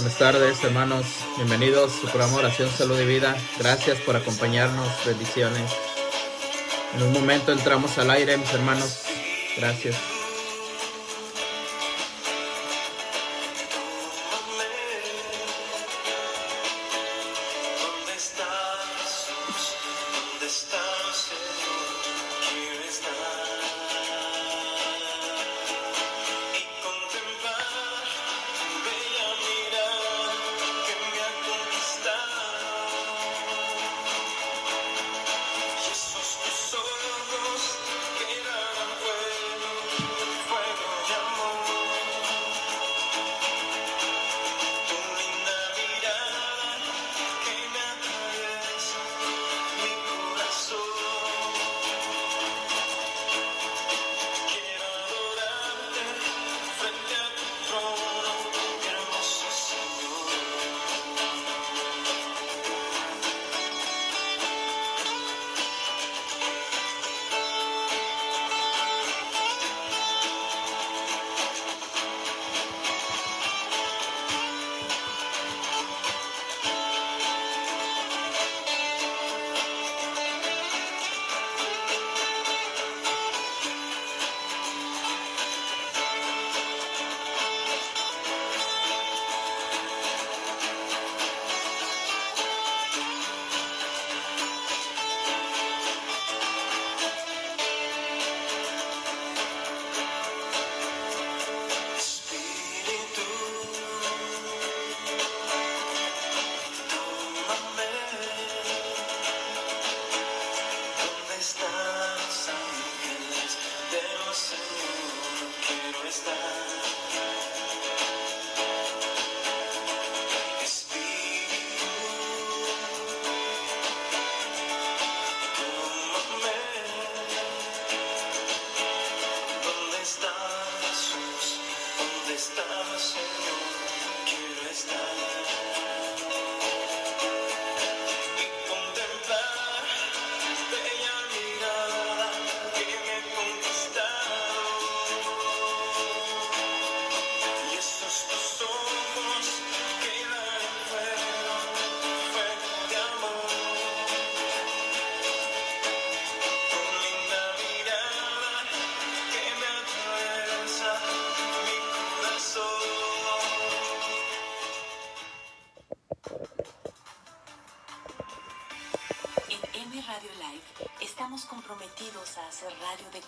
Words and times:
Buenas 0.00 0.18
tardes, 0.18 0.64
hermanos. 0.64 1.04
Bienvenidos 1.36 1.92
a 1.92 2.00
su 2.00 2.06
programa 2.06 2.38
Oración, 2.38 2.70
Salud 2.70 2.98
y 2.98 3.04
Vida. 3.04 3.36
Gracias 3.58 3.98
por 3.98 4.16
acompañarnos. 4.16 4.88
Bendiciones. 5.04 5.70
En 6.94 7.02
un 7.02 7.12
momento 7.12 7.52
entramos 7.52 7.98
al 7.98 8.10
aire, 8.10 8.38
mis 8.38 8.50
hermanos. 8.54 9.02
Gracias. 9.58 10.19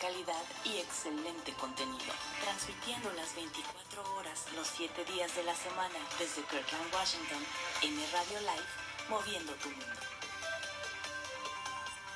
Calidad 0.02 0.42
y 0.64 0.78
excelente 0.78 1.52
contenido, 1.52 2.12
transmitiendo 2.42 3.12
las 3.12 3.36
24 3.36 4.16
horas, 4.16 4.46
los 4.56 4.66
7 4.66 5.04
días 5.04 5.36
de 5.36 5.44
la 5.44 5.54
semana 5.54 5.94
desde 6.18 6.42
Kirkland, 6.42 6.92
Washington. 6.92 7.38
M 7.82 8.04
Radio 8.12 8.40
Live, 8.40 8.68
moviendo 9.08 9.52
tu 9.54 9.68
mundo. 9.70 9.86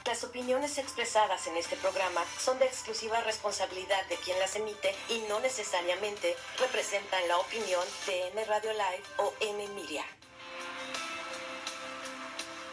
Las 0.05 0.25
opiniones 0.25 0.79
expresadas 0.79 1.47
en 1.47 1.57
este 1.57 1.77
programa 1.77 2.23
son 2.41 2.59
de 2.59 2.67
exclusiva 2.67 3.21
responsabilidad 3.21 4.05
de 4.07 4.17
quien 4.17 4.39
las 4.41 4.57
emite 4.57 4.93
y 5.09 5.21
no 5.29 5.39
necesariamente 5.39 6.37
representan 6.59 7.29
la 7.29 7.39
opinión 7.39 7.85
de 8.07 8.29
M 8.29 8.45
Radio 8.47 8.73
Live 8.73 9.05
o 9.19 9.33
M 9.41 9.69
Media. 9.69 10.05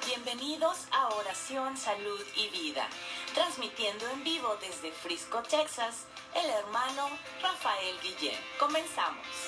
Bienvenidos 0.07 0.77
a 0.91 1.07
Oración, 1.09 1.77
Salud 1.77 2.19
y 2.35 2.49
Vida, 2.49 2.87
transmitiendo 3.33 4.07
en 4.09 4.23
vivo 4.23 4.55
desde 4.61 4.91
Frisco, 4.91 5.41
Texas, 5.43 6.05
el 6.35 6.49
hermano 6.49 7.09
Rafael 7.41 7.99
Guillén. 8.01 8.39
Comenzamos. 8.59 9.42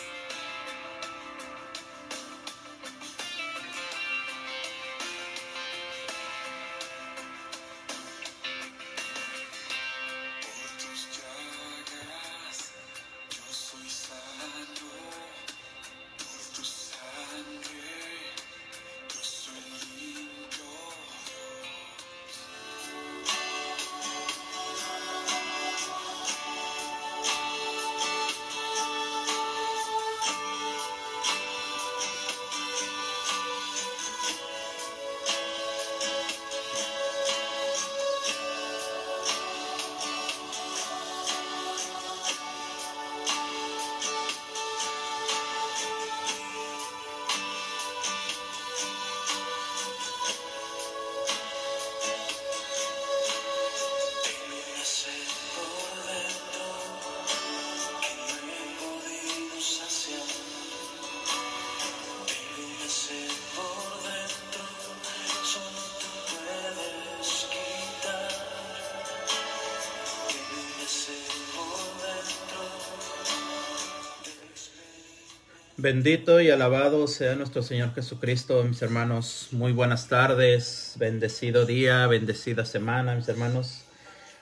Bendito 75.85 76.41
y 76.41 76.49
alabado 76.49 77.05
sea 77.05 77.35
nuestro 77.35 77.61
Señor 77.61 77.93
Jesucristo, 77.93 78.63
mis 78.63 78.81
hermanos. 78.81 79.49
Muy 79.51 79.71
buenas 79.71 80.07
tardes, 80.07 80.95
bendecido 80.97 81.67
día, 81.67 82.07
bendecida 82.07 82.65
semana, 82.65 83.13
mis 83.13 83.27
hermanos. 83.27 83.83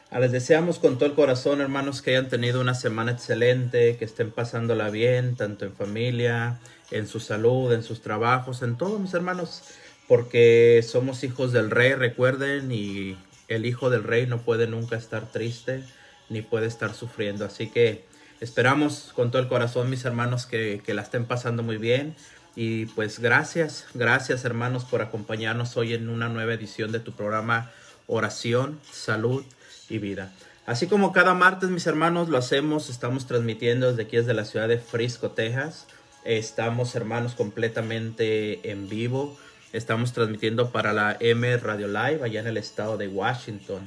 Ah, 0.09 0.21
Les 0.21 0.31
deseamos 0.31 0.79
con 0.79 0.97
todo 0.97 1.05
el 1.05 1.15
corazón, 1.15 1.59
hermanos, 1.59 2.01
que 2.01 2.11
hayan 2.11 2.29
tenido 2.29 2.61
una 2.61 2.75
semana 2.75 3.11
excelente, 3.11 3.97
que 3.97 4.05
estén 4.05 4.31
pasándola 4.31 4.89
bien, 4.89 5.35
tanto 5.35 5.65
en 5.65 5.73
familia, 5.73 6.61
en 6.91 7.09
su 7.09 7.19
salud, 7.19 7.73
en 7.73 7.83
sus 7.83 7.99
trabajos, 8.01 8.61
en 8.61 8.77
todo, 8.77 8.97
mis 8.97 9.13
hermanos, 9.13 9.63
porque 10.07 10.81
somos 10.87 11.25
hijos 11.25 11.51
del 11.51 11.71
rey, 11.71 11.93
recuerden, 11.95 12.71
y 12.71 13.17
el 13.49 13.65
hijo 13.65 13.89
del 13.89 14.05
rey 14.05 14.27
no 14.27 14.43
puede 14.43 14.67
nunca 14.67 14.95
estar 14.95 15.29
triste, 15.29 15.83
ni 16.29 16.41
puede 16.41 16.67
estar 16.67 16.93
sufriendo. 16.93 17.43
Así 17.43 17.69
que 17.69 18.05
esperamos 18.43 19.11
con 19.15 19.31
todo 19.31 19.41
el 19.41 19.47
corazón, 19.47 19.89
mis 19.89 20.05
hermanos, 20.05 20.45
que, 20.45 20.81
que 20.85 20.93
la 20.93 21.01
estén 21.01 21.25
pasando 21.25 21.63
muy 21.63 21.77
bien. 21.77 22.15
Y 22.55 22.85
pues 22.87 23.19
gracias, 23.19 23.87
gracias 23.93 24.45
hermanos 24.45 24.85
por 24.85 25.01
acompañarnos 25.01 25.75
hoy 25.75 25.93
en 25.93 26.09
una 26.09 26.29
nueva 26.29 26.53
edición 26.53 26.91
de 26.91 26.99
tu 26.99 27.13
programa 27.13 27.71
Oración, 28.05 28.79
Salud 28.91 29.43
y 29.89 29.97
Vida. 29.97 30.31
Así 30.65 30.87
como 30.87 31.11
cada 31.11 31.33
martes, 31.33 31.69
mis 31.69 31.87
hermanos, 31.87 32.29
lo 32.29 32.37
hacemos, 32.37 32.89
estamos 32.89 33.25
transmitiendo 33.25 33.89
desde 33.89 34.03
aquí, 34.03 34.17
desde 34.17 34.33
la 34.33 34.45
ciudad 34.45 34.67
de 34.67 34.77
Frisco, 34.77 35.31
Texas. 35.31 35.87
Estamos, 36.23 36.95
hermanos, 36.95 37.33
completamente 37.35 38.69
en 38.69 38.87
vivo. 38.87 39.37
Estamos 39.73 40.13
transmitiendo 40.13 40.71
para 40.71 40.93
la 40.93 41.17
M 41.19 41.57
Radio 41.57 41.87
Live 41.87 42.19
allá 42.23 42.41
en 42.41 42.47
el 42.47 42.57
estado 42.57 42.97
de 42.97 43.07
Washington. 43.07 43.81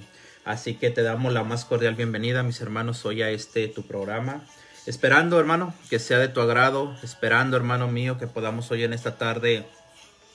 Así 0.46 0.74
que 0.74 0.90
te 0.90 1.02
damos 1.02 1.32
la 1.32 1.42
más 1.42 1.64
cordial 1.64 1.96
bienvenida, 1.96 2.44
mis 2.44 2.60
hermanos, 2.60 3.04
hoy 3.04 3.20
a 3.20 3.30
este 3.30 3.66
tu 3.66 3.82
programa. 3.82 4.42
Esperando, 4.86 5.40
hermano, 5.40 5.74
que 5.90 5.98
sea 5.98 6.20
de 6.20 6.28
tu 6.28 6.40
agrado. 6.40 6.96
Esperando, 7.02 7.56
hermano 7.56 7.88
mío, 7.88 8.16
que 8.16 8.28
podamos 8.28 8.70
hoy 8.70 8.84
en 8.84 8.92
esta 8.92 9.18
tarde 9.18 9.66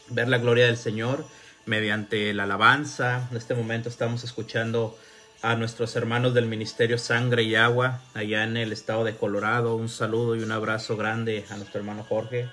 ver 0.09 0.27
la 0.27 0.37
gloria 0.37 0.65
del 0.65 0.75
Señor 0.75 1.25
mediante 1.65 2.33
la 2.33 2.43
alabanza. 2.43 3.29
En 3.31 3.37
este 3.37 3.55
momento 3.55 3.87
estamos 3.87 4.25
escuchando 4.25 4.99
a 5.41 5.55
nuestros 5.55 5.95
hermanos 5.95 6.33
del 6.33 6.45
Ministerio 6.45 6.97
Sangre 6.97 7.43
y 7.43 7.55
Agua 7.55 8.01
allá 8.13 8.43
en 8.43 8.57
el 8.57 8.73
estado 8.73 9.05
de 9.05 9.15
Colorado. 9.15 9.77
Un 9.77 9.87
saludo 9.87 10.35
y 10.35 10.43
un 10.43 10.51
abrazo 10.51 10.97
grande 10.97 11.45
a 11.49 11.55
nuestro 11.55 11.79
hermano 11.79 12.03
Jorge. 12.03 12.49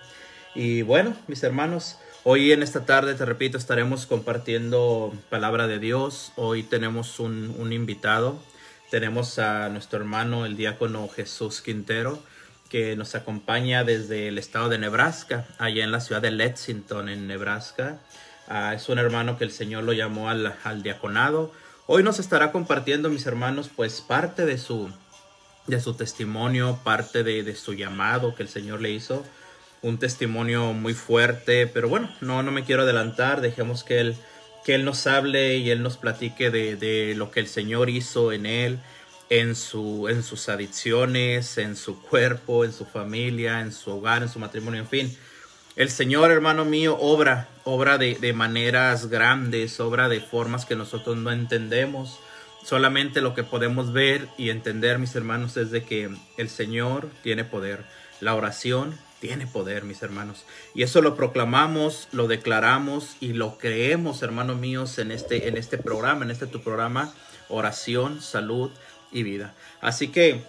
Y 0.54 0.82
bueno, 0.82 1.16
mis 1.26 1.42
hermanos, 1.42 1.98
hoy 2.30 2.52
en 2.52 2.62
esta 2.62 2.84
tarde, 2.84 3.14
te 3.14 3.24
repito, 3.24 3.56
estaremos 3.56 4.04
compartiendo 4.04 5.14
palabra 5.30 5.66
de 5.66 5.78
Dios. 5.78 6.32
Hoy 6.36 6.62
tenemos 6.62 7.20
un, 7.20 7.72
invitado. 7.72 8.38
Tenemos 8.90 9.38
a 9.38 9.70
nuestro 9.70 9.98
hermano, 9.98 10.44
el 10.44 10.54
diácono 10.54 11.08
Jesús 11.08 11.62
Quintero, 11.62 12.22
que 12.68 12.96
nos 12.96 13.14
acompaña 13.14 13.82
desde 13.82 14.28
el 14.28 14.36
estado 14.36 14.68
de 14.68 14.76
Nebraska, 14.76 15.46
allá 15.56 15.82
en 15.82 15.90
la 15.90 16.00
ciudad 16.00 16.20
de 16.20 16.30
Lexington, 16.30 17.08
en 17.08 17.26
Nebraska. 17.28 17.98
Ah, 18.46 18.74
es 18.74 18.90
un 18.90 18.98
hermano 18.98 19.38
que 19.38 19.44
el 19.44 19.50
Señor 19.50 19.84
lo 19.84 19.94
llamó 19.94 20.28
al, 20.28 20.54
al 20.64 20.82
diaconado. 20.82 21.50
Hoy 21.86 22.02
nos 22.02 22.18
estará 22.18 22.52
compartiendo, 22.52 23.08
mis 23.08 23.24
hermanos, 23.24 23.70
pues 23.74 24.02
parte 24.02 24.44
de 24.44 24.58
su, 24.58 24.90
de 25.66 25.80
su 25.80 25.94
testimonio, 25.94 26.78
parte 26.84 27.24
de, 27.24 27.42
de 27.42 27.54
su 27.54 27.72
llamado 27.72 28.34
que 28.34 28.42
el 28.42 28.50
Señor 28.50 28.82
le 28.82 28.90
hizo. 28.90 29.24
Un 29.80 29.98
testimonio 29.98 30.72
muy 30.72 30.94
fuerte, 30.94 31.66
pero 31.66 31.88
bueno, 31.88 32.10
no, 32.20 32.42
no 32.42 32.50
me 32.50 32.64
quiero 32.64 32.82
adelantar, 32.82 33.40
dejemos 33.40 33.84
que 33.84 34.00
él, 34.00 34.16
que 34.64 34.74
él 34.74 34.84
nos 34.84 35.06
hable 35.06 35.56
y 35.56 35.70
él 35.70 35.82
nos 35.82 35.96
platique 35.96 36.50
de, 36.50 36.76
de 36.76 37.14
lo 37.14 37.30
que 37.30 37.40
el 37.40 37.46
Señor 37.46 37.88
hizo 37.88 38.32
en 38.32 38.46
él, 38.46 38.80
en, 39.30 39.54
su, 39.54 40.08
en 40.08 40.22
sus 40.22 40.48
adicciones, 40.48 41.58
en 41.58 41.76
su 41.76 42.00
cuerpo, 42.02 42.64
en 42.64 42.72
su 42.72 42.84
familia, 42.84 43.60
en 43.60 43.72
su 43.72 43.90
hogar, 43.90 44.22
en 44.22 44.28
su 44.28 44.38
matrimonio, 44.38 44.80
en 44.80 44.88
fin. 44.88 45.18
El 45.76 45.90
Señor, 45.90 46.32
hermano 46.32 46.64
mío, 46.64 46.96
obra, 46.98 47.48
obra 47.62 47.98
de, 47.98 48.16
de 48.16 48.32
maneras 48.32 49.08
grandes, 49.08 49.78
obra 49.78 50.08
de 50.08 50.20
formas 50.20 50.64
que 50.64 50.74
nosotros 50.74 51.16
no 51.16 51.30
entendemos. 51.30 52.18
Solamente 52.64 53.20
lo 53.20 53.34
que 53.34 53.44
podemos 53.44 53.92
ver 53.92 54.28
y 54.36 54.50
entender, 54.50 54.98
mis 54.98 55.14
hermanos, 55.14 55.56
es 55.56 55.70
de 55.70 55.84
que 55.84 56.10
el 56.36 56.48
Señor 56.48 57.08
tiene 57.22 57.44
poder. 57.44 57.84
La 58.20 58.34
oración 58.34 58.98
tiene 59.20 59.46
poder, 59.46 59.84
mis 59.84 60.02
hermanos. 60.02 60.44
Y 60.74 60.82
eso 60.82 61.02
lo 61.02 61.16
proclamamos, 61.16 62.08
lo 62.12 62.26
declaramos 62.28 63.16
y 63.20 63.32
lo 63.32 63.58
creemos, 63.58 64.22
hermanos 64.22 64.58
míos, 64.58 64.98
en 64.98 65.10
este, 65.10 65.48
en 65.48 65.56
este 65.56 65.78
programa, 65.78 66.24
en 66.24 66.30
este 66.30 66.46
tu 66.46 66.62
programa, 66.62 67.12
oración, 67.48 68.22
salud 68.22 68.70
y 69.10 69.22
vida. 69.22 69.54
Así 69.80 70.08
que 70.08 70.42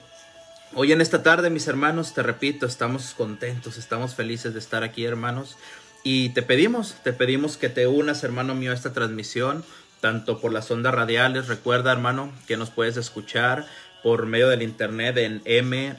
hoy 0.74 0.92
en 0.92 1.02
esta 1.02 1.24
tarde, 1.24 1.50
mis 1.50 1.68
hermanos, 1.68 2.14
te 2.14 2.24
repito, 2.24 2.66
estamos 2.66 3.14
contentos, 3.16 3.78
estamos 3.78 4.16
felices 4.16 4.54
de 4.54 4.60
estar 4.60 4.84
aquí, 4.84 5.06
hermanos. 5.06 5.58
Y 6.04 6.30
te 6.30 6.42
pedimos, 6.42 6.96
te 7.04 7.14
pedimos 7.14 7.58
que 7.58 7.70
te 7.70 7.88
unas, 7.88 8.24
hermano 8.24 8.56
mío, 8.56 8.72
a 8.72 8.76
esta 8.76 8.94
transmisión, 8.94 9.66
tanto 10.00 10.40
por 10.40 10.54
las 10.54 10.72
ondas 10.72 10.94
radiales. 10.94 11.48
Recuerda, 11.48 11.92
hermano, 11.92 12.32
que 12.48 12.56
nos 12.56 12.70
puedes 12.70 12.96
escuchar 12.98 13.66
por 14.02 14.26
medio 14.26 14.48
del 14.48 14.62
internet 14.62 15.18
en 15.18 15.42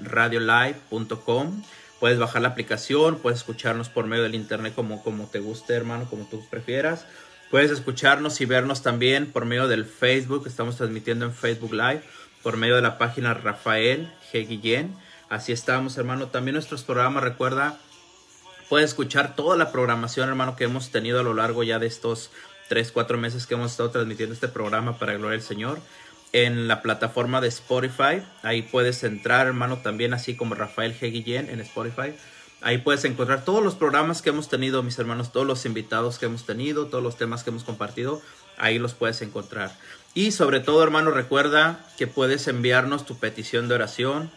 mradiolive.com. 0.01 1.63
Puedes 2.01 2.19
bajar 2.19 2.41
la 2.43 2.49
aplicación, 2.49 3.19
puedes 3.19 3.41
escucharnos 3.41 3.91
por 3.91 4.07
medio 4.07 4.23
del 4.23 4.35
internet 4.35 4.75
como, 4.75 5.03
como 5.05 5.27
te 5.27 5.39
guste, 5.39 5.75
hermano, 5.75 6.07
como 6.09 6.25
tú 6.25 6.43
prefieras. 6.49 7.05
Puedes 7.51 7.71
escucharnos 7.71 8.41
y 8.41 8.47
vernos 8.47 8.83
también 8.83 9.31
por 9.31 9.45
medio 9.45 9.69
del 9.69 9.85
Facebook. 9.85 10.47
Estamos 10.47 10.77
transmitiendo 10.77 11.27
en 11.27 11.35
Facebook 11.35 11.75
Live, 11.75 12.03
por 12.43 12.57
medio 12.57 12.77
de 12.77 12.83
la 12.83 12.97
página 12.97 13.35
Rafael 13.35 14.11
G. 14.33 14.49
Guillén. 14.49 14.97
Así 15.29 15.53
estamos, 15.53 15.99
hermano. 15.99 16.29
También 16.29 16.55
nuestros 16.55 16.85
programas, 16.85 17.23
recuerda, 17.23 17.79
puedes 18.69 18.91
escuchar 18.91 19.37
toda 19.37 19.57
la 19.57 19.71
programación, 19.71 20.29
hermano, 20.29 20.57
que 20.57 20.65
hemos 20.65 20.91
tenido 20.91 21.21
a 21.21 21.23
lo 21.23 21.35
largo 21.35 21.65
ya 21.65 21.79
de 21.79 21.87
estos 21.87 22.31
3, 22.69 22.93
4 22.93 23.19
meses 23.19 23.47
que 23.47 23.55
hemos 23.55 23.73
estado 23.73 23.91
transmitiendo 23.91 24.33
este 24.33 24.49
programa 24.49 24.99
para 24.99 25.15
Gloria 25.15 25.33
del 25.33 25.43
Señor. 25.43 25.81
En 26.33 26.69
la 26.69 26.81
plataforma 26.81 27.41
de 27.41 27.49
Spotify, 27.49 28.23
ahí 28.43 28.63
puedes 28.63 29.03
entrar, 29.03 29.49
hermano, 29.49 29.79
también 29.79 30.15
así 30.15 30.37
como 30.37 30.55
Rafael 30.55 30.97
G. 30.99 31.11
Guillén 31.11 31.51
en 31.51 31.61
Spotify. 31.61 32.15
Ahí 32.61 32.79
puedes 32.79 33.05
encontrar 33.05 33.45
todos 33.45 33.65
los 33.65 33.75
programas 33.75 34.23
que 34.23 34.31
hemos 34.31 34.49
tenido, 34.49 34.83
mis 34.83 34.99
hermanos, 34.99 35.33
todos 35.33 35.47
los 35.47 35.65
invitados 35.65 36.19
que 36.19 36.27
hemos 36.27 36.47
tenido, 36.47 36.87
todos 36.87 37.03
los 37.03 37.17
temas 37.17 37.43
que 37.43 37.51
hemos 37.51 37.65
compartido, 37.65 38.21
ahí 38.59 38.79
los 38.79 38.95
puedes 38.95 39.23
encontrar. 39.23 39.73
Y 40.15 40.33
sobre 40.33 40.61
todo, 40.61 40.83
hermano, 40.83 41.11
recuerda 41.11 41.85
que 41.97 42.07
puedes 42.07 42.47
enviarnos 42.49 43.07
tu 43.07 43.19
petición 43.19 43.69
de 43.69 43.77
oración, 43.77 44.31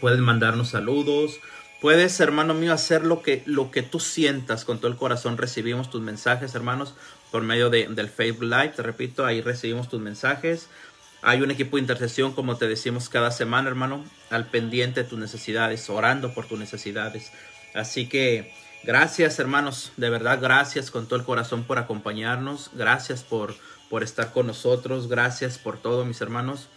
puedes 0.00 0.18
mandarnos 0.18 0.70
saludos, 0.70 1.38
puedes, 1.80 2.18
hermano 2.20 2.52
mío, 2.52 2.72
hacer 2.72 3.04
lo 3.04 3.22
que, 3.22 3.42
lo 3.46 3.70
que 3.70 3.82
tú 3.82 4.00
sientas 4.00 4.64
con 4.64 4.78
todo 4.78 4.90
el 4.90 4.96
corazón. 4.96 5.38
Recibimos 5.38 5.88
tus 5.88 6.02
mensajes, 6.02 6.54
hermanos, 6.54 6.94
por 7.30 7.42
medio 7.42 7.70
de, 7.70 7.86
del 7.88 8.08
Facebook 8.08 8.44
Live, 8.44 8.72
te 8.76 8.82
repito, 8.82 9.24
ahí 9.24 9.40
recibimos 9.40 9.88
tus 9.88 10.00
mensajes. 10.00 10.68
Hay 11.22 11.42
un 11.42 11.50
equipo 11.50 11.76
de 11.76 11.82
intercesión, 11.82 12.32
como 12.32 12.56
te 12.56 12.68
decimos 12.68 13.08
cada 13.08 13.30
semana, 13.30 13.68
hermano, 13.68 14.04
al 14.30 14.46
pendiente 14.46 15.02
de 15.02 15.08
tus 15.08 15.18
necesidades, 15.18 15.88
orando 15.90 16.34
por 16.34 16.46
tus 16.46 16.58
necesidades. 16.58 17.32
Así 17.74 18.08
que 18.08 18.52
gracias, 18.84 19.38
hermanos, 19.38 19.92
de 19.96 20.10
verdad, 20.10 20.38
gracias 20.40 20.90
con 20.90 21.06
todo 21.06 21.18
el 21.18 21.24
corazón 21.24 21.64
por 21.64 21.78
acompañarnos. 21.78 22.70
Gracias 22.74 23.22
por, 23.22 23.54
por 23.88 24.02
estar 24.02 24.32
con 24.32 24.46
nosotros. 24.46 25.08
Gracias 25.08 25.58
por 25.58 25.78
todo, 25.78 26.04
mis 26.04 26.20
hermanos. 26.20 26.68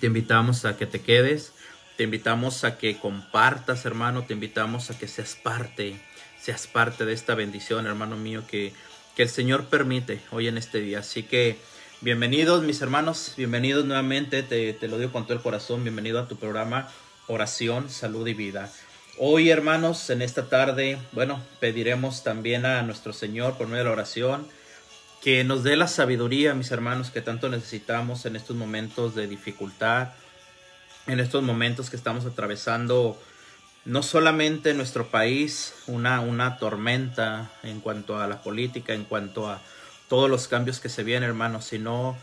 Te 0.00 0.08
invitamos 0.08 0.64
a 0.64 0.76
que 0.76 0.86
te 0.86 1.00
quedes. 1.00 1.52
Te 1.96 2.04
invitamos 2.04 2.64
a 2.64 2.76
que 2.76 2.98
compartas, 2.98 3.86
hermano. 3.86 4.24
Te 4.24 4.34
invitamos 4.34 4.90
a 4.90 4.98
que 4.98 5.06
seas 5.06 5.36
parte, 5.36 6.00
seas 6.40 6.66
parte 6.66 7.04
de 7.04 7.12
esta 7.12 7.34
bendición, 7.34 7.86
hermano 7.86 8.16
mío, 8.16 8.42
que, 8.48 8.72
que 9.14 9.22
el 9.22 9.28
Señor 9.28 9.66
permite 9.66 10.20
hoy 10.32 10.48
en 10.48 10.58
este 10.58 10.80
día. 10.80 10.98
Así 10.98 11.22
que 11.22 11.58
bienvenidos, 12.04 12.62
mis 12.62 12.82
hermanos. 12.82 13.32
Bienvenidos 13.34 13.86
nuevamente. 13.86 14.42
Te, 14.42 14.74
te 14.74 14.88
lo 14.88 14.98
digo 14.98 15.10
con 15.10 15.24
todo 15.24 15.32
el 15.34 15.42
corazón. 15.42 15.82
Bienvenido 15.82 16.20
a 16.20 16.28
tu 16.28 16.36
programa 16.36 16.88
Oración, 17.28 17.88
Salud 17.88 18.26
y 18.28 18.34
Vida. 18.34 18.70
Hoy, 19.18 19.48
hermanos, 19.48 20.10
en 20.10 20.20
esta 20.20 20.50
tarde, 20.50 20.98
bueno, 21.12 21.42
pediremos 21.60 22.22
también 22.22 22.66
a 22.66 22.82
nuestro 22.82 23.14
Señor 23.14 23.56
por 23.56 23.68
medio 23.68 23.78
de 23.78 23.84
la 23.84 23.92
oración 23.92 24.46
que 25.22 25.44
nos 25.44 25.64
dé 25.64 25.76
la 25.76 25.88
sabiduría, 25.88 26.52
mis 26.52 26.70
hermanos, 26.70 27.10
que 27.10 27.22
tanto 27.22 27.48
necesitamos 27.48 28.26
en 28.26 28.36
estos 28.36 28.54
momentos 28.54 29.14
de 29.14 29.26
dificultad, 29.26 30.08
en 31.06 31.20
estos 31.20 31.42
momentos 31.42 31.88
que 31.88 31.96
estamos 31.96 32.26
atravesando 32.26 33.18
no 33.86 34.02
solamente 34.02 34.70
en 34.70 34.76
nuestro 34.76 35.08
país 35.08 35.74
una, 35.86 36.20
una 36.20 36.58
tormenta 36.58 37.50
en 37.62 37.80
cuanto 37.80 38.18
a 38.18 38.26
la 38.26 38.42
política, 38.42 38.92
en 38.92 39.04
cuanto 39.04 39.48
a 39.48 39.62
todos 40.14 40.30
los 40.30 40.46
cambios 40.46 40.78
que 40.78 40.88
se 40.88 41.02
vienen, 41.02 41.28
hermanos, 41.28 41.64
sino 41.64 42.16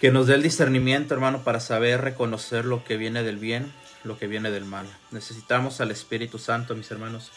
que 0.00 0.12
nos 0.12 0.28
dé 0.28 0.34
el 0.34 0.44
discernimiento, 0.44 1.12
hermano, 1.12 1.42
para 1.42 1.58
saber 1.58 2.02
reconocer 2.02 2.64
lo 2.64 2.84
que 2.84 2.96
viene 2.96 3.24
del 3.24 3.36
bien, 3.36 3.72
lo 4.04 4.16
que 4.16 4.28
viene 4.28 4.52
del 4.52 4.64
mal. 4.64 4.86
Necesitamos 5.10 5.80
al 5.80 5.90
Espíritu 5.90 6.38
Santo, 6.38 6.76
mis 6.76 6.88
hermanos. 6.92 7.32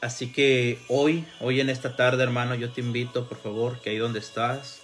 Así 0.00 0.32
que 0.32 0.82
hoy, 0.88 1.26
hoy 1.40 1.60
en 1.60 1.68
esta 1.68 1.94
tarde, 1.94 2.22
hermano, 2.22 2.54
yo 2.54 2.70
te 2.70 2.80
invito, 2.80 3.28
por 3.28 3.36
favor, 3.36 3.82
que 3.82 3.90
ahí 3.90 3.98
donde 3.98 4.18
estás, 4.18 4.80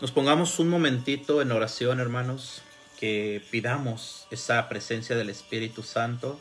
nos 0.00 0.12
pongamos 0.12 0.58
un 0.58 0.70
momentito 0.70 1.42
en 1.42 1.52
oración, 1.52 2.00
hermanos, 2.00 2.62
que 2.98 3.42
pidamos 3.50 4.26
esa 4.30 4.66
presencia 4.70 5.14
del 5.14 5.28
Espíritu 5.28 5.82
Santo 5.82 6.40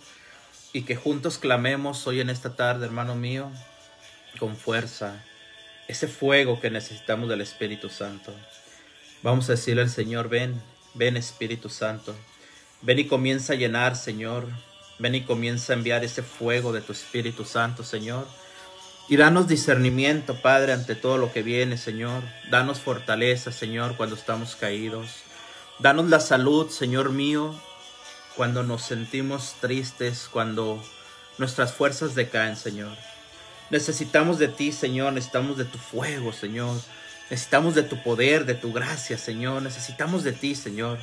y 0.72 0.84
que 0.84 0.96
juntos 0.96 1.40
clamemos 1.40 2.08
hoy 2.08 2.22
en 2.22 2.30
esta 2.30 2.56
tarde, 2.56 2.86
hermano 2.86 3.16
mío, 3.16 3.52
con 4.40 4.56
fuerza, 4.56 5.26
ese 5.88 6.08
fuego 6.08 6.60
que 6.60 6.70
necesitamos 6.70 7.30
del 7.30 7.42
Espíritu 7.42 7.90
Santo. 7.90 8.34
Vamos 9.24 9.50
a 9.50 9.54
decirle 9.54 9.82
al 9.82 9.90
Señor, 9.90 10.30
ven 10.30 10.62
Ven 10.98 11.16
Espíritu 11.16 11.70
Santo. 11.70 12.16
Ven 12.82 13.00
y 13.00 13.06
comienza 13.06 13.54
a 13.54 13.56
llenar, 13.56 13.96
Señor. 13.96 14.48
Ven 14.98 15.14
y 15.14 15.22
comienza 15.22 15.74
a 15.74 15.76
enviar 15.76 16.04
ese 16.04 16.24
fuego 16.24 16.74
de 16.74 16.82
tu 16.82 16.92
Espíritu 16.92 17.46
Santo, 17.46 17.84
Señor. 17.84 18.28
Y 19.08 19.16
danos 19.16 19.48
discernimiento, 19.48 20.42
Padre, 20.42 20.74
ante 20.74 20.96
todo 20.96 21.20
lo 21.20 21.32
que 21.32 21.44
viene, 21.44 21.78
Señor. 21.78 22.24
Danos 22.50 22.80
fortaleza, 22.80 23.52
Señor, 23.52 23.96
cuando 23.96 24.16
estamos 24.16 24.56
caídos. 24.56 25.22
Danos 25.80 26.10
la 26.10 26.20
salud, 26.20 26.70
Señor 26.72 27.12
mío, 27.12 27.54
cuando 28.36 28.64
nos 28.64 28.82
sentimos 28.82 29.56
tristes, 29.62 30.28
cuando 30.32 30.84
nuestras 31.38 31.74
fuerzas 31.74 32.16
decaen, 32.16 32.56
Señor. 32.56 32.98
Necesitamos 33.70 34.40
de 34.40 34.48
ti, 34.48 34.72
Señor. 34.72 35.14
Necesitamos 35.14 35.58
de 35.58 35.66
tu 35.66 35.78
fuego, 35.78 36.34
Señor. 36.34 36.80
Necesitamos 37.30 37.76
de 37.76 37.84
tu 37.84 38.02
poder, 38.02 38.46
de 38.46 38.56
tu 38.56 38.72
gracia, 38.72 39.18
Señor. 39.18 39.62
Necesitamos 39.62 40.24
de 40.24 40.32
ti, 40.32 40.56
Señor. 40.56 40.98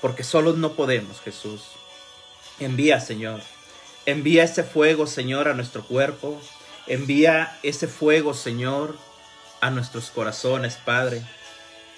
Porque 0.00 0.24
solos 0.24 0.58
no 0.58 0.72
podemos, 0.74 1.20
Jesús. 1.20 1.62
Envía, 2.60 3.00
Señor. 3.00 3.40
Envía 4.06 4.44
ese 4.44 4.62
fuego, 4.62 5.06
Señor, 5.06 5.48
a 5.48 5.54
nuestro 5.54 5.82
cuerpo. 5.84 6.40
Envía 6.86 7.58
ese 7.62 7.88
fuego, 7.88 8.34
Señor, 8.34 8.98
a 9.62 9.70
nuestros 9.70 10.10
corazones, 10.10 10.76
Padre. 10.76 11.22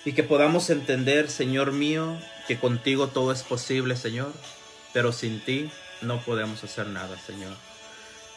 Y 0.04 0.12
que 0.12 0.22
podamos 0.22 0.70
entender, 0.70 1.28
Señor 1.28 1.72
mío, 1.72 2.16
que 2.46 2.58
contigo 2.60 3.08
todo 3.08 3.32
es 3.32 3.42
posible, 3.42 3.96
Señor. 3.96 4.32
Pero 4.92 5.12
sin 5.12 5.40
ti 5.40 5.68
no 6.00 6.20
podemos 6.20 6.62
hacer 6.62 6.86
nada, 6.86 7.18
Señor. 7.18 7.65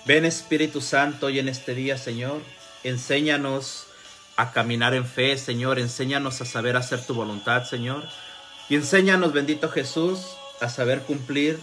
Ven 0.09 0.25
Espíritu 0.25 0.81
Santo 0.81 1.27
hoy 1.27 1.37
en 1.37 1.47
este 1.47 1.75
día, 1.75 1.95
Señor. 1.95 2.41
Enséñanos 2.83 3.85
a 4.37 4.51
caminar 4.51 4.95
en 4.95 5.05
fe, 5.05 5.37
Señor. 5.37 5.77
Enséñanos 5.77 6.41
a 6.41 6.45
saber 6.45 6.77
hacer 6.77 7.05
tu 7.05 7.13
voluntad, 7.13 7.65
Señor. 7.65 8.05
Y 8.69 8.75
enséñanos, 8.75 9.33
bendito 9.33 9.69
Jesús, 9.69 10.21
a 10.61 10.67
saber 10.67 11.01
cumplir 11.01 11.59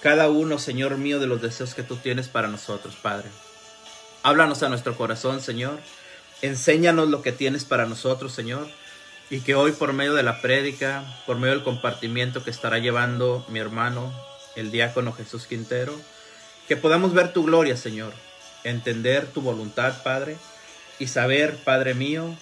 cada 0.00 0.30
uno, 0.30 0.60
Señor 0.60 0.98
mío, 0.98 1.18
de 1.18 1.26
los 1.26 1.42
deseos 1.42 1.74
que 1.74 1.82
tú 1.82 1.96
tienes 1.96 2.28
para 2.28 2.46
nosotros, 2.46 2.94
Padre. 2.94 3.28
Háblanos 4.22 4.62
a 4.62 4.68
nuestro 4.68 4.96
corazón, 4.96 5.40
Señor. 5.40 5.80
Enséñanos 6.42 7.08
lo 7.08 7.22
que 7.22 7.32
tienes 7.32 7.64
para 7.64 7.86
nosotros, 7.86 8.32
Señor. 8.32 8.68
Y 9.30 9.40
que 9.40 9.56
hoy 9.56 9.72
por 9.72 9.92
medio 9.94 10.14
de 10.14 10.22
la 10.22 10.40
prédica, 10.40 11.02
por 11.26 11.38
medio 11.38 11.54
del 11.54 11.64
compartimiento 11.64 12.44
que 12.44 12.50
estará 12.50 12.78
llevando 12.78 13.44
mi 13.48 13.58
hermano, 13.58 14.12
el 14.54 14.70
diácono 14.70 15.12
Jesús 15.12 15.48
Quintero, 15.48 16.00
que 16.70 16.76
podamos 16.76 17.12
ver 17.14 17.32
tu 17.32 17.42
gloria, 17.42 17.76
Señor, 17.76 18.12
entender 18.62 19.26
tu 19.26 19.40
voluntad, 19.40 20.04
Padre, 20.04 20.36
y 21.00 21.08
saber, 21.08 21.56
Padre 21.64 21.94
mío, 21.94 22.32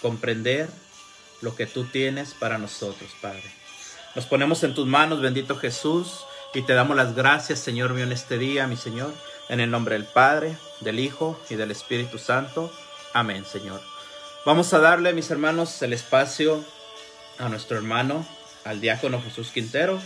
comprender 0.00 0.70
lo 1.42 1.54
que 1.56 1.66
tú 1.66 1.84
tienes 1.84 2.32
para 2.32 2.56
nosotros, 2.56 3.10
Padre. 3.20 3.44
Nos 4.14 4.24
ponemos 4.24 4.62
en 4.64 4.72
tus 4.72 4.86
manos, 4.86 5.20
bendito 5.20 5.56
Jesús, 5.56 6.24
y 6.54 6.62
te 6.62 6.72
damos 6.72 6.96
las 6.96 7.14
gracias, 7.14 7.58
Señor 7.58 7.92
mío, 7.92 8.04
en 8.04 8.12
este 8.12 8.38
día, 8.38 8.66
mi 8.66 8.78
Señor, 8.78 9.12
en 9.50 9.60
el 9.60 9.70
nombre 9.70 9.96
del 9.96 10.06
Padre, 10.06 10.56
del 10.80 10.98
Hijo 10.98 11.38
y 11.50 11.56
del 11.56 11.70
Espíritu 11.70 12.16
Santo. 12.16 12.72
Amén, 13.12 13.44
Señor. 13.44 13.82
Vamos 14.46 14.72
a 14.72 14.78
darle, 14.78 15.12
mis 15.12 15.30
hermanos, 15.30 15.82
el 15.82 15.92
espacio 15.92 16.64
a 17.36 17.50
nuestro 17.50 17.76
hermano, 17.76 18.26
al 18.64 18.80
diácono 18.80 19.20
Jesús 19.20 19.50
Quintero. 19.50 20.00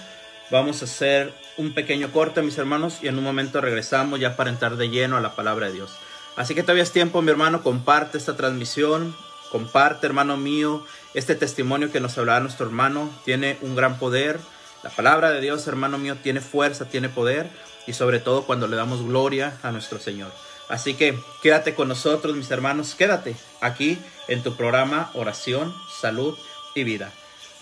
Vamos 0.51 0.83
a 0.83 0.87
hacer 0.87 1.33
un 1.57 1.75
pequeño 1.75 2.11
corte, 2.11 2.43
mis 2.43 2.59
hermanos, 2.59 2.99
y 3.03 3.09
en 3.09 3.17
un 3.17 3.23
momento 3.23 3.61
regresamos 3.61 4.19
ya 4.19 4.35
para 4.35 4.51
entrar 4.51 4.77
de 4.77 4.89
lleno 4.89 5.17
a 5.17 5.21
la 5.21 5.37
palabra 5.37 5.67
de 5.67 5.75
Dios. 5.75 5.93
Así 6.35 6.55
que 6.57 6.63
todavía 6.63 6.83
es 6.83 6.91
tiempo, 6.91 7.23
mi 7.23 7.31
hermano, 7.31 7.63
comparte 7.63 8.19
esta 8.19 8.37
transmisión, 8.37 9.15
comparte, 9.53 10.07
hermano 10.07 10.37
mío, 10.37 10.85
este 11.15 11.37
testimonio 11.37 11.93
que 11.93 12.01
nos 12.01 12.19
hablará 12.19 12.41
nuestro 12.41 12.67
hermano. 12.67 13.11
Tiene 13.25 13.59
un 13.63 13.77
gran 13.77 13.99
poder. 13.99 14.41
La 14.83 14.91
palabra 14.91 15.31
de 15.31 15.41
Dios, 15.41 15.67
hermano 15.69 15.99
mío, 15.99 16.17
tiene 16.21 16.41
fuerza, 16.41 16.87
tiene 16.87 17.09
poder, 17.09 17.49
y 17.87 17.93
sobre 17.93 18.19
todo 18.19 18.45
cuando 18.45 18.67
le 18.67 18.77
damos 18.77 19.05
gloria 19.07 19.57
a 19.63 19.71
nuestro 19.71 20.01
Señor. 20.01 20.33
Así 20.69 20.95
que 20.95 21.17
quédate 21.43 21.75
con 21.75 21.89
nosotros, 21.89 22.35
mis 22.35 22.51
hermanos, 22.51 22.95
quédate 22.97 23.37
aquí 23.61 23.99
en 24.27 24.43
tu 24.43 24.57
programa 24.57 25.11
Oración, 25.15 25.75
Salud 26.01 26.37
y 26.75 26.85
Vida. 26.85 27.13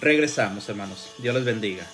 Regresamos, 0.00 0.68
hermanos. 0.68 1.10
Dios 1.18 1.34
les 1.34 1.44
bendiga. 1.44 1.86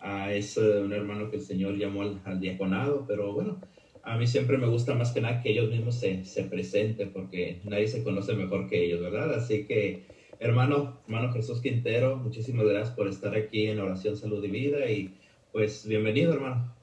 Ah, 0.00 0.32
es 0.32 0.56
eh, 0.56 0.80
un 0.80 0.92
hermano 0.92 1.30
que 1.30 1.36
el 1.36 1.42
Señor 1.42 1.76
llamó 1.76 2.02
al, 2.02 2.20
al 2.24 2.40
diaconado, 2.40 3.04
pero 3.06 3.32
bueno, 3.32 3.60
a 4.02 4.16
mí 4.16 4.26
siempre 4.26 4.56
me 4.56 4.66
gusta 4.66 4.94
más 4.94 5.12
que 5.12 5.20
nada 5.20 5.42
que 5.42 5.50
ellos 5.50 5.70
mismos 5.70 5.98
se, 5.98 6.24
se 6.24 6.44
presenten, 6.44 7.12
porque 7.12 7.60
nadie 7.64 7.86
se 7.86 8.02
conoce 8.02 8.34
mejor 8.34 8.68
que 8.68 8.84
ellos, 8.84 9.00
¿verdad? 9.00 9.34
Así 9.34 9.66
que, 9.66 10.06
hermano, 10.38 11.00
hermano 11.06 11.32
Jesús 11.32 11.60
Quintero, 11.60 12.16
muchísimas 12.16 12.66
gracias 12.66 12.96
por 12.96 13.08
estar 13.08 13.34
aquí 13.34 13.66
en 13.66 13.80
Oración, 13.80 14.16
Salud 14.16 14.42
y 14.42 14.48
Vida 14.48 14.90
y 14.90 15.14
pues 15.52 15.86
bienvenido, 15.86 16.32
hermano. 16.32 16.74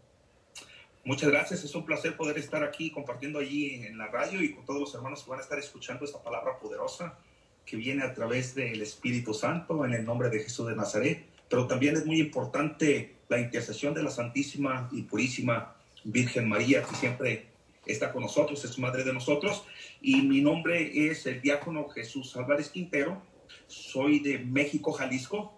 Muchas 1.06 1.30
gracias, 1.30 1.63
es 1.63 1.74
un 1.74 1.86
placer 1.86 2.18
poder 2.18 2.38
estar 2.38 2.63
aquí 2.63 2.92
compartiendo 2.92 3.39
allí 3.39 3.75
en 3.75 3.98
la 3.98 4.08
radio 4.08 4.44
y 4.44 4.54
con 4.54 4.66
todos 4.66 4.82
los 4.82 4.94
hermanos 4.94 5.24
que 5.24 5.30
van 5.30 5.39
a 5.39 5.44
estar 5.44 5.58
escuchando 5.58 6.04
esta 6.04 6.22
palabra 6.22 6.60
poderosa 6.60 7.18
que 7.66 7.77
viene 7.77 8.04
a 8.04 8.13
través 8.13 8.54
del 8.56 8.82
Espíritu 8.82 9.34
Santo 9.34 9.86
en 9.86 9.94
el 9.94 10.06
nombre 10.06 10.30
de 10.30 10.39
Jesús 10.39 10.68
de 10.68 10.75
Nazaret. 10.75 11.25
Pero 11.50 11.68
también 11.68 11.96
es 11.96 12.06
muy 12.06 12.20
importante 12.20 13.16
la 13.30 13.39
intercesión 13.39 13.94
de 13.94 14.04
la 14.04 14.12
Santísima 14.12 14.89
y 14.92 15.04
Purísima 15.04 15.75
Virgen 16.04 16.48
María, 16.48 16.84
que 16.84 16.96
siempre 16.96 17.48
está 17.86 18.12
con 18.12 18.24
nosotros, 18.24 18.63
es 18.63 18.77
madre 18.80 19.04
de 19.04 19.13
nosotros. 19.13 19.66
Y 20.01 20.22
mi 20.22 20.42
nombre 20.42 21.10
es 21.10 21.25
el 21.25 21.42
diácono 21.42 21.88
Jesús 21.89 22.36
Álvarez 22.36 22.70
Quintero, 22.70 23.22
soy 23.68 24.20
de 24.20 24.39
México, 24.39 24.92
Jalisco, 24.92 25.58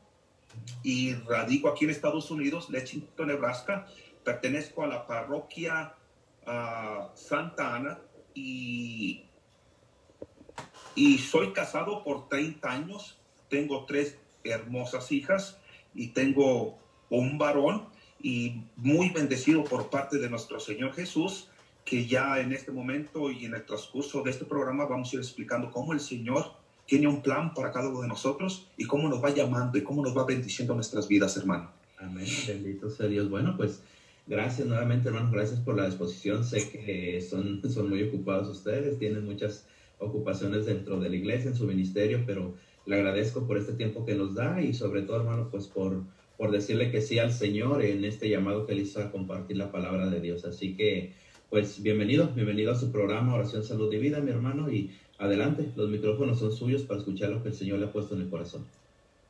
y 0.83 1.13
radico 1.13 1.69
aquí 1.69 1.85
en 1.85 1.91
Estados 1.91 2.31
Unidos, 2.31 2.69
Lexington, 2.69 3.27
Nebraska. 3.27 3.87
Pertenezco 4.23 4.83
a 4.83 4.87
la 4.87 5.07
parroquia 5.07 5.95
ah, 6.45 7.11
Santa 7.15 7.75
Ana 7.75 7.99
y, 8.33 9.25
y 10.95 11.17
soy 11.19 11.53
casado 11.53 12.03
por 12.03 12.27
30 12.29 12.69
años. 12.69 13.19
Tengo 13.49 13.85
tres 13.85 14.17
hermosas 14.43 15.11
hijas 15.11 15.59
y 15.93 16.07
tengo 16.07 16.77
un 17.09 17.37
varón 17.37 17.85
y 18.21 18.61
muy 18.75 19.09
bendecido 19.09 19.63
por 19.63 19.89
parte 19.89 20.17
de 20.17 20.29
nuestro 20.29 20.59
Señor 20.59 20.93
Jesús, 20.93 21.47
que 21.85 22.05
ya 22.05 22.39
en 22.39 22.51
este 22.51 22.71
momento 22.71 23.31
y 23.31 23.45
en 23.45 23.53
el 23.53 23.65
transcurso 23.65 24.21
de 24.21 24.31
este 24.31 24.45
programa 24.45 24.85
vamos 24.85 25.11
a 25.11 25.15
ir 25.15 25.21
explicando 25.21 25.71
cómo 25.71 25.93
el 25.93 25.99
Señor 25.99 26.53
tiene 26.85 27.07
un 27.07 27.21
plan 27.21 27.53
para 27.53 27.71
cada 27.71 27.89
uno 27.89 28.01
de 28.01 28.07
nosotros 28.07 28.67
y 28.75 28.85
cómo 28.85 29.07
nos 29.07 29.23
va 29.23 29.29
llamando 29.29 29.77
y 29.77 29.83
cómo 29.83 30.03
nos 30.03 30.17
va 30.17 30.25
bendiciendo 30.25 30.73
nuestras 30.73 31.07
vidas, 31.07 31.37
hermano. 31.37 31.71
Amén. 31.97 32.27
Bendito 32.47 32.89
sea 32.89 33.07
Dios. 33.07 33.29
Bueno, 33.29 33.55
pues 33.55 33.81
gracias 34.25 34.67
nuevamente, 34.67 35.09
hermanos. 35.09 35.31
Gracias 35.31 35.59
por 35.59 35.77
la 35.77 35.85
disposición. 35.85 36.43
Sé 36.43 36.69
que 36.69 37.21
son, 37.21 37.61
son 37.69 37.89
muy 37.89 38.03
ocupados 38.03 38.49
ustedes, 38.49 38.97
tienen 38.97 39.25
muchas 39.25 39.65
ocupaciones 39.99 40.65
dentro 40.65 40.99
de 40.99 41.09
la 41.09 41.15
iglesia, 41.15 41.49
en 41.49 41.55
su 41.55 41.65
ministerio, 41.65 42.23
pero 42.25 42.55
le 42.89 42.95
agradezco 42.95 43.45
por 43.45 43.59
este 43.59 43.73
tiempo 43.73 44.03
que 44.03 44.15
nos 44.15 44.33
da 44.33 44.63
y 44.63 44.73
sobre 44.73 45.03
todo, 45.03 45.17
hermano, 45.17 45.49
pues 45.51 45.67
por, 45.67 46.01
por 46.37 46.49
decirle 46.49 46.89
que 46.89 47.01
sí 47.01 47.19
al 47.19 47.31
Señor 47.31 47.85
en 47.85 48.03
este 48.03 48.27
llamado 48.27 48.65
que 48.65 48.73
él 48.73 48.79
hizo 48.79 48.99
a 48.99 49.11
compartir 49.11 49.57
la 49.57 49.71
palabra 49.71 50.07
de 50.07 50.19
Dios. 50.19 50.43
Así 50.43 50.75
que, 50.75 51.13
pues 51.51 51.83
bienvenido, 51.83 52.29
bienvenido 52.29 52.71
a 52.71 52.75
su 52.75 52.91
programa 52.91 53.35
Oración, 53.35 53.63
Salud 53.63 53.93
y 53.93 53.99
Vida, 53.99 54.21
mi 54.21 54.31
hermano, 54.31 54.71
y 54.71 54.89
adelante, 55.19 55.69
los 55.75 55.87
micrófonos 55.87 56.39
son 56.39 56.51
suyos 56.51 56.81
para 56.81 56.99
escuchar 56.99 57.29
lo 57.29 57.43
que 57.43 57.49
el 57.49 57.55
Señor 57.55 57.77
le 57.77 57.85
ha 57.85 57.91
puesto 57.91 58.15
en 58.15 58.21
el 58.21 58.29
corazón. 58.29 58.65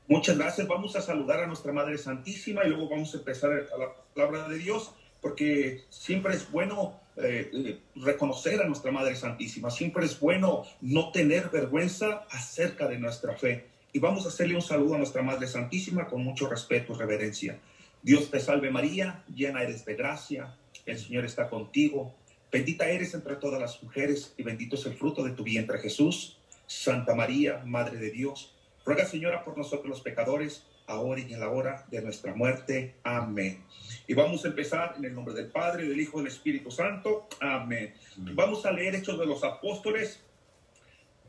Muchas 0.07 0.37
gracias. 0.37 0.65
Vamos 0.65 0.95
a 0.95 1.01
saludar 1.01 1.41
a 1.41 1.47
nuestra 1.47 1.73
Madre 1.73 1.97
Santísima 1.97 2.63
y 2.63 2.69
luego 2.69 2.87
vamos 2.87 3.13
a 3.13 3.17
empezar 3.17 3.51
a 3.51 3.77
la 3.77 3.93
palabra 4.15 4.47
de 4.47 4.57
Dios, 4.57 4.91
porque 5.21 5.81
siempre 5.89 6.33
es 6.33 6.49
bueno 6.49 6.98
eh, 7.21 7.51
eh, 7.53 7.79
reconocer 7.95 8.61
a 8.61 8.67
nuestra 8.67 8.91
Madre 8.91 9.15
Santísima, 9.15 9.69
siempre 9.69 10.05
es 10.05 10.19
bueno 10.19 10.63
no 10.81 11.11
tener 11.11 11.49
vergüenza 11.49 12.25
acerca 12.31 12.87
de 12.87 12.97
nuestra 12.97 13.35
fe. 13.35 13.67
Y 13.91 13.99
vamos 13.99 14.25
a 14.25 14.29
hacerle 14.29 14.55
un 14.55 14.61
saludo 14.61 14.95
a 14.95 14.97
nuestra 14.99 15.21
Madre 15.21 15.47
Santísima 15.47 16.07
con 16.07 16.23
mucho 16.23 16.47
respeto 16.47 16.93
y 16.93 16.97
reverencia. 16.97 17.59
Dios 18.01 18.31
te 18.31 18.39
salve 18.39 18.71
María, 18.71 19.23
llena 19.33 19.63
eres 19.63 19.83
de 19.83 19.95
gracia, 19.95 20.55
el 20.85 20.97
Señor 20.97 21.25
está 21.25 21.49
contigo, 21.49 22.15
bendita 22.51 22.87
eres 22.87 23.13
entre 23.13 23.35
todas 23.35 23.59
las 23.59 23.83
mujeres 23.83 24.33
y 24.37 24.43
bendito 24.43 24.75
es 24.75 24.85
el 24.85 24.93
fruto 24.93 25.23
de 25.23 25.31
tu 25.31 25.43
vientre 25.43 25.79
Jesús. 25.79 26.37
Santa 26.67 27.15
María, 27.15 27.63
Madre 27.65 27.97
de 27.97 28.11
Dios, 28.11 28.53
ruega 28.85 29.05
Señora 29.05 29.43
por 29.43 29.57
nosotros 29.57 29.89
los 29.89 30.01
pecadores, 30.01 30.63
ahora 30.87 31.21
y 31.21 31.33
en 31.33 31.39
la 31.39 31.49
hora 31.49 31.85
de 31.91 32.01
nuestra 32.01 32.33
muerte. 32.33 32.95
Amén. 33.03 33.63
Y 34.09 34.15
vamos 34.15 34.43
a 34.43 34.47
empezar 34.47 34.95
en 34.97 35.05
el 35.05 35.13
nombre 35.13 35.35
del 35.35 35.51
Padre, 35.51 35.87
del 35.87 36.01
Hijo 36.01 36.19
y 36.19 36.23
del 36.23 36.31
Espíritu 36.33 36.71
Santo. 36.71 37.27
Amén. 37.39 37.93
Vamos 38.17 38.65
a 38.65 38.71
leer 38.71 38.95
Hechos 38.95 39.19
de 39.19 39.25
los 39.27 39.43
Apóstoles, 39.43 40.19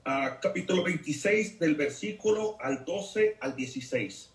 ah, 0.07 0.39
capítulo 0.41 0.83
26, 0.83 1.59
del 1.59 1.75
versículo 1.75 2.57
al 2.59 2.87
12 2.87 3.37
al 3.39 3.55
16. 3.55 4.33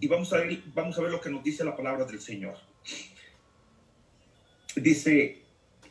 Y 0.00 0.08
vamos 0.08 0.32
a, 0.32 0.38
ver, 0.38 0.60
vamos 0.74 0.98
a 0.98 1.02
ver 1.02 1.12
lo 1.12 1.20
que 1.20 1.30
nos 1.30 1.44
dice 1.44 1.62
la 1.64 1.76
palabra 1.76 2.04
del 2.04 2.20
Señor. 2.20 2.56
Dice, 4.74 5.42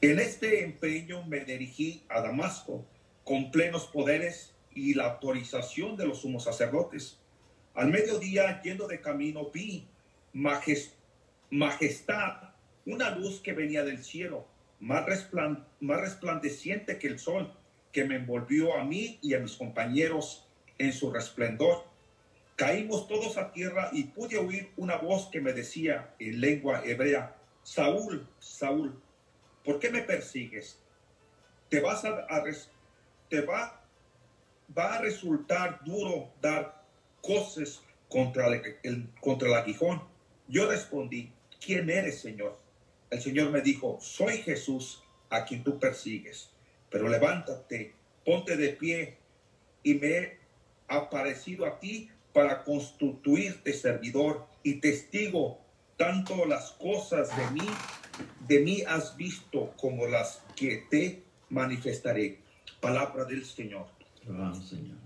en 0.02 0.20
este 0.20 0.66
empeño 0.66 1.24
me 1.24 1.40
dirigí 1.46 2.04
a 2.10 2.20
Damasco 2.20 2.86
con 3.24 3.50
plenos 3.50 3.86
poderes 3.86 4.54
y 4.76 4.94
la 4.94 5.06
autorización 5.06 5.96
de 5.96 6.06
los 6.06 6.20
sumos 6.20 6.44
sacerdotes. 6.44 7.18
Al 7.76 7.92
mediodía, 7.92 8.62
yendo 8.62 8.90
de 8.90 9.00
camino, 9.00 9.50
vi 9.54 9.88
majes- 10.34 10.96
majestad, 11.54 12.50
una 12.86 13.12
luz 13.12 13.40
que 13.40 13.54
venía 13.54 13.84
del 13.84 14.04
cielo, 14.04 14.48
más, 14.80 15.06
resplan- 15.06 15.64
más 15.80 16.02
resplandeciente 16.02 16.98
que 16.98 17.08
el 17.08 17.20
sol, 17.20 17.54
que 17.92 18.06
me 18.06 18.16
envolvió 18.16 18.76
a 18.76 18.84
mí 18.84 19.20
y 19.22 19.36
a 19.36 19.40
mis 19.40 19.54
compañeros 19.54 20.48
en 20.80 20.92
su 20.92 21.12
resplendor. 21.12 21.86
Caímos 22.56 23.08
todos 23.08 23.38
a 23.38 23.52
tierra 23.52 23.90
y 23.94 24.06
pude 24.06 24.38
oír 24.40 24.72
una 24.78 24.98
voz 24.98 25.28
que 25.32 25.42
me 25.42 25.54
decía 25.54 26.16
en 26.18 26.42
lengua 26.42 26.82
hebrea, 26.84 27.36
Saúl, 27.62 28.28
Saúl, 28.40 29.00
¿por 29.64 29.80
qué 29.80 29.92
me 29.92 30.02
persigues? 30.02 30.80
Te 31.70 31.80
vas 31.82 32.04
a, 32.04 32.26
a 32.30 32.44
te 33.30 33.42
va, 33.42 33.80
a 34.76 34.98
resultar 35.00 35.82
duro 35.86 36.32
dar 36.42 36.84
cosas 37.22 37.84
contra 38.10 38.48
el- 38.48 39.10
contra 39.22 39.48
el 39.50 39.54
aguijón. 39.54 40.02
Yo 40.48 40.70
respondí, 40.70 41.32
¿quién 41.64 41.90
eres, 41.90 42.20
Señor? 42.20 42.58
El 43.10 43.22
Señor 43.22 43.52
me 43.52 43.62
dijo, 43.62 44.00
soy 44.02 44.38
Jesús 44.40 45.04
a 45.30 45.46
quien 45.46 45.64
tú 45.64 45.80
persigues, 45.80 46.50
pero 46.90 47.08
levántate, 47.08 47.94
ponte 48.26 48.58
de 48.58 48.70
pie 48.70 49.18
y 49.84 49.96
me 49.96 50.08
he 50.08 50.38
aparecido 50.88 51.66
a 51.66 51.80
ti 51.80 52.10
para 52.34 52.64
constituirte 52.64 53.74
servidor 53.74 54.48
y 54.64 54.76
testigo, 54.76 55.60
tanto 55.98 56.46
las 56.46 56.72
cosas 56.72 57.30
de 57.38 57.52
mí, 57.52 57.68
de 58.48 58.60
mí 58.60 58.82
has 58.88 59.16
visto 59.16 59.74
como 59.78 60.08
las 60.08 60.42
que 60.56 60.86
te 60.90 61.24
manifestaré. 61.50 62.40
Palabra 62.80 63.26
del 63.26 63.46
Señor. 63.46 63.88
Vamos, 64.26 64.70
Señor. 64.70 64.98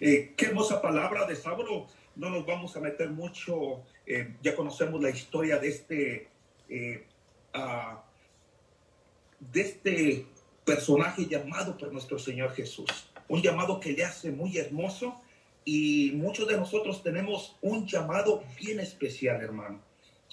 Eh, 0.00 0.34
qué 0.36 0.46
hermosa 0.46 0.80
palabra 0.82 1.26
de 1.26 1.36
Saulo. 1.36 1.86
No 2.16 2.30
nos 2.30 2.46
vamos 2.46 2.76
a 2.76 2.80
meter 2.80 3.10
mucho. 3.10 3.84
Eh, 4.10 4.36
ya 4.42 4.56
conocemos 4.56 5.02
la 5.02 5.10
historia 5.10 5.58
de 5.58 5.68
este, 5.68 6.28
eh, 6.70 7.04
de 9.38 9.60
este 9.60 10.26
personaje 10.64 11.26
llamado 11.26 11.76
por 11.76 11.92
nuestro 11.92 12.18
Señor 12.18 12.54
Jesús. 12.54 12.88
Un 13.28 13.42
llamado 13.42 13.78
que 13.78 13.92
le 13.92 14.06
hace 14.06 14.30
muy 14.30 14.56
hermoso 14.56 15.20
y 15.62 16.12
muchos 16.14 16.48
de 16.48 16.56
nosotros 16.56 17.02
tenemos 17.02 17.58
un 17.60 17.86
llamado 17.86 18.42
bien 18.58 18.80
especial, 18.80 19.42
hermano. 19.42 19.78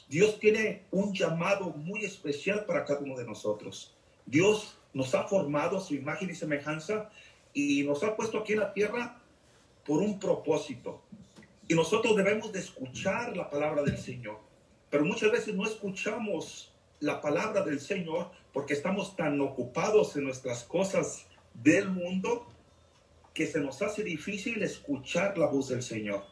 Dios 0.07 0.39
tiene 0.39 0.83
un 0.91 1.13
llamado 1.13 1.71
muy 1.71 2.05
especial 2.05 2.63
para 2.63 2.85
cada 2.85 3.01
uno 3.01 3.17
de 3.17 3.25
nosotros. 3.25 3.93
Dios 4.25 4.77
nos 4.93 5.13
ha 5.13 5.27
formado 5.27 5.79
a 5.79 5.81
su 5.81 5.95
imagen 5.95 6.29
y 6.29 6.35
semejanza 6.35 7.09
y 7.53 7.83
nos 7.83 8.01
ha 8.03 8.15
puesto 8.15 8.39
aquí 8.39 8.53
en 8.53 8.59
la 8.59 8.71
tierra 8.71 9.21
por 9.85 10.01
un 10.01 10.17
propósito. 10.17 11.01
Y 11.67 11.73
nosotros 11.73 12.15
debemos 12.15 12.51
de 12.51 12.59
escuchar 12.59 13.35
la 13.35 13.49
palabra 13.49 13.83
del 13.83 13.97
Señor. 13.97 14.39
Pero 14.89 15.03
muchas 15.03 15.31
veces 15.31 15.55
no 15.55 15.65
escuchamos 15.65 16.71
la 16.99 17.21
palabra 17.21 17.61
del 17.61 17.79
Señor 17.79 18.31
porque 18.53 18.73
estamos 18.73 19.15
tan 19.15 19.41
ocupados 19.41 20.15
en 20.15 20.23
nuestras 20.25 20.63
cosas 20.63 21.25
del 21.53 21.89
mundo 21.89 22.47
que 23.33 23.47
se 23.47 23.59
nos 23.59 23.81
hace 23.81 24.03
difícil 24.03 24.63
escuchar 24.63 25.37
la 25.37 25.47
voz 25.47 25.69
del 25.69 25.83
Señor. 25.83 26.23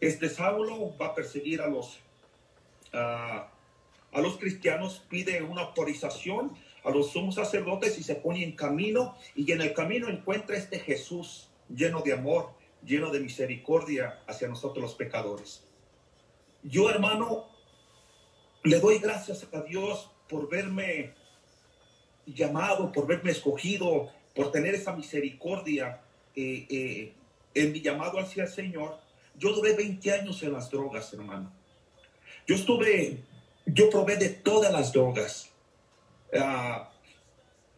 Este 0.00 0.28
Saulo 0.28 0.96
va 0.96 1.06
a 1.06 1.14
perseguir 1.14 1.60
a 1.60 1.68
los, 1.68 2.00
ah, 2.92 3.50
a 4.12 4.20
los 4.20 4.38
cristianos, 4.38 5.04
pide 5.08 5.42
una 5.42 5.62
autorización 5.62 6.56
a 6.84 6.90
los 6.90 7.12
sumos 7.12 7.36
sacerdotes 7.36 7.98
y 7.98 8.02
se 8.02 8.16
pone 8.16 8.42
en 8.42 8.56
camino 8.56 9.14
y 9.36 9.50
en 9.52 9.60
el 9.60 9.74
camino 9.74 10.08
encuentra 10.08 10.56
este 10.56 10.78
Jesús 10.78 11.50
lleno 11.68 12.00
de 12.00 12.14
amor, 12.14 12.50
lleno 12.84 13.10
de 13.10 13.20
misericordia 13.20 14.22
hacia 14.26 14.48
nosotros 14.48 14.82
los 14.82 14.94
pecadores. 14.94 15.64
Yo, 16.62 16.90
hermano, 16.90 17.46
le 18.62 18.78
doy 18.78 18.98
gracias 18.98 19.46
a 19.52 19.60
Dios 19.62 20.10
por 20.28 20.48
verme 20.48 21.14
llamado, 22.26 22.92
por 22.92 23.06
verme 23.06 23.32
escogido, 23.32 24.10
por 24.34 24.52
tener 24.52 24.74
esa 24.74 24.94
misericordia 24.94 26.00
eh, 26.34 26.66
eh, 26.70 27.12
en 27.54 27.72
mi 27.72 27.80
llamado 27.80 28.18
hacia 28.18 28.44
el 28.44 28.48
Señor. 28.48 28.98
Yo 29.36 29.52
duré 29.52 29.74
20 29.74 30.12
años 30.12 30.42
en 30.42 30.52
las 30.52 30.70
drogas, 30.70 31.12
hermano. 31.12 31.52
Yo 32.46 32.54
estuve, 32.54 33.18
yo 33.66 33.90
probé 33.90 34.16
de 34.16 34.28
todas 34.28 34.72
las 34.72 34.92
drogas. 34.92 35.50
Ah, 36.34 36.91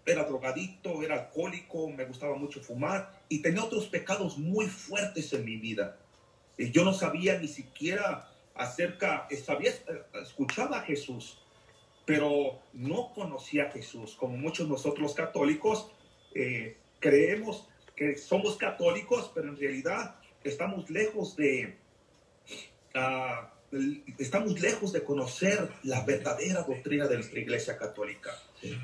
era 0.07 0.25
drogadicto, 0.25 1.03
era 1.03 1.15
alcohólico, 1.15 1.89
me 1.89 2.05
gustaba 2.05 2.37
mucho 2.37 2.61
fumar 2.61 3.23
y 3.29 3.41
tenía 3.41 3.65
otros 3.65 3.87
pecados 3.87 4.39
muy 4.39 4.67
fuertes 4.67 5.33
en 5.33 5.45
mi 5.45 5.57
vida. 5.57 5.99
Yo 6.59 6.85
no 6.85 6.93
sabía 6.93 7.39
ni 7.39 7.49
siquiera 7.49 8.29
acerca, 8.55 9.27
sabía, 9.45 9.73
escuchaba 10.23 10.79
a 10.79 10.83
Jesús, 10.83 11.39
pero 12.05 12.61
no 12.73 13.13
conocía 13.15 13.65
a 13.65 13.71
Jesús. 13.71 14.15
Como 14.15 14.37
muchos 14.37 14.69
nosotros 14.69 15.15
católicos 15.15 15.91
eh, 16.35 16.77
creemos 17.01 17.69
que 17.97 18.17
somos 18.17 18.57
católicos, 18.57 19.31
pero 19.35 19.49
en 19.49 19.57
realidad 19.57 20.17
estamos 20.43 20.91
lejos 20.91 21.37
de, 21.37 21.77
ah, 22.95 23.54
estamos 24.19 24.61
lejos 24.61 24.93
de 24.93 25.03
conocer 25.03 25.71
la 25.83 26.05
verdadera 26.05 26.63
doctrina 26.63 27.07
de 27.07 27.17
nuestra 27.17 27.41
Iglesia 27.41 27.77
Católica. 27.77 28.31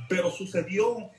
Pero 0.08 0.30
sucedió, 0.30 1.10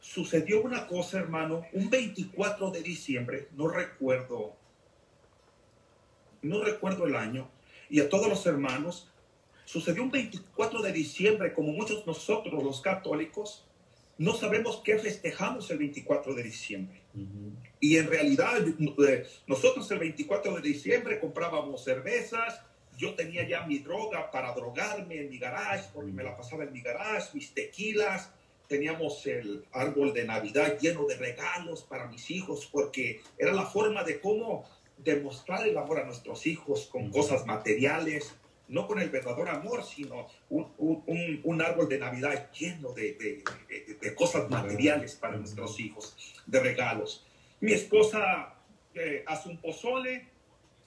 sucedió 0.00 0.62
una 0.62 0.86
cosa, 0.86 1.18
hermano, 1.18 1.64
un 1.72 1.90
24 1.90 2.70
de 2.70 2.82
diciembre, 2.82 3.48
no 3.52 3.68
recuerdo, 3.68 4.54
no 6.42 6.62
recuerdo 6.62 7.06
el 7.06 7.16
año, 7.16 7.48
y 7.88 8.00
a 8.00 8.08
todos 8.08 8.28
los 8.28 8.44
hermanos, 8.46 9.08
sucedió 9.64 10.02
un 10.02 10.10
24 10.10 10.82
de 10.82 10.92
diciembre, 10.92 11.54
como 11.54 11.72
muchos 11.72 12.06
nosotros 12.06 12.62
los 12.62 12.80
católicos, 12.80 13.64
no 14.18 14.34
sabemos 14.34 14.80
qué 14.84 14.98
festejamos 14.98 15.70
el 15.70 15.78
24 15.78 16.34
de 16.34 16.42
diciembre. 16.42 17.00
Y 17.80 17.96
en 17.96 18.06
realidad, 18.08 18.58
eh, 18.66 19.26
nosotros 19.46 19.90
el 19.90 19.98
24 19.98 20.56
de 20.56 20.62
diciembre 20.62 21.20
comprábamos 21.20 21.84
cervezas. 21.84 22.60
Yo 22.96 23.14
tenía 23.14 23.46
ya 23.46 23.66
mi 23.66 23.78
droga 23.78 24.30
para 24.30 24.54
drogarme 24.54 25.20
en 25.20 25.30
mi 25.30 25.38
garage, 25.38 25.88
porque 25.92 26.12
me 26.12 26.22
la 26.22 26.36
pasaba 26.36 26.64
en 26.64 26.72
mi 26.72 26.80
garage, 26.80 27.30
mis 27.34 27.52
tequilas. 27.52 28.30
Teníamos 28.68 29.26
el 29.26 29.64
árbol 29.72 30.14
de 30.14 30.24
Navidad 30.24 30.78
lleno 30.78 31.04
de 31.06 31.16
regalos 31.16 31.82
para 31.82 32.06
mis 32.06 32.30
hijos, 32.30 32.68
porque 32.70 33.20
era 33.36 33.52
la 33.52 33.66
forma 33.66 34.04
de 34.04 34.20
cómo 34.20 34.64
demostrar 34.96 35.66
el 35.66 35.76
amor 35.76 36.00
a 36.00 36.04
nuestros 36.04 36.46
hijos 36.46 36.86
con 36.86 37.10
cosas 37.10 37.44
materiales, 37.46 38.34
no 38.68 38.86
con 38.86 38.98
el 39.00 39.10
verdadero 39.10 39.50
amor, 39.50 39.84
sino 39.84 40.26
un, 40.48 40.72
un- 40.78 41.40
un- 41.44 41.62
árbol 41.62 41.88
de 41.88 41.98
Navidad 41.98 42.50
lleno 42.52 42.92
de, 42.92 43.12
de- 43.14 44.14
cosas 44.14 44.48
materiales 44.48 45.14
para 45.14 45.36
nuestros 45.36 45.78
hijos, 45.80 46.16
de 46.46 46.60
regalos. 46.60 47.24
Mi 47.60 47.72
esposa 47.72 48.54
eh, 48.94 49.22
hace 49.26 49.48
un 49.48 49.58
pozole, 49.58 50.28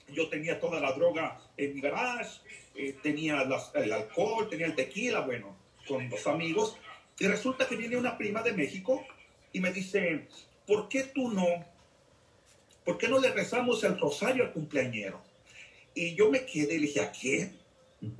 yo 0.08 0.28
tenía 0.28 0.58
toda 0.58 0.80
la 0.80 0.92
droga 0.92 1.40
en 1.56 1.74
mi 1.74 1.80
garage, 1.80 2.40
eh, 2.74 2.96
tenía 3.02 3.42
el 3.74 3.92
alcohol, 3.92 4.48
tenía 4.48 4.66
el 4.66 4.74
tequila, 4.74 5.20
bueno, 5.20 5.56
con 5.86 6.08
los 6.08 6.26
amigos. 6.26 6.76
Y 7.18 7.26
resulta 7.26 7.66
que 7.68 7.76
viene 7.76 7.96
una 7.96 8.16
prima 8.16 8.42
de 8.42 8.52
México 8.52 9.04
y 9.52 9.60
me 9.60 9.72
dice, 9.72 10.28
¿por 10.66 10.88
qué 10.88 11.04
tú 11.04 11.30
no? 11.32 11.46
¿Por 12.84 12.96
qué 12.96 13.08
no 13.08 13.18
le 13.20 13.30
rezamos 13.32 13.84
el 13.84 13.98
rosario 13.98 14.44
al 14.44 14.52
cumpleañero? 14.52 15.20
Y 15.94 16.14
yo 16.14 16.30
me 16.30 16.46
quedé 16.46 16.74
y 16.74 16.78
le 16.78 16.86
dije, 16.86 17.00
¿a 17.00 17.10
quién? 17.10 17.58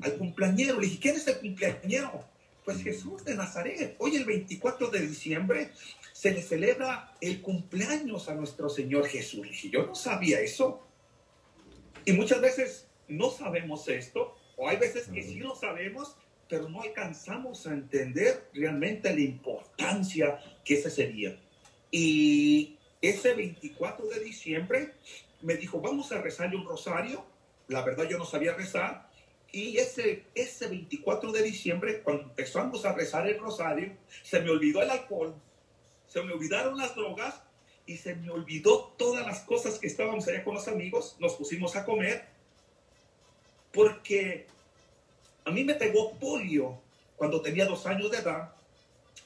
Al 0.02 0.16
cumpleañero. 0.16 0.80
Le 0.80 0.86
dije, 0.86 0.98
¿quién 1.00 1.16
es 1.16 1.26
el 1.26 1.38
cumpleañero? 1.38 2.24
Pues 2.64 2.82
Jesús 2.82 3.24
de 3.24 3.34
Nazaret. 3.34 3.96
Hoy 3.98 4.16
el 4.16 4.24
24 4.24 4.88
de 4.88 5.00
diciembre 5.00 5.70
se 6.12 6.32
le 6.32 6.42
celebra 6.42 7.14
el 7.20 7.40
cumpleaños 7.40 8.28
a 8.28 8.34
nuestro 8.34 8.68
Señor 8.68 9.06
Jesús. 9.06 9.46
Le 9.46 9.52
dije, 9.52 9.70
yo 9.70 9.86
no 9.86 9.94
sabía 9.94 10.40
eso. 10.40 10.82
Y 12.04 12.12
muchas 12.12 12.40
veces 12.40 12.86
no 13.08 13.30
sabemos 13.30 13.88
esto, 13.88 14.36
o 14.56 14.68
hay 14.68 14.76
veces 14.76 15.08
que 15.08 15.22
sí 15.22 15.36
lo 15.36 15.54
sabemos, 15.54 16.16
pero 16.48 16.68
no 16.68 16.82
alcanzamos 16.82 17.66
a 17.66 17.72
entender 17.72 18.48
realmente 18.54 19.12
la 19.14 19.20
importancia 19.20 20.38
que 20.64 20.74
ese 20.74 20.90
sería. 20.90 21.38
Y 21.90 22.76
ese 23.00 23.34
24 23.34 24.06
de 24.06 24.20
diciembre 24.20 24.94
me 25.42 25.56
dijo, 25.56 25.80
vamos 25.80 26.10
a 26.12 26.20
rezarle 26.20 26.56
un 26.56 26.66
rosario. 26.66 27.24
La 27.68 27.82
verdad 27.82 28.08
yo 28.08 28.18
no 28.18 28.24
sabía 28.24 28.54
rezar. 28.54 29.07
Y 29.50 29.78
ese, 29.78 30.24
ese 30.34 30.68
24 30.68 31.32
de 31.32 31.42
diciembre, 31.42 32.02
cuando 32.02 32.24
empezamos 32.24 32.84
a 32.84 32.92
rezar 32.92 33.26
el 33.26 33.38
rosario, 33.38 33.92
se 34.22 34.40
me 34.40 34.50
olvidó 34.50 34.82
el 34.82 34.90
alcohol, 34.90 35.34
se 36.06 36.22
me 36.22 36.32
olvidaron 36.32 36.76
las 36.76 36.94
drogas 36.94 37.40
y 37.86 37.96
se 37.96 38.14
me 38.14 38.30
olvidó 38.30 38.94
todas 38.98 39.26
las 39.26 39.40
cosas 39.40 39.78
que 39.78 39.86
estábamos 39.86 40.28
allá 40.28 40.44
con 40.44 40.54
los 40.54 40.68
amigos. 40.68 41.16
Nos 41.18 41.34
pusimos 41.34 41.76
a 41.76 41.86
comer 41.86 42.26
porque 43.72 44.46
a 45.44 45.50
mí 45.50 45.64
me 45.64 45.74
pegó 45.74 46.12
polio 46.18 46.78
cuando 47.16 47.40
tenía 47.40 47.64
dos 47.64 47.86
años 47.86 48.10
de 48.10 48.18
edad 48.18 48.52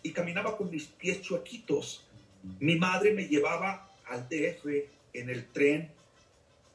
y 0.02 0.12
caminaba 0.12 0.56
con 0.56 0.70
mis 0.70 0.86
pies 0.86 1.20
chuequitos. 1.20 2.04
Mi 2.60 2.76
madre 2.76 3.12
me 3.12 3.26
llevaba 3.26 3.90
al 4.06 4.28
DF 4.28 4.66
en 5.14 5.30
el 5.30 5.46
tren 5.48 5.90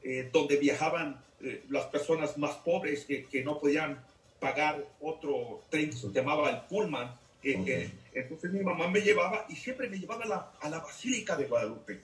eh, 0.03 0.29
donde 0.31 0.57
viajaban 0.57 1.21
eh, 1.41 1.63
las 1.69 1.85
personas 1.85 2.37
más 2.37 2.55
pobres 2.57 3.05
que, 3.05 3.25
que 3.25 3.43
no 3.43 3.59
podían 3.59 4.03
pagar 4.39 4.83
otro 5.01 5.61
tren 5.69 5.89
que 5.89 5.95
se 5.95 6.09
llamaba 6.09 6.49
el 6.49 6.61
Pullman. 6.61 7.15
Eh, 7.43 7.55
Ok. 7.59 7.67
eh, 7.67 7.91
entonces 8.13 8.51
mi 8.51 8.61
mamá 8.61 8.87
me 8.87 9.01
llevaba 9.01 9.45
y 9.49 9.55
siempre 9.55 9.89
me 9.89 9.97
llevaba 9.99 10.23
a 10.23 10.27
la, 10.27 10.51
a 10.59 10.69
la 10.69 10.79
Basílica 10.79 11.35
de 11.35 11.45
Guadalupe. 11.45 12.01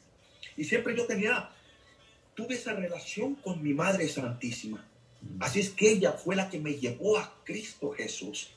Y 0.57 0.63
siempre 0.63 0.95
yo 0.95 1.05
tenía, 1.05 1.49
tuve 2.35 2.55
esa 2.55 2.73
relación 2.73 3.35
con 3.35 3.61
mi 3.63 3.73
Madre 3.73 4.07
Santísima. 4.07 4.87
Así 5.39 5.61
es 5.61 5.69
que 5.69 5.89
ella 5.89 6.11
fue 6.13 6.35
la 6.35 6.49
que 6.49 6.59
me 6.59 6.73
llevó 6.73 7.17
a 7.17 7.33
Cristo 7.43 7.91
Jesús. 7.91 8.51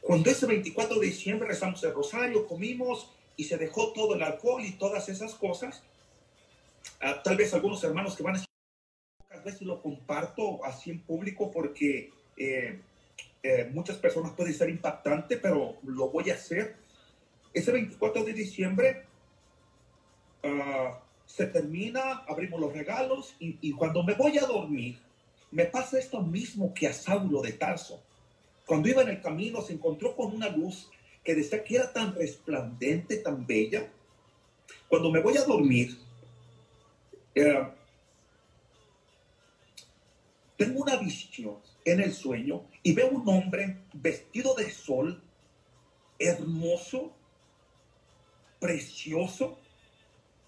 Cuando 0.00 0.30
ese 0.30 0.46
24 0.46 0.98
de 0.98 1.06
diciembre 1.06 1.48
rezamos 1.48 1.82
el 1.84 1.92
rosario, 1.94 2.46
comimos 2.46 3.10
y 3.36 3.44
se 3.44 3.56
dejó 3.56 3.92
todo 3.92 4.14
el 4.14 4.22
alcohol 4.22 4.64
y 4.64 4.72
todas 4.72 5.08
esas 5.08 5.34
cosas, 5.34 5.82
ah, 7.00 7.22
tal 7.22 7.36
vez 7.36 7.54
algunos 7.54 7.82
hermanos 7.84 8.16
que 8.16 8.22
van 8.22 8.36
a 8.36 8.47
pocas 9.38 9.44
veces 9.44 9.62
lo 9.62 9.80
comparto 9.80 10.64
así 10.64 10.90
en 10.90 11.00
público 11.00 11.50
porque 11.50 12.10
eh, 12.36 12.80
eh, 13.42 13.70
muchas 13.72 13.96
personas 13.96 14.32
puede 14.32 14.52
ser 14.52 14.68
impactante, 14.68 15.36
pero 15.36 15.76
lo 15.84 16.10
voy 16.10 16.30
a 16.30 16.34
hacer. 16.34 16.76
Ese 17.52 17.72
24 17.72 18.24
de 18.24 18.32
diciembre 18.32 19.04
ah, 20.42 21.00
se 21.26 21.46
termina, 21.46 22.24
abrimos 22.28 22.60
los 22.60 22.72
regalos 22.72 23.34
y, 23.38 23.58
y 23.60 23.72
cuando 23.72 24.02
me 24.02 24.14
voy 24.14 24.38
a 24.38 24.46
dormir, 24.46 24.98
me 25.50 25.64
pasa 25.64 25.98
esto 25.98 26.20
mismo 26.20 26.74
que 26.74 26.88
a 26.88 26.92
Saulo 26.92 27.40
de 27.40 27.52
Tarso. 27.52 28.02
Cuando 28.66 28.88
iba 28.88 29.02
en 29.02 29.08
el 29.08 29.22
camino 29.22 29.62
se 29.62 29.72
encontró 29.72 30.14
con 30.14 30.34
una 30.34 30.48
luz 30.48 30.90
que 31.24 31.34
decía 31.34 31.64
que 31.64 31.76
era 31.76 31.92
tan 31.92 32.14
resplandente, 32.14 33.18
tan 33.18 33.46
bella. 33.46 33.88
Cuando 34.88 35.10
me 35.10 35.20
voy 35.20 35.36
a 35.36 35.44
dormir, 35.44 35.96
eh, 37.34 37.77
tengo 40.58 40.82
una 40.82 40.96
visión 40.96 41.56
en 41.84 42.00
el 42.00 42.12
sueño 42.12 42.64
y 42.82 42.92
veo 42.92 43.08
un 43.10 43.26
hombre 43.28 43.78
vestido 43.94 44.54
de 44.54 44.68
sol, 44.70 45.22
hermoso, 46.18 47.12
precioso, 48.58 49.56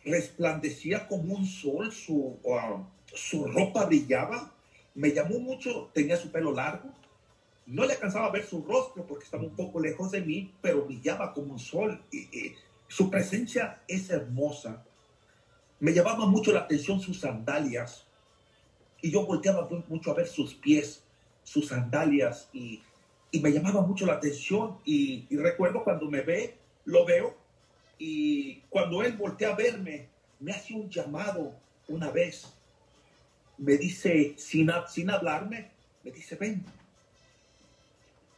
resplandecía 0.04 1.06
como 1.06 1.36
un 1.36 1.46
sol, 1.46 1.92
su, 1.92 2.36
ah, 2.52 2.82
su 3.14 3.46
ropa 3.46 3.84
brillaba, 3.84 4.52
me 4.96 5.12
llamó 5.12 5.38
mucho, 5.38 5.90
tenía 5.94 6.16
su 6.16 6.32
pelo 6.32 6.52
largo, 6.52 6.90
no 7.66 7.86
le 7.86 7.92
alcanzaba 7.92 8.26
a 8.26 8.32
ver 8.32 8.44
su 8.44 8.64
rostro 8.64 9.06
porque 9.06 9.24
estaba 9.24 9.44
un 9.44 9.54
poco 9.54 9.78
lejos 9.78 10.10
de 10.10 10.22
mí, 10.22 10.52
pero 10.60 10.86
brillaba 10.86 11.32
como 11.32 11.52
un 11.52 11.60
sol. 11.60 12.02
su 12.88 13.08
presencia 13.08 13.80
es 13.86 14.10
hermosa. 14.10 14.84
Me 15.78 15.92
llamaba 15.92 16.26
mucho 16.26 16.50
la 16.50 16.60
atención 16.60 17.00
sus 17.00 17.20
sandalias 17.20 18.09
y 19.02 19.10
yo 19.10 19.24
volteaba 19.26 19.68
mu- 19.68 19.82
mucho 19.88 20.10
a 20.10 20.14
ver 20.14 20.26
sus 20.26 20.54
pies, 20.54 21.02
sus 21.44 21.68
sandalias 21.68 22.48
y, 22.52 22.80
y 23.30 23.40
me 23.40 23.50
llamaba 23.52 23.80
mucho 23.82 24.06
la 24.06 24.14
atención 24.14 24.76
y, 24.84 25.24
y 25.30 25.36
recuerdo 25.36 25.82
cuando 25.84 26.08
me 26.10 26.20
ve, 26.22 26.54
lo 26.84 27.04
veo 27.04 27.34
y 27.98 28.56
cuando 28.70 29.02
él 29.02 29.12
voltea 29.14 29.50
a 29.52 29.56
verme, 29.56 30.06
me 30.38 30.52
hace 30.52 30.74
un 30.74 30.88
llamado 30.88 31.52
una 31.88 32.10
vez. 32.10 32.46
Me 33.58 33.76
dice, 33.76 34.34
sin, 34.38 34.70
sin 34.88 35.10
hablarme, 35.10 35.70
me 36.02 36.10
dice, 36.10 36.34
ven. 36.36 36.64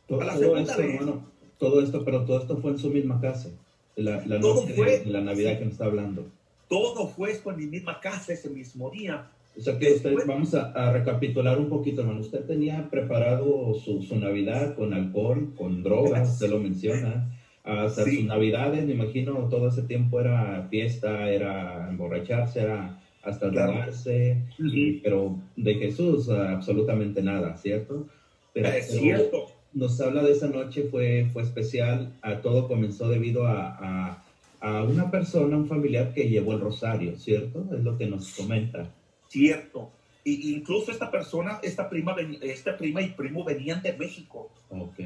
Todo, 0.09 0.20
la 0.22 0.35
todo 0.35 0.57
esto, 0.57 0.79
vez. 0.79 0.94
hermano, 0.94 1.25
todo 1.59 1.81
esto, 1.83 2.05
pero 2.05 2.25
todo 2.25 2.40
esto 2.40 2.57
fue 2.59 2.72
en 2.72 2.79
su 2.79 2.90
misma 2.90 3.20
casa. 3.20 3.51
La, 3.94 4.25
la 4.27 4.40
Todo 4.40 4.62
noche 4.62 4.75
fue- 4.75 5.05
la 5.07 5.20
Navidad 5.20 5.59
que 5.59 5.64
nos 5.64 5.75
está 5.75 5.85
hablando. 5.85 6.27
Todo 6.68 7.07
fue 7.09 7.31
esto 7.33 7.51
en 7.51 7.59
mi 7.59 7.66
misma 7.66 8.01
casa 8.01 8.33
ese 8.33 8.48
mismo 8.51 8.90
día. 8.90 9.31
O 9.56 9.60
sea 9.60 9.78
que 9.78 9.92
usted, 9.92 10.14
vamos 10.26 10.54
a, 10.54 10.70
a 10.72 10.92
recapitular 10.92 11.58
un 11.58 11.68
poquito, 11.68 12.00
hermano. 12.00 12.20
Usted 12.20 12.44
tenía 12.46 12.88
preparado 12.90 13.74
su, 13.74 14.02
su 14.02 14.16
Navidad 14.16 14.74
con 14.74 14.94
alcohol, 14.94 15.52
con 15.56 15.82
drogas, 15.82 16.30
usted 16.34 16.48
lo 16.50 16.58
menciona. 16.58 17.30
Hasta 17.64 18.04
Sí. 18.04 18.16
sus 18.16 18.24
Navidades, 18.24 18.84
me 18.86 18.92
imagino, 18.94 19.34
todo 19.48 19.68
ese 19.68 19.82
tiempo 19.82 20.20
era 20.20 20.66
fiesta, 20.70 21.30
era 21.30 21.88
emborracharse, 21.90 22.60
era 22.62 22.98
hasta 23.22 23.50
Claro. 23.50 23.72
drogarse. 23.72 24.42
y- 24.58 24.92
pero 25.00 25.36
de 25.56 25.74
Jesús, 25.76 26.28
ah, 26.30 26.52
absolutamente 26.52 27.22
nada, 27.22 27.56
¿cierto? 27.56 28.06
Pero, 28.52 28.68
Es 28.68 28.86
pero 28.88 29.00
cierto. 29.00 29.46
nos 29.74 30.00
habla 30.00 30.22
de 30.24 30.32
esa 30.32 30.48
noche, 30.48 30.88
fue, 30.90 31.28
fue 31.32 31.42
especial. 31.42 32.14
A 32.22 32.40
todo 32.40 32.66
comenzó 32.66 33.08
debido 33.08 33.46
a, 33.46 33.76
a, 33.78 34.24
a 34.60 34.82
una 34.82 35.10
persona, 35.10 35.56
un 35.56 35.66
familiar 35.68 36.12
que 36.14 36.28
llevó 36.28 36.54
el 36.54 36.60
rosario, 36.60 37.16
¿cierto? 37.16 37.64
Es 37.72 37.84
lo 37.84 37.96
que 37.96 38.06
nos 38.06 38.34
comenta. 38.34 38.90
Cierto. 39.32 39.90
Y, 40.24 40.54
incluso 40.54 40.92
esta 40.92 41.10
persona, 41.10 41.58
esta 41.62 41.88
prima, 41.88 42.14
esta 42.42 42.76
prima 42.76 43.00
y 43.00 43.08
primo 43.10 43.42
venían 43.44 43.82
de 43.82 43.94
México. 43.94 44.50
Ok. 44.68 44.98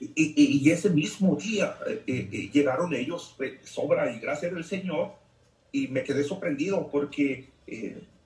Y, 0.00 0.06
y- 0.16 0.60
y 0.64 0.70
ese 0.70 0.88
mismo 0.90 1.36
día 1.36 1.76
eh, 1.86 2.02
eh, 2.06 2.28
eh, 2.32 2.50
llegaron 2.52 2.94
ellos, 2.94 3.36
eh, 3.40 3.60
sobra 3.62 4.10
y 4.10 4.18
gracias 4.20 4.52
del 4.54 4.64
Señor, 4.64 5.12
y 5.70 5.88
me 5.88 6.02
quedé 6.02 6.24
sorprendido 6.24 6.88
porque 6.90 7.50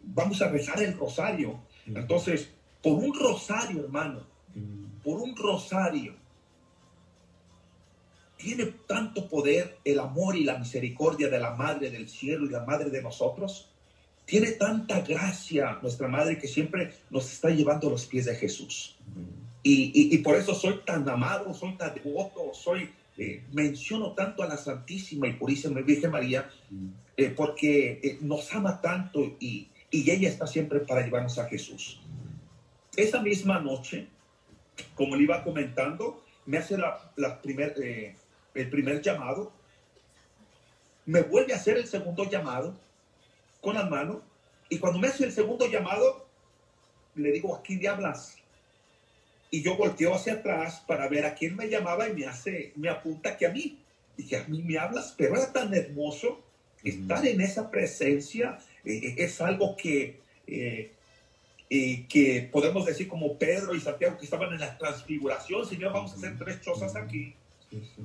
vamos 0.02 0.40
a 0.40 0.48
rezar 0.48 0.82
el 0.82 0.96
rosario. 0.96 1.60
Entonces, 1.86 2.48
por 2.82 2.94
un 2.94 3.12
rosario, 3.18 3.82
hermano, 3.84 4.20
por 5.02 5.20
un 5.20 5.34
rosario, 5.36 6.14
tiene 8.36 8.66
tanto 8.86 9.28
poder 9.28 9.78
el 9.84 9.98
amor 9.98 10.36
y 10.36 10.44
la 10.44 10.58
misericordia 10.58 11.28
de 11.28 11.40
la 11.40 11.54
Madre 11.56 11.90
del 11.90 12.08
Cielo 12.08 12.46
y 12.46 12.50
la 12.50 12.64
Madre 12.64 12.90
de 12.90 13.02
nosotros. 13.02 13.70
Tiene 14.28 14.50
tanta 14.52 15.00
gracia 15.00 15.78
nuestra 15.80 16.06
Madre 16.06 16.36
que 16.38 16.46
siempre 16.46 16.92
nos 17.08 17.32
está 17.32 17.48
llevando 17.48 17.88
a 17.88 17.90
los 17.92 18.04
pies 18.04 18.26
de 18.26 18.34
Jesús. 18.36 18.94
Y, 19.62 19.84
y- 19.94 20.14
y 20.14 20.18
por 20.18 20.36
eso 20.36 20.54
soy 20.54 20.80
tan 20.84 21.08
amado, 21.08 21.54
soy 21.54 21.72
tan 21.78 21.94
devoto, 21.94 22.52
soy, 22.52 22.90
eh, 23.16 23.42
menciono 23.52 24.12
tanto 24.12 24.42
a 24.42 24.46
la 24.46 24.58
Santísima 24.58 25.28
y 25.28 25.32
Purísima 25.32 25.80
Virgen 25.80 26.10
María, 26.10 26.50
eh, 27.16 27.30
porque 27.34 28.00
eh, 28.02 28.18
nos 28.20 28.54
ama 28.54 28.82
tanto 28.82 29.18
y, 29.40 29.68
y 29.90 30.10
ella 30.10 30.28
está 30.28 30.46
siempre 30.46 30.80
para 30.80 31.00
llevarnos 31.02 31.38
a 31.38 31.48
Jesús. 31.48 31.98
Esa 32.96 33.22
misma 33.22 33.60
noche, 33.60 34.08
como 34.94 35.16
le 35.16 35.22
iba 35.22 35.42
comentando, 35.42 36.22
me 36.44 36.58
hace 36.58 36.76
la, 36.76 37.12
la 37.16 37.40
primer, 37.40 37.74
eh, 37.82 38.14
el 38.54 38.68
primer 38.68 39.00
llamado, 39.00 39.52
me 41.06 41.22
vuelve 41.22 41.54
a 41.54 41.56
hacer 41.56 41.78
el 41.78 41.86
segundo 41.86 42.28
llamado 42.28 42.76
con 43.60 43.74
la 43.74 43.84
mano 43.84 44.22
Y 44.70 44.78
cuando 44.78 44.98
me 44.98 45.08
hace 45.08 45.24
el 45.24 45.32
segundo 45.32 45.66
llamado, 45.66 46.26
le 47.14 47.32
digo, 47.32 47.54
¿a 47.54 47.62
quién 47.62 47.80
le 47.80 47.88
hablas? 47.88 48.36
Y 49.50 49.62
yo 49.62 49.76
volteo 49.76 50.14
hacia 50.14 50.34
atrás 50.34 50.82
para 50.86 51.08
ver 51.08 51.24
a 51.24 51.34
quién 51.34 51.56
me 51.56 51.68
llamaba 51.68 52.08
y 52.08 52.12
me 52.14 52.26
hace, 52.26 52.72
me 52.76 52.88
apunta 52.90 53.36
que 53.36 53.46
a 53.46 53.50
mí. 53.50 53.78
Y 54.16 54.26
que 54.26 54.36
a 54.36 54.44
mí 54.48 54.62
me 54.62 54.78
hablas, 54.78 55.14
pero 55.16 55.36
era 55.36 55.52
tan 55.52 55.72
hermoso 55.74 56.42
estar 56.84 57.24
en 57.26 57.40
esa 57.40 57.70
presencia. 57.70 58.58
eh, 58.84 58.98
eh, 59.04 59.14
es 59.18 59.40
algo 59.40 59.76
que, 59.76 60.20
eh, 60.46 60.92
eh, 61.70 62.06
que 62.08 62.48
podemos 62.52 62.84
decir 62.86 63.08
como 63.08 63.38
Pedro 63.38 63.74
y 63.74 63.80
Santiago 63.80 64.18
que 64.18 64.24
estaban 64.24 64.52
en 64.52 64.60
la 64.60 64.76
transfiguración. 64.78 65.66
Señor, 65.66 65.92
vamos 65.92 66.12
a 66.12 66.16
hacer 66.16 66.36
tres 66.38 66.58
cosas 66.64 66.94
aquí. 66.96 67.34
Sí, 67.70 67.80
sí. 67.96 68.02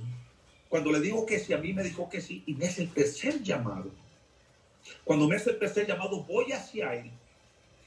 Cuando 0.69 0.91
le 0.91 0.99
digo 1.01 1.25
que 1.25 1.39
sí, 1.39 1.53
a 1.53 1.57
mí 1.57 1.73
me 1.73 1.83
dijo 1.83 2.09
que 2.09 2.21
sí 2.21 2.43
y 2.45 2.55
me 2.55 2.67
hace 2.67 2.83
el 2.83 2.93
tercer 2.93 3.41
llamado. 3.43 4.02
Cuando 5.03 5.27
me 5.27 5.35
hace 5.35 5.51
el 5.51 5.59
tercer 5.59 5.87
llamado, 5.87 6.23
voy 6.23 6.51
hacia 6.51 6.93
él. 6.95 7.11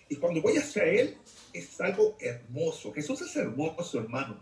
Y 0.08 0.16
cuando 0.16 0.40
voy 0.40 0.56
hacia 0.56 0.84
él, 0.84 1.16
es 1.52 1.80
algo 1.80 2.16
hermoso. 2.20 2.92
Jesús 2.92 3.22
es 3.22 3.34
hermoso, 3.36 3.98
hermano. 3.98 4.38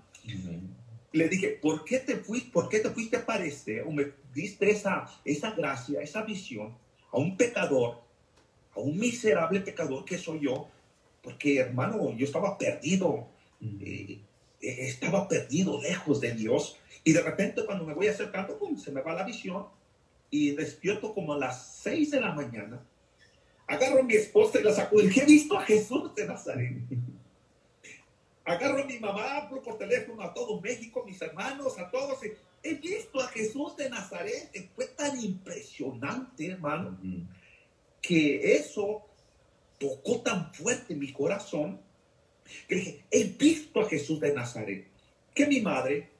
Le 1.12 1.28
dije, 1.28 1.58
¿por 1.62 1.84
qué 1.84 2.00
te 2.00 2.16
fuiste, 2.16 2.50
por 2.50 2.68
qué 2.68 2.80
te 2.80 2.90
fuiste 2.90 3.16
a 3.16 3.20
aparecer 3.20 3.82
o 3.82 3.90
me 3.90 4.12
diste 4.34 4.70
esa, 4.70 5.06
esa 5.24 5.52
gracia, 5.52 6.00
esa 6.00 6.22
visión 6.22 6.76
a 7.12 7.18
un 7.18 7.36
pecador, 7.36 8.00
a 8.74 8.80
un 8.80 8.98
miserable 8.98 9.60
pecador 9.60 10.04
que 10.04 10.18
soy 10.18 10.40
yo? 10.40 10.68
Porque, 11.22 11.58
hermano, 11.58 12.14
yo 12.16 12.26
estaba 12.26 12.58
perdido. 12.58 13.28
eh, 13.60 14.18
eh, 14.64 14.88
estaba 14.88 15.28
perdido 15.28 15.80
lejos 15.80 16.20
de 16.20 16.32
Dios. 16.34 16.78
Y 17.04 17.12
de 17.12 17.22
repente 17.22 17.64
cuando 17.66 17.84
me 17.84 17.92
voy 17.92 18.06
acercando, 18.08 18.58
pum, 18.58 18.78
se 18.78 18.90
me 18.90 19.02
va 19.02 19.14
la 19.14 19.24
visión 19.24 19.66
y 20.34 20.50
despierto 20.50 21.14
como 21.14 21.32
a 21.32 21.38
las 21.38 21.76
6 21.84 22.10
de 22.10 22.20
la 22.20 22.32
mañana. 22.32 22.84
Agarro 23.68 24.00
a 24.00 24.02
mi 24.02 24.14
esposa 24.14 24.58
y 24.58 24.64
la 24.64 24.72
saco. 24.72 25.00
Dije, 25.00 25.22
he 25.22 25.26
visto 25.26 25.56
a 25.56 25.62
Jesús 25.62 26.12
de 26.16 26.26
Nazaret. 26.26 26.72
Agarro 28.44 28.82
a 28.82 28.84
mi 28.84 28.98
mamá, 28.98 29.36
hablo 29.36 29.62
por 29.62 29.78
teléfono 29.78 30.20
a 30.24 30.34
todo 30.34 30.60
México, 30.60 31.04
mis 31.06 31.22
hermanos, 31.22 31.78
a 31.78 31.88
todos. 31.88 32.18
He 32.64 32.74
visto 32.74 33.20
a 33.20 33.28
Jesús 33.28 33.76
de 33.76 33.88
Nazaret. 33.88 34.50
Fue 34.74 34.86
tan 34.86 35.22
impresionante, 35.22 36.48
hermano, 36.48 36.98
que 38.02 38.56
eso 38.56 39.06
tocó 39.78 40.20
tan 40.20 40.52
fuerte 40.52 40.96
mi 40.96 41.12
corazón 41.12 41.80
que 42.66 42.74
dije, 42.74 43.04
he 43.08 43.22
visto 43.22 43.80
a 43.80 43.88
Jesús 43.88 44.18
de 44.18 44.34
Nazaret. 44.34 44.88
Que 45.32 45.46
mi 45.46 45.60
madre 45.60 46.10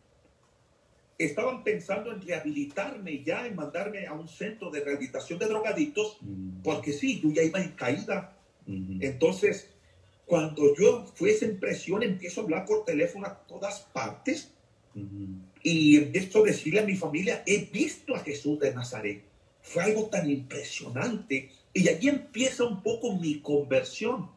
estaban 1.19 1.63
pensando 1.63 2.13
en 2.13 2.21
rehabilitarme 2.21 3.23
ya, 3.23 3.47
en 3.47 3.55
mandarme 3.55 4.07
a 4.07 4.13
un 4.13 4.29
centro 4.29 4.71
de 4.71 4.85
rehabilitación 4.85 5.39
de 5.39 5.47
drogadictos, 5.47 6.19
porque 6.63 6.93
sí, 6.93 7.21
yo 7.21 7.31
ya 7.31 7.43
iba 7.43 7.61
en 7.61 7.71
caída. 7.71 8.37
Entonces, 8.67 9.69
cuando 10.27 10.75
yo 10.77 11.07
fui 11.15 11.31
esa 11.31 11.45
impresión, 11.45 12.03
empiezo 12.03 12.41
a 12.41 12.45
hablar 12.45 12.65
por 12.65 12.85
teléfono 12.85 13.27
a 13.27 13.35
todas 13.47 13.81
partes 13.93 14.51
y 15.63 15.97
empiezo 15.97 16.41
a 16.41 16.47
decirle 16.47 16.81
a 16.81 16.85
mi 16.85 16.97
familia, 16.97 17.43
he 17.47 17.67
visto 17.67 18.15
a 18.15 18.21
Jesús 18.21 18.59
de 18.59 18.75
Nazaret. 18.75 19.23
Fue 19.63 19.83
algo 19.83 20.07
tan 20.07 20.29
impresionante. 20.31 21.51
Y 21.73 21.89
allí 21.89 22.09
empieza 22.09 22.65
un 22.65 22.83
poco 22.83 23.17
mi 23.17 23.41
conversión. 23.41 24.31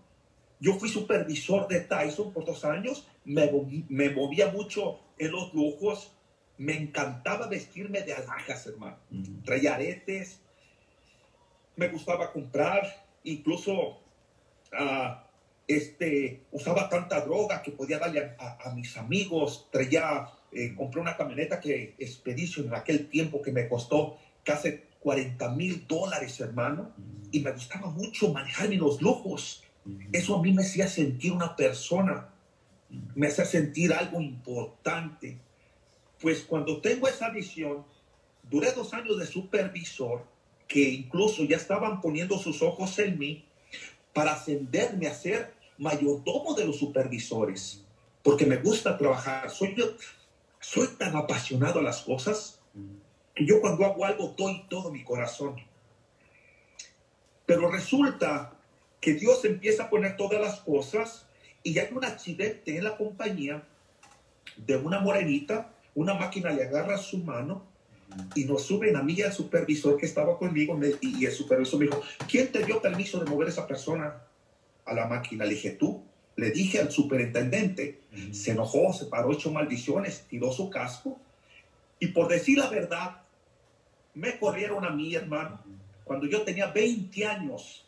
Yo 0.60 0.74
fui 0.80 0.90
supervisor 0.90 1.68
de 1.68 1.82
Tyson 1.82 2.34
por 2.34 2.46
dos 2.46 2.66
años, 2.66 3.08
me, 3.26 3.52
me 3.90 4.10
movía 4.10 4.52
mucho 4.52 5.00
en 5.20 5.32
los 5.32 5.54
lujos, 5.54 6.12
me 6.58 6.74
encantaba 6.76 7.48
vestirme 7.48 8.02
de 8.02 8.14
alhajas, 8.14 8.66
hermano. 8.68 8.98
Traía 9.46 9.76
aretes, 9.76 10.40
me 11.76 11.88
gustaba 11.90 12.32
comprar, 12.32 13.06
incluso 13.24 14.00
ah, 14.74 15.24
este, 15.68 16.42
usaba 16.52 16.90
tanta 16.90 17.22
droga 17.22 17.62
que 17.62 17.72
podía 17.72 18.00
darle 18.00 18.36
a, 18.40 18.58
a- 18.64 18.70
a 18.70 18.74
mis 18.74 18.96
amigos, 18.98 19.68
traía, 19.72 20.28
eh, 20.52 20.74
compré 20.76 21.02
una 21.02 21.16
camioneta 21.18 21.60
que 21.60 21.96
Expedition 22.00 22.68
en 22.68 22.76
aquel 22.76 23.08
tiempo 23.10 23.42
que 23.42 23.52
me 23.52 23.68
costó 23.68 24.18
casi 24.44 24.80
40 25.02 25.50
mil 25.52 25.86
dólares, 25.88 26.40
hermano, 26.40 26.92
y 27.32 27.42
me 27.42 27.52
gustaba 27.52 27.90
mucho 27.90 28.32
manejar 28.34 28.72
en 28.72 28.80
los 28.80 29.02
lujos. 29.02 29.64
Eso 30.12 30.36
a 30.38 30.42
mí 30.42 30.52
me 30.54 30.64
hacía 30.64 30.88
sentir 30.88 31.32
una 31.32 31.56
persona, 31.56 32.30
me 33.16 33.28
hacía 33.28 33.46
sentir 33.46 33.94
algo 33.94 34.20
importante. 34.22 35.38
Pues 36.22 36.42
cuando 36.42 36.82
tengo 36.82 37.08
esa 37.08 37.30
visión, 37.30 37.86
duré 38.44 38.72
dos 38.72 38.94
años 38.94 39.18
de 39.20 39.28
supervisor, 39.28 40.24
que 40.68 40.90
incluso 40.90 41.44
ya 41.44 41.58
estaban 41.58 42.02
poniendo 42.02 42.38
sus 42.38 42.62
ojos 42.62 42.98
en 43.00 43.18
mí 43.18 43.46
para 44.14 44.34
ascenderme 44.34 45.08
a 45.08 45.14
ser 45.14 45.54
mayordomo 45.78 46.56
de 46.56 46.66
los 46.66 46.78
supervisores, 46.78 47.86
porque 48.24 48.46
me 48.46 48.58
gusta 48.58 48.98
trabajar. 48.98 49.50
Soy, 49.50 49.76
yo, 49.76 49.86
soy 50.60 50.88
tan 50.98 51.16
apasionado 51.16 51.80
a 51.80 51.84
las 51.84 52.02
cosas 52.02 52.60
que 53.36 53.46
yo 53.46 53.62
cuando 53.62 53.86
hago 53.86 54.04
algo 54.04 54.34
doy 54.36 54.66
todo 54.68 54.92
mi 54.92 55.04
corazón. 55.04 55.56
Pero 57.46 57.72
resulta 57.72 58.54
que 59.00 59.14
Dios 59.14 59.46
empieza 59.46 59.84
a 59.84 59.90
poner 59.90 60.18
todas 60.18 60.42
las 60.42 60.60
cosas 60.62 61.28
y 61.64 61.78
hay 61.78 61.90
un 61.94 62.04
accidente 62.04 62.76
en 62.78 62.84
la 62.84 62.98
compañía 62.98 63.64
de 64.58 64.76
una 64.76 65.00
morenita, 65.00 65.74
una 65.98 66.14
máquina 66.14 66.52
le 66.52 66.64
agarra 66.64 66.96
su 66.98 67.18
mano 67.24 67.66
y 68.36 68.46
nos 68.46 68.62
suben 68.64 68.96
a 68.96 69.02
mí 69.02 69.20
al 69.22 69.34
supervisor 69.34 69.98
que 69.98 70.06
estaba 70.06 70.38
conmigo 70.38 70.78
me- 70.78 70.94
y 71.02 71.26
el 71.26 71.32
supervisor 71.32 71.80
me 71.80 71.86
dijo, 71.88 72.02
¿quién 72.30 72.52
te 72.52 72.64
dio 72.64 72.80
permiso 72.82 73.20
de 73.20 73.30
mover 73.30 73.48
a 73.48 73.52
esa 73.52 73.66
persona 73.68 74.22
a 74.86 74.94
la 74.94 75.08
máquina? 75.08 75.44
Le 75.46 75.56
dije, 75.56 75.72
tú. 75.72 76.04
Le 76.36 76.52
dije 76.52 76.80
al 76.80 76.92
superintendente, 76.92 78.00
se 78.32 78.52
enojó, 78.52 78.94
se 78.94 79.06
paró, 79.08 79.34
echó 79.34 79.52
maldiciones, 79.52 80.26
tiró 80.30 80.52
su 80.52 80.70
casco. 80.70 81.18
Y 82.00 82.08
por 82.10 82.28
decir 82.28 82.60
la 82.60 82.70
verdad, 82.70 83.22
me 84.14 84.38
corrieron 84.38 84.86
a 84.86 84.92
mí, 84.92 85.16
hermano, 85.16 85.60
cuando 86.04 86.28
yo 86.28 86.44
tenía 86.44 86.68
20 86.68 87.26
años, 87.26 87.88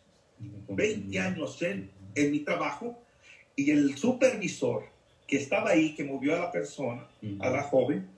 20 0.67 1.19
años 1.19 1.61
en, 1.61 1.91
en 2.15 2.31
mi 2.31 2.39
trabajo. 2.39 2.99
Y 3.55 3.69
el 3.69 3.95
supervisor 3.97 4.85
que 5.29 5.37
estaba 5.37 5.69
ahí, 5.69 5.93
que 5.93 6.03
movió 6.03 6.35
a 6.35 6.39
la 6.39 6.51
persona, 6.51 7.07
a 7.39 7.49
la 7.49 7.63
joven, 7.63 8.09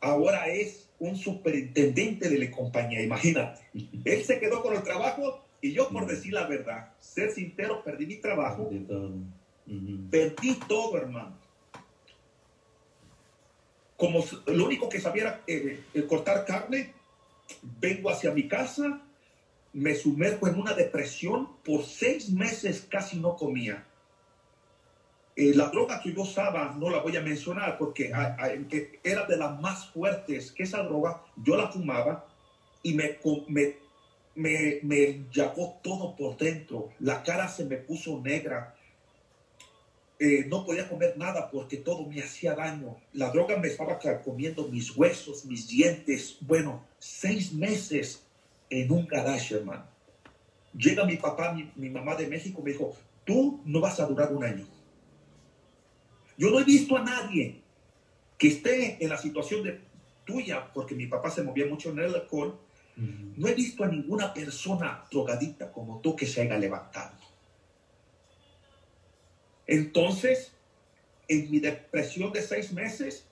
ahora 0.00 0.48
es 0.48 0.88
un 0.98 1.16
superintendente 1.16 2.28
de 2.28 2.38
la 2.38 2.50
compañía, 2.50 3.02
imagínate. 3.02 3.60
Él 4.04 4.24
se 4.24 4.40
quedó 4.40 4.62
con 4.62 4.74
el 4.74 4.82
trabajo 4.82 5.44
y 5.60 5.72
yo 5.72 5.88
por 5.88 6.06
decir 6.06 6.32
la 6.32 6.46
verdad, 6.46 6.92
ser 7.00 7.30
sincero, 7.30 7.82
perdí 7.84 8.06
mi 8.06 8.16
trabajo, 8.16 8.70
perdí 10.10 10.58
todo, 10.66 10.96
hermano. 10.96 11.36
Como 13.96 14.24
lo 14.46 14.66
único 14.66 14.88
que 14.88 15.00
sabía 15.00 15.22
era 15.22 15.42
eh, 15.46 15.80
eh, 15.94 16.06
cortar 16.06 16.44
carne, 16.44 16.92
vengo 17.80 18.10
hacia 18.10 18.32
mi 18.32 18.48
casa, 18.48 19.02
me 19.72 19.94
sumerjo 19.94 20.48
en 20.48 20.58
una 20.58 20.74
depresión, 20.74 21.48
por 21.64 21.84
seis 21.84 22.30
meses 22.30 22.86
casi 22.88 23.18
no 23.18 23.36
comía. 23.36 23.84
Eh, 25.36 25.52
la 25.54 25.68
droga 25.68 26.00
que 26.00 26.12
yo 26.12 26.22
usaba, 26.22 26.74
no 26.78 26.90
la 26.90 26.98
voy 27.00 27.16
a 27.16 27.20
mencionar 27.20 27.76
porque 27.76 28.12
a- 28.14 28.36
a- 28.38 28.52
era 29.02 29.26
de 29.26 29.36
las 29.36 29.60
más 29.60 29.86
fuertes 29.88 30.52
que 30.52 30.62
esa 30.62 30.82
droga, 30.84 31.22
yo 31.44 31.56
la 31.56 31.68
fumaba 31.68 32.24
y 32.84 32.94
me, 32.94 33.18
me, 33.48 33.76
me, 34.36 34.78
me 34.82 35.24
llagó 35.32 35.80
todo 35.82 36.14
por 36.14 36.36
dentro, 36.36 36.90
la 37.00 37.22
cara 37.22 37.48
se 37.48 37.64
me 37.64 37.76
puso 37.78 38.20
negra, 38.20 38.74
Eh, 40.20 40.44
no 40.46 40.64
podía 40.64 40.88
comer 40.88 41.18
nada 41.18 41.50
porque 41.50 41.76
todo 41.78 42.06
me 42.06 42.22
hacía 42.22 42.54
daño, 42.54 42.96
la 43.12 43.30
droga 43.32 43.56
me 43.58 43.66
estaba 43.66 43.98
comiendo 44.24 44.68
mis 44.68 44.96
huesos, 44.96 45.44
mis 45.44 45.66
dientes, 45.66 46.36
bueno, 46.40 46.84
seis 47.00 47.52
meses 47.52 48.22
en 48.70 48.92
un 48.92 49.06
garage, 49.08 49.56
hermano. 49.56 49.84
Llega 50.72 51.04
mi 51.04 51.16
papá, 51.16 51.52
mi, 51.52 51.68
mi 51.74 51.90
mamá 51.90 52.14
de 52.14 52.28
México, 52.28 52.62
me 52.62 52.70
dijo, 52.70 52.94
tú 53.24 53.60
no 53.64 53.80
vas 53.80 53.98
a 53.98 54.06
durar 54.06 54.32
un 54.32 54.44
año. 54.44 54.64
Yo 56.36 56.50
no 56.50 56.60
he 56.60 56.64
visto 56.64 56.96
a 56.96 57.02
nadie 57.02 57.60
que 58.38 58.48
esté 58.48 59.02
en 59.02 59.08
la 59.08 59.18
situación 59.18 59.62
de 59.62 59.80
tuya, 60.24 60.72
porque 60.72 60.94
mi 60.94 61.06
papá 61.06 61.30
se 61.30 61.42
movía 61.42 61.66
mucho 61.66 61.90
en 61.90 61.98
el 61.98 62.14
alcohol, 62.14 62.58
no 62.96 63.48
he 63.48 63.54
visto 63.54 63.84
a 63.84 63.88
ninguna 63.88 64.32
persona 64.32 65.04
drogadicta 65.10 65.72
como 65.72 66.00
tú 66.00 66.14
que 66.14 66.26
se 66.26 66.42
haya 66.42 66.56
levantado. 66.58 67.16
Entonces, 69.66 70.52
en 71.28 71.50
mi 71.50 71.58
depresión 71.58 72.32
de 72.32 72.42
seis 72.42 72.72
meses, 72.72 73.26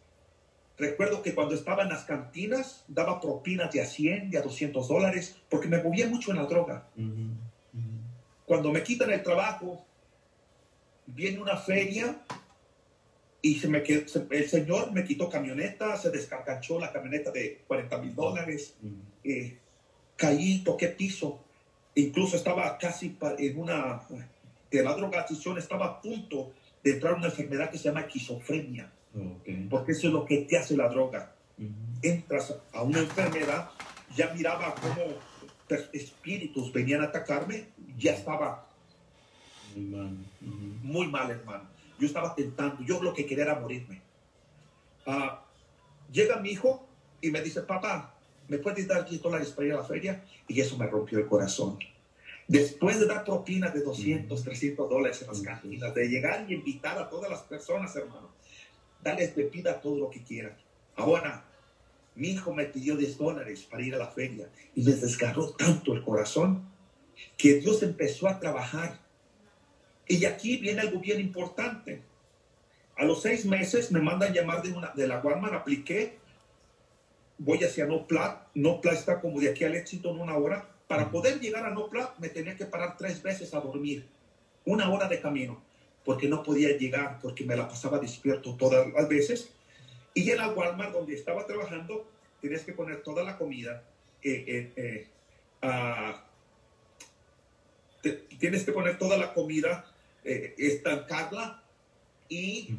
recuerdo 0.79 1.23
que 1.23 1.35
cuando 1.35 1.55
estaba 1.55 1.83
en 1.83 1.91
las 1.91 2.05
cantinas, 2.05 2.85
daba 2.89 3.21
propinas 3.21 3.71
de 3.73 3.83
a 3.83 3.87
100, 3.87 4.31
de 4.31 4.39
a 4.39 4.43
200 4.43 4.89
dólares, 4.89 5.37
porque 5.49 5.69
me 5.69 5.83
movía 5.83 6.09
mucho 6.09 6.31
en 6.31 6.39
la 6.39 6.47
droga. 6.47 6.89
Cuando 8.47 8.73
me 8.73 8.83
quitan 8.83 9.11
el 9.11 9.23
trabajo, 9.23 9.85
viene 11.07 11.41
una 11.41 11.57
feria 11.57 12.21
y 13.43 13.57
se 13.57 13.69
me 13.69 13.85
se- 13.85 14.27
el 14.31 14.49
señor 14.49 14.93
me 14.93 15.05
quitó 15.05 15.29
camioneta, 15.29 15.97
se 15.97 16.11
descargachó 16.11 16.79
la 16.79 16.93
camioneta 16.93 17.31
de 17.33 17.63
40 17.67 17.99
mil 17.99 18.15
dólares, 18.15 18.75
eh, 19.25 19.59
caí, 20.17 20.63
toqué 20.65 20.89
piso 20.89 21.41
incluso 21.95 22.37
estaba 22.37 22.79
casi 22.79 23.17
en 23.39 23.59
una, 23.59 24.01
de 24.71 24.83
la 24.83 24.95
drogadicción, 24.95 25.59
estaba 25.59 25.87
a 25.87 26.01
punto 26.01 26.53
de 26.83 26.93
entrar 26.93 27.13
en 27.13 27.19
una 27.19 27.29
enfermedad 27.29 27.71
que 27.71 27.77
se 27.77 27.85
llama 27.85 28.01
esquizofrenia, 28.01 28.91
porque 29.69 29.93
eso 29.93 30.07
es 30.07 30.13
lo 30.15 30.25
que 30.25 30.39
te 30.39 30.57
hace 30.57 30.75
la 30.75 30.89
droga. 30.89 31.35
Entras 32.01 32.55
a 32.73 32.83
una 32.83 33.01
enfermedad, 33.01 33.69
ya 34.17 34.33
miraba 34.33 34.75
cómo 34.81 35.05
espíritus 35.93 36.73
venían 36.73 37.03
a 37.03 37.05
atacarme, 37.05 37.67
ya 37.99 38.13
estaba 38.15 38.67
Muy 39.75 39.85
mal. 39.85 40.17
Ujú. 40.41 40.57
muy 40.83 41.07
mal, 41.09 41.31
hermano. 41.31 41.69
Yo 41.99 42.07
estaba 42.07 42.35
tentando, 42.35 42.83
yo 42.85 43.03
lo 43.03 43.15
que 43.15 43.27
quería 43.27 43.45
era 43.45 43.61
morirme. 43.61 44.03
Ah, 45.07 45.45
llega 46.11 46.41
mi 46.41 46.51
hijo 46.51 46.87
y 47.21 47.31
me 47.31 47.41
dice, 47.41 47.63
papá, 47.63 48.15
¿me 48.49 48.59
puedes 48.59 48.87
dar 48.87 49.09
10 49.09 49.23
dólares 49.23 49.51
para 49.51 49.69
ir 49.69 49.75
a 49.75 49.77
la 49.77 49.85
feria? 49.85 50.25
Y 50.49 50.61
eso 50.61 50.77
me 50.77 50.87
rompió 50.87 51.19
el 51.19 51.27
corazón. 51.27 51.79
Después 52.49 52.99
de 52.99 53.07
dar 53.07 53.25
propina 53.25 53.71
de 53.71 53.81
200, 53.81 54.43
300 54.43 54.91
dólares 54.91 55.23
en 55.23 55.29
las 55.29 55.41
cantinas, 55.41 55.95
de 55.95 56.09
llegar 56.09 56.45
y 56.49 56.55
invitar 56.55 56.99
a 56.99 57.09
todas 57.09 57.31
las 57.31 57.43
personas, 57.43 57.95
hermano, 57.97 58.31
darles 59.03 59.35
bebida, 59.35 59.81
todo 59.81 59.97
lo 59.97 60.11
que 60.11 60.23
quieran. 60.23 60.57
Ahora, 60.97 61.45
mi 62.15 62.31
hijo 62.31 62.53
me 62.53 62.67
pidió 62.67 62.97
10 62.97 63.17
dólares 63.17 63.67
para 63.71 63.83
ir 63.83 63.95
a 63.95 63.99
la 63.99 64.09
feria 64.09 64.51
y 64.75 64.83
me 64.83 64.93
desgarró 64.93 65.51
tanto 65.51 65.95
el 65.95 66.03
corazón 66.03 66.69
que 67.37 67.55
Dios 67.55 67.83
empezó 67.83 68.29
a 68.29 68.39
trabajar 68.39 69.01
y 70.07 70.25
aquí 70.25 70.57
viene 70.57 70.81
algo 70.81 71.01
bien 71.01 71.21
importante. 71.21 72.03
A 72.97 73.05
los 73.05 73.23
seis 73.23 73.47
meses 73.47 73.91
me 73.91 74.01
mandan 74.01 74.33
llamar 74.33 74.63
de, 74.63 74.73
una, 74.73 74.93
de 74.95 75.07
la 75.07 75.21
Walmart, 75.21 75.55
apliqué, 75.55 76.19
voy 77.39 77.63
hacia 77.65 77.87
Nopla, 77.87 78.47
Nopla 78.55 78.93
está 78.93 79.21
como 79.21 79.41
de 79.41 79.51
aquí 79.51 79.65
al 79.65 79.75
éxito 79.75 80.11
en 80.11 80.21
una 80.21 80.37
hora. 80.37 80.69
Para 80.87 81.11
poder 81.11 81.41
llegar 81.41 81.65
a 81.65 81.71
Nopla 81.71 82.15
me 82.19 82.29
tenía 82.29 82.57
que 82.57 82.67
parar 82.67 82.97
tres 82.97 83.23
veces 83.23 83.55
a 83.55 83.61
dormir, 83.61 84.07
una 84.67 84.91
hora 84.91 85.09
de 85.09 85.21
camino, 85.21 85.63
porque 86.05 86.29
no 86.29 86.43
podía 86.43 86.77
llegar, 86.77 87.19
porque 87.21 87.45
me 87.45 87.57
la 87.57 87.69
pasaba 87.69 87.99
despierto 87.99 88.57
todas 88.57 88.87
las 88.93 89.09
veces. 89.09 89.51
Y 90.15 90.31
en 90.31 90.37
la 90.37 90.49
Walmart 90.49 90.93
donde 90.93 91.15
estaba 91.15 91.47
trabajando, 91.47 92.07
tenías 92.43 92.63
que 92.63 92.73
poner 92.73 93.03
toda 93.03 93.25
la 93.25 93.39
comida, 93.39 93.83
eh, 94.23 94.45
eh, 94.47 94.73
eh, 94.77 95.09
ah, 95.63 96.23
tienes 98.39 98.65
que 98.65 98.73
poner 98.73 98.99
toda 98.99 99.17
la 99.17 99.33
comida, 99.33 99.92
eh, 100.25 100.55
estancarla 100.59 101.63
y 102.29 102.77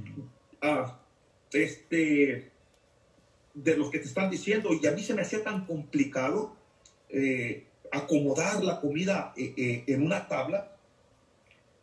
ah, 0.61 0.99
este 1.51 2.51
de 3.53 3.77
los 3.77 3.91
que 3.91 3.99
te 3.99 4.05
están 4.05 4.29
diciendo 4.29 4.69
y 4.73 4.85
a 4.87 4.91
mí 4.91 5.03
se 5.03 5.13
me 5.13 5.21
hacía 5.21 5.43
tan 5.43 5.65
complicado 5.65 6.55
eh, 7.09 7.67
acomodar 7.91 8.63
la 8.63 8.81
comida 8.81 9.33
eh, 9.37 9.53
eh, 9.55 9.83
en 9.87 10.03
una 10.03 10.27
tabla 10.27 10.75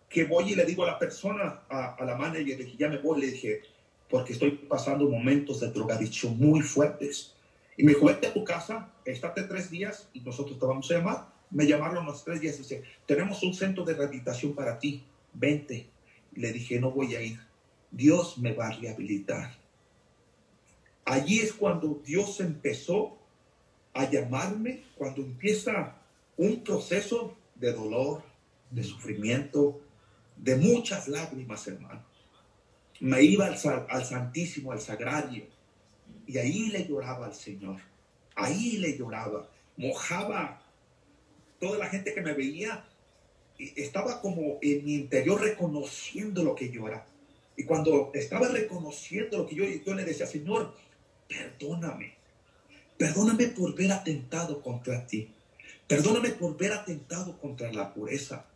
que 0.09 0.25
voy 0.25 0.53
y 0.53 0.55
le 0.57 0.65
digo 0.65 0.83
a 0.83 0.89
la 0.89 0.99
persona, 0.99 1.63
a, 1.69 1.95
a 1.95 2.05
la 2.05 2.17
manager, 2.17 2.59
le 2.59 2.65
dije, 2.65 2.77
ya 2.77 2.89
me 2.89 2.99
voy, 2.99 3.21
le 3.21 3.27
dije, 3.29 3.63
porque 4.09 4.33
estoy 4.33 4.51
pasando 4.51 5.09
momentos 5.09 5.61
de 5.61 5.71
drogadicción 5.71 6.37
muy 6.37 6.63
fuertes. 6.63 7.37
Y 7.77 7.85
me 7.85 7.95
dijo, 7.95 8.07
vete 8.07 8.27
a 8.27 8.35
tu 8.35 8.43
casa, 8.43 8.91
estate 9.05 9.45
tres 9.45 9.71
días 9.71 10.09
y 10.13 10.21
nosotros 10.21 10.59
te 10.59 10.67
vamos 10.67 10.91
a 10.91 10.95
llamar. 10.95 11.29
Me 11.53 11.65
llamaron 11.65 12.05
los 12.05 12.25
tres 12.25 12.41
días 12.41 12.57
y 12.57 12.59
dice, 12.59 12.83
tenemos 13.07 13.41
un 13.45 13.55
centro 13.55 13.85
de 13.85 13.95
rehabilitación 13.95 14.53
para 14.53 14.81
ti, 14.81 15.05
vente. 15.33 15.89
Le 16.35 16.53
dije, 16.53 16.81
no 16.81 16.91
voy 16.91 17.15
a 17.15 17.23
ir. 17.23 17.41
Dios 17.91 18.39
me 18.39 18.53
va 18.53 18.69
a 18.69 18.73
rehabilitar. 18.73 19.55
Allí 21.05 21.41
es 21.41 21.53
cuando 21.53 22.01
Dios 22.05 22.41
empezó 22.41 23.19
a 23.95 24.09
llamarme, 24.09 24.85
cuando 24.97 25.23
empieza 25.23 25.97
un 26.37 26.63
proceso 26.63 27.37
de 27.57 27.73
dolor, 27.73 28.23
de 28.71 28.85
sufrimiento, 28.85 29.81
de 30.37 30.57
muchas 30.57 31.09
lágrimas, 31.09 31.67
hermano. 31.67 32.05
Me 33.01 33.23
iba 33.23 33.47
al, 33.47 33.59
sa- 33.59 33.87
al 33.89 34.05
Santísimo, 34.05 34.73
al 34.73 34.81
Sagrario, 34.81 35.47
y 36.27 36.39
ahí 36.39 36.69
le 36.69 36.87
lloraba 36.87 37.27
al 37.27 37.35
Señor. 37.35 37.81
Ahí 38.37 38.77
le 38.79 38.97
lloraba. 38.97 39.49
Mojaba. 39.77 40.63
Toda 41.59 41.79
la 41.79 41.89
gente 41.89 42.15
que 42.15 42.21
me 42.23 42.33
veía 42.33 42.85
estaba 43.77 44.21
como 44.21 44.59
en 44.63 44.85
mi 44.85 44.95
interior 44.95 45.41
reconociendo 45.41 46.43
lo 46.43 46.55
que 46.55 46.71
yo 46.71 46.89
era. 46.89 47.07
Y 47.57 47.65
cuando 47.65 48.11
estaba 48.15 48.49
reconociendo 48.49 49.39
lo 49.39 49.47
que 49.47 49.55
yo, 49.55 49.65
yo 49.65 49.95
le 49.95 50.05
decía, 50.05 50.27
Señor, 50.27 50.75
perdóname. 51.29 52.15
Perdóname 52.97 53.49
por 53.49 53.75
ver 53.75 53.93
atentado 53.93 54.63
contra 54.63 55.07
ti. 55.07 55.31
Perdóname 55.87 56.31
por 56.31 56.57
ver 56.57 56.73
atentado 56.73 57.39
contra 57.39 57.73
la 57.73 57.93
pureza. 57.93 58.47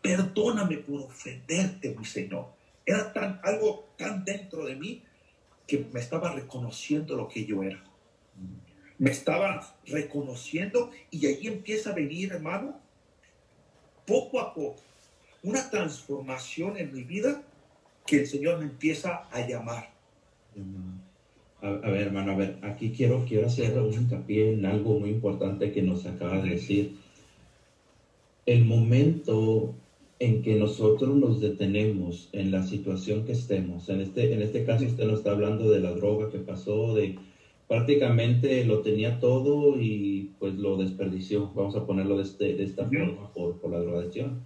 Perdóname 0.00 0.78
por 0.78 1.02
ofenderte, 1.02 1.94
mi 1.98 2.04
Señor. 2.04 2.46
Era 2.86 3.12
tan, 3.12 3.40
algo 3.44 3.88
tan 3.96 4.24
dentro 4.24 4.64
de 4.64 4.74
mí 4.74 5.02
que 5.66 5.86
me 5.92 6.00
estaba 6.00 6.32
reconociendo 6.32 7.14
lo 7.14 7.28
que 7.28 7.44
yo 7.44 7.62
era. 7.62 7.84
Me 8.98 9.10
estaba 9.10 9.76
reconociendo 9.86 10.90
y 11.10 11.26
ahí 11.26 11.46
empieza 11.46 11.90
a 11.90 11.94
venir, 11.94 12.32
hermano, 12.32 12.80
poco 14.08 14.40
a 14.40 14.54
poco, 14.54 14.76
una 15.42 15.70
transformación 15.70 16.78
en 16.78 16.92
mi 16.92 17.04
vida 17.04 17.42
que 18.06 18.20
el 18.20 18.26
Señor 18.26 18.58
me 18.58 18.64
empieza 18.64 19.28
a 19.30 19.46
llamar. 19.46 19.90
A, 21.60 21.68
a 21.68 21.90
ver, 21.90 22.06
hermano, 22.06 22.32
a 22.32 22.36
ver, 22.36 22.58
aquí 22.62 22.90
quiero, 22.90 23.24
quiero 23.28 23.46
hacer 23.46 23.78
un 23.78 23.92
hincapié 23.92 24.54
en 24.54 24.64
algo 24.64 24.98
muy 24.98 25.10
importante 25.10 25.70
que 25.70 25.82
nos 25.82 26.06
acaba 26.06 26.40
de 26.40 26.50
decir. 26.50 26.96
El 28.46 28.64
momento 28.64 29.74
en 30.18 30.42
que 30.42 30.54
nosotros 30.54 31.14
nos 31.16 31.40
detenemos 31.40 32.30
en 32.32 32.50
la 32.50 32.64
situación 32.64 33.24
que 33.24 33.32
estemos, 33.32 33.88
en 33.88 34.00
este, 34.00 34.32
en 34.32 34.42
este 34.42 34.64
caso 34.64 34.84
usted 34.84 35.04
nos 35.04 35.18
está 35.18 35.32
hablando 35.32 35.70
de 35.70 35.80
la 35.80 35.92
droga 35.92 36.30
que 36.30 36.38
pasó, 36.38 36.94
de 36.94 37.18
prácticamente 37.68 38.64
lo 38.64 38.80
tenía 38.80 39.20
todo 39.20 39.80
y 39.80 40.34
pues 40.38 40.54
lo 40.54 40.76
desperdició, 40.78 41.52
vamos 41.54 41.76
a 41.76 41.86
ponerlo 41.86 42.16
de, 42.16 42.22
este, 42.22 42.54
de 42.54 42.64
esta 42.64 42.88
forma 42.88 43.32
por, 43.32 43.60
por 43.60 43.70
la 43.70 43.80
drogadicción. 43.80 44.40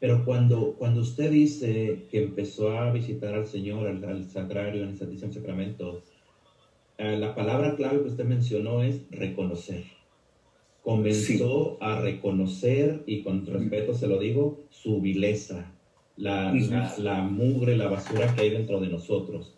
Pero 0.00 0.24
cuando, 0.24 0.74
cuando 0.74 1.02
usted 1.02 1.30
dice 1.30 2.08
que 2.10 2.24
empezó 2.24 2.76
a 2.76 2.90
visitar 2.92 3.34
al 3.34 3.46
Señor, 3.46 3.86
al, 3.86 4.04
al 4.04 4.24
sagrario, 4.24 4.82
en 4.82 4.88
el 4.90 4.96
Santísimo 4.96 5.32
Sacramento, 5.32 6.02
eh, 6.98 7.16
la 7.18 7.34
palabra 7.34 7.76
clave 7.76 8.02
que 8.02 8.08
usted 8.08 8.24
mencionó 8.24 8.82
es 8.82 9.08
reconocer. 9.10 9.84
Comenzó 10.82 11.80
a 11.80 12.00
reconocer, 12.00 13.04
y 13.06 13.22
con 13.22 13.46
respeto 13.46 13.94
se 13.94 14.08
lo 14.08 14.18
digo, 14.18 14.58
su 14.70 15.00
vileza, 15.00 15.72
la, 16.16 16.52
Ujú. 16.52 16.70
la, 16.70 16.94
la 16.98 17.22
mugre, 17.22 17.76
la 17.76 17.86
basura 17.88 18.34
que 18.34 18.42
hay 18.42 18.50
dentro 18.50 18.80
de 18.80 18.88
nosotros. 18.88 19.54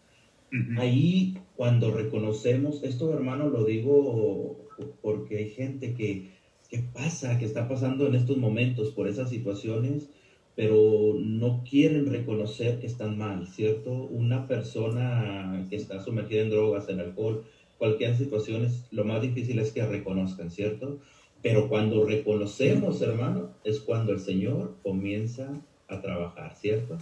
Ahí, 0.76 1.34
cuando 1.56 1.92
reconocemos, 1.92 2.82
esto 2.82 3.12
hermano 3.12 3.48
lo 3.48 3.64
digo 3.64 4.68
porque 5.02 5.38
hay 5.38 5.50
gente 5.50 5.94
que, 5.94 6.32
que 6.68 6.78
pasa, 6.92 7.38
que 7.38 7.44
está 7.44 7.68
pasando 7.68 8.06
en 8.06 8.14
estos 8.14 8.36
momentos 8.36 8.90
por 8.90 9.08
esas 9.08 9.30
situaciones, 9.30 10.08
pero 10.56 11.14
no 11.18 11.64
quieren 11.68 12.06
reconocer 12.06 12.80
que 12.80 12.86
están 12.86 13.18
mal, 13.18 13.46
¿cierto? 13.48 13.92
Una 13.92 14.46
persona 14.46 15.66
que 15.68 15.76
está 15.76 16.00
sumergida 16.00 16.42
en 16.42 16.50
drogas, 16.50 16.88
en 16.88 17.00
alcohol, 17.00 17.44
cualquier 17.78 18.16
situación, 18.16 18.64
es, 18.64 18.86
lo 18.90 19.04
más 19.04 19.20
difícil 19.20 19.58
es 19.58 19.72
que 19.72 19.84
reconozcan, 19.84 20.50
¿cierto? 20.50 21.00
Pero 21.42 21.68
cuando 21.68 22.04
reconocemos, 22.04 23.02
hermano, 23.02 23.50
es 23.64 23.80
cuando 23.80 24.12
el 24.12 24.20
Señor 24.20 24.76
comienza 24.82 25.60
a 25.88 26.00
trabajar, 26.00 26.56
¿cierto? 26.56 26.98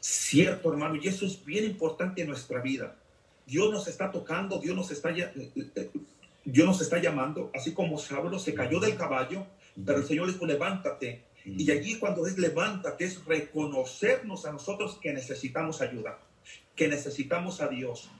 Cierto, 0.00 0.72
hermano, 0.72 0.96
y 1.02 1.08
eso 1.08 1.26
es 1.26 1.44
bien 1.44 1.64
importante 1.64 2.22
en 2.22 2.28
nuestra 2.28 2.62
vida. 2.62 2.96
Dios 3.48 3.72
nos 3.72 3.88
está 3.88 4.12
tocando, 4.12 4.58
Dios 4.60 4.76
nos 4.76 4.90
está, 4.90 5.10
ya- 5.10 5.32
eh, 5.34 5.50
eh, 5.74 5.90
Dios 6.44 6.66
nos 6.66 6.80
está 6.80 6.98
llamando, 7.00 7.50
así 7.54 7.72
como 7.72 7.98
Saulo 7.98 8.38
se 8.38 8.54
cayó 8.54 8.78
del 8.78 8.94
caballo, 8.96 9.46
pero 9.84 9.98
el 9.98 10.06
Señor 10.06 10.26
le 10.26 10.34
dijo, 10.34 10.46
levántate. 10.46 11.24
Y 11.44 11.70
allí 11.70 11.94
cuando 11.98 12.26
es 12.26 12.36
levántate, 12.36 13.04
es 13.06 13.24
reconocernos 13.24 14.44
a 14.44 14.52
nosotros 14.52 14.98
que 15.00 15.12
necesitamos 15.14 15.80
ayuda, 15.80 16.18
que 16.76 16.88
necesitamos 16.88 17.60
a 17.62 17.68
Dios, 17.68 18.10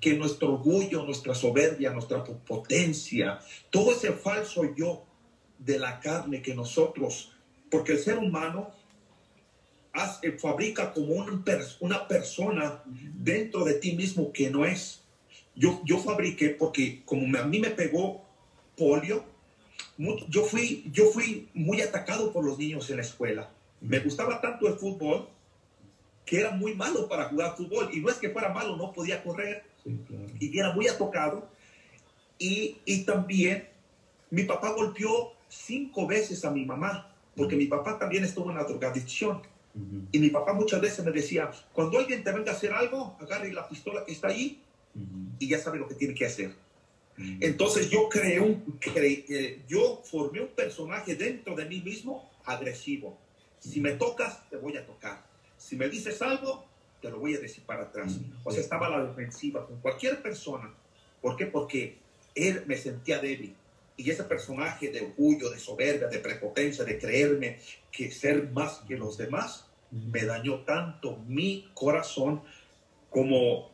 que 0.00 0.14
nuestro 0.14 0.54
orgullo, 0.54 1.04
nuestra 1.04 1.34
soberbia, 1.34 1.90
nuestra 1.92 2.24
potencia, 2.24 3.38
todo 3.70 3.92
ese 3.92 4.12
falso 4.12 4.74
yo 4.74 5.04
de 5.58 5.78
la 5.78 6.00
carne 6.00 6.42
que 6.42 6.54
nosotros, 6.56 7.32
porque 7.70 7.92
el 7.92 7.98
ser 8.00 8.18
humano 8.18 8.70
hace- 9.92 10.32
fabrica 10.38 10.92
como 10.92 11.14
un 11.14 11.44
una 11.80 12.08
persona 12.08 12.82
dentro 12.86 13.64
de 13.64 13.74
ti 13.74 13.92
mismo 13.92 14.32
que 14.32 14.50
no 14.50 14.64
es. 14.64 15.02
Yo, 15.54 15.80
yo 15.84 15.98
fabriqué 15.98 16.50
porque 16.50 17.02
como 17.04 17.26
me- 17.26 17.38
a 17.38 17.44
mí 17.44 17.58
me 17.58 17.70
pegó 17.70 18.24
polio, 18.76 19.24
yo 20.28 20.44
fui, 20.44 20.88
yo 20.92 21.06
fui 21.12 21.48
muy 21.54 21.80
atacado 21.82 22.32
por 22.32 22.44
los 22.44 22.58
niños 22.58 22.88
en 22.90 22.96
la 22.96 23.02
escuela. 23.02 23.50
Me 23.80 23.98
gustaba 24.00 24.40
tanto 24.40 24.66
el 24.66 24.74
fútbol 24.74 25.28
que 26.24 26.40
era 26.40 26.52
muy 26.52 26.74
malo 26.74 27.08
para 27.08 27.24
jugar 27.28 27.56
fútbol. 27.56 27.90
Y 27.92 28.00
no 28.00 28.08
es 28.08 28.16
que 28.16 28.30
fuera 28.30 28.48
malo, 28.48 28.76
no 28.76 28.92
podía 28.92 29.22
correr 29.22 29.64
Sí, 29.84 29.98
claro. 30.06 30.26
y 30.40 30.58
era 30.58 30.72
muy 30.72 30.86
atacado. 30.88 31.48
Y, 32.38 32.78
y 32.84 33.04
también 33.04 33.68
mi 34.30 34.44
papá 34.44 34.72
golpeó 34.72 35.32
cinco 35.48 36.06
veces 36.06 36.44
a 36.44 36.50
mi 36.50 36.64
mamá, 36.64 37.14
porque 37.36 37.56
mi 37.56 37.66
papá 37.66 37.98
también 37.98 38.24
estuvo 38.24 38.50
en 38.50 38.56
la 38.56 38.64
drogadicción. 38.64 39.42
Y 40.12 40.18
mi 40.18 40.28
papá 40.28 40.52
muchas 40.52 40.80
veces 40.80 41.04
me 41.04 41.12
decía, 41.12 41.50
cuando 41.72 41.98
alguien 41.98 42.22
te 42.22 42.30
venga 42.30 42.52
a 42.52 42.54
hacer 42.54 42.72
algo, 42.72 43.16
agarre 43.20 43.52
la 43.52 43.68
pistola 43.68 44.04
que 44.04 44.12
está 44.12 44.28
ahí 44.28 44.60
y 45.38 45.48
ya 45.48 45.58
sabe 45.58 45.78
lo 45.78 45.88
que 45.88 45.94
tiene 45.94 46.14
que 46.14 46.26
hacer. 46.26 46.54
Entonces 47.40 47.90
yo 47.90 48.08
creé 48.08 48.40
un, 48.40 48.78
eh, 48.96 49.62
yo 49.68 50.02
formé 50.04 50.40
un 50.40 50.48
personaje 50.48 51.14
dentro 51.14 51.54
de 51.54 51.64
mí 51.66 51.80
mismo 51.80 52.30
agresivo. 52.44 53.18
Si 53.58 53.80
me 53.80 53.92
tocas, 53.92 54.48
te 54.50 54.56
voy 54.56 54.76
a 54.76 54.84
tocar. 54.84 55.24
Si 55.56 55.76
me 55.76 55.88
dices 55.88 56.20
algo, 56.20 56.66
te 57.00 57.10
lo 57.10 57.18
voy 57.18 57.34
a 57.34 57.40
decir 57.40 57.64
para 57.64 57.82
atrás. 57.82 58.18
O 58.44 58.50
sea, 58.50 58.60
estaba 58.60 58.86
a 58.86 58.90
la 58.90 59.04
defensiva 59.04 59.66
con 59.66 59.80
cualquier 59.80 60.20
persona. 60.22 60.72
¿Por 61.20 61.36
qué? 61.36 61.46
Porque 61.46 61.98
él 62.34 62.64
me 62.66 62.76
sentía 62.76 63.18
débil. 63.18 63.54
Y 64.02 64.10
ese 64.10 64.24
personaje 64.24 64.90
de 64.90 65.00
orgullo, 65.00 65.48
de 65.48 65.60
soberbia, 65.60 66.08
de 66.08 66.18
prepotencia, 66.18 66.84
de 66.84 66.98
creerme 66.98 67.58
que 67.92 68.10
ser 68.10 68.50
más 68.50 68.80
que 68.88 68.96
los 68.96 69.16
demás, 69.16 69.66
me 69.92 70.24
dañó 70.24 70.60
tanto 70.64 71.18
mi 71.28 71.70
corazón 71.72 72.42
como, 73.10 73.70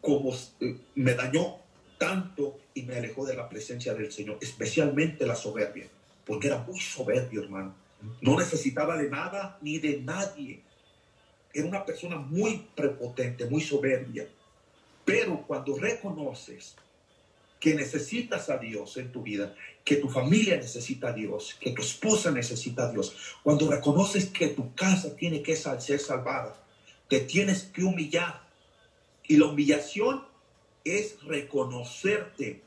como 0.00 0.32
eh, 0.60 0.76
me 0.94 1.14
dañó 1.14 1.56
tanto 1.98 2.60
y 2.72 2.82
me 2.82 2.96
alejó 2.96 3.26
de 3.26 3.34
la 3.34 3.48
presencia 3.48 3.94
del 3.94 4.12
Señor, 4.12 4.38
especialmente 4.40 5.26
la 5.26 5.34
soberbia, 5.34 5.88
porque 6.24 6.46
era 6.46 6.58
muy 6.58 6.78
soberbio, 6.78 7.42
hermano. 7.42 7.74
No 8.20 8.38
necesitaba 8.38 8.96
de 8.96 9.10
nada 9.10 9.58
ni 9.60 9.78
de 9.78 10.00
nadie. 10.02 10.62
Era 11.52 11.66
una 11.66 11.84
persona 11.84 12.16
muy 12.16 12.68
prepotente, 12.76 13.46
muy 13.46 13.60
soberbia. 13.60 14.28
Pero 15.04 15.44
cuando 15.46 15.76
reconoces 15.76 16.76
que 17.62 17.76
necesitas 17.76 18.50
a 18.50 18.58
Dios 18.58 18.96
en 18.96 19.12
tu 19.12 19.22
vida, 19.22 19.54
que 19.84 19.94
tu 19.94 20.08
familia 20.08 20.56
necesita 20.56 21.10
a 21.10 21.12
Dios, 21.12 21.56
que 21.60 21.70
tu 21.70 21.80
esposa 21.80 22.32
necesita 22.32 22.88
a 22.88 22.90
Dios, 22.90 23.14
cuando 23.44 23.70
reconoces 23.70 24.26
que 24.26 24.48
tu 24.48 24.74
casa 24.74 25.14
tiene 25.14 25.44
que 25.44 25.54
ser 25.54 26.00
salvada, 26.00 26.60
te 27.06 27.20
tienes 27.20 27.62
que 27.62 27.84
humillar. 27.84 28.42
Y 29.28 29.36
la 29.36 29.46
humillación 29.46 30.24
es 30.82 31.22
reconocerte 31.22 32.62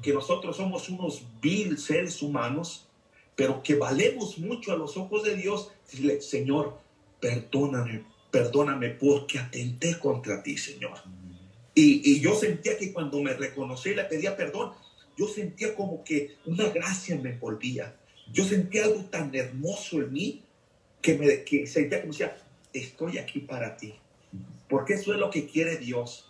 que 0.00 0.12
nosotros 0.12 0.56
somos 0.56 0.88
unos 0.90 1.24
vil 1.42 1.76
seres 1.76 2.22
humanos, 2.22 2.86
pero 3.34 3.64
que 3.64 3.74
valemos 3.74 4.38
mucho 4.38 4.70
a 4.70 4.76
los 4.76 4.96
ojos 4.96 5.24
de 5.24 5.34
Dios. 5.34 5.72
Señor, 6.20 6.78
perdóname, 7.18 8.04
perdóname 8.30 8.90
porque 8.90 9.40
atenté 9.40 9.98
contra 9.98 10.40
ti, 10.40 10.56
Señor. 10.56 11.02
Y, 11.78 12.20
yo 12.20 12.34
sentía 12.34 12.78
que 12.78 12.90
cuando 12.90 13.20
me 13.20 13.34
reconocí 13.34 13.90
y 13.90 13.94
le 13.94 14.04
pedía 14.04 14.34
perdón, 14.34 14.72
yo 15.14 15.28
sentía 15.28 15.74
como 15.74 16.02
que 16.02 16.36
una 16.46 16.70
gracia 16.70 17.16
me 17.16 17.30
envolvía. 17.30 17.94
Yo 18.32 18.44
sentía 18.44 18.84
algo 18.84 19.04
tan 19.04 19.32
hermoso 19.34 19.98
en 20.00 20.12
mí 20.12 20.42
que, 21.02 21.18
me, 21.18 21.44
que 21.44 21.66
sentía 21.66 22.00
como 22.00 22.12
decía, 22.12 22.34
estoy 22.72 23.18
aquí 23.18 23.40
para 23.40 23.76
ti. 23.76 23.94
Porque 24.70 24.94
eso 24.94 25.12
es 25.12 25.20
lo 25.20 25.28
que 25.28 25.46
quiere 25.46 25.76
Dios. 25.76 26.26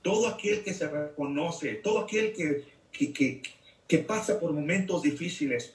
Todo 0.00 0.28
aquel 0.28 0.64
que 0.64 0.72
se 0.72 0.88
reconoce, 0.88 1.74
todo 1.74 2.00
aquel 2.00 2.32
que, 2.32 2.64
que, 2.90 3.12
que, 3.12 3.42
que 3.86 3.98
pasa 3.98 4.40
por 4.40 4.54
momentos 4.54 5.02
difíciles, 5.02 5.74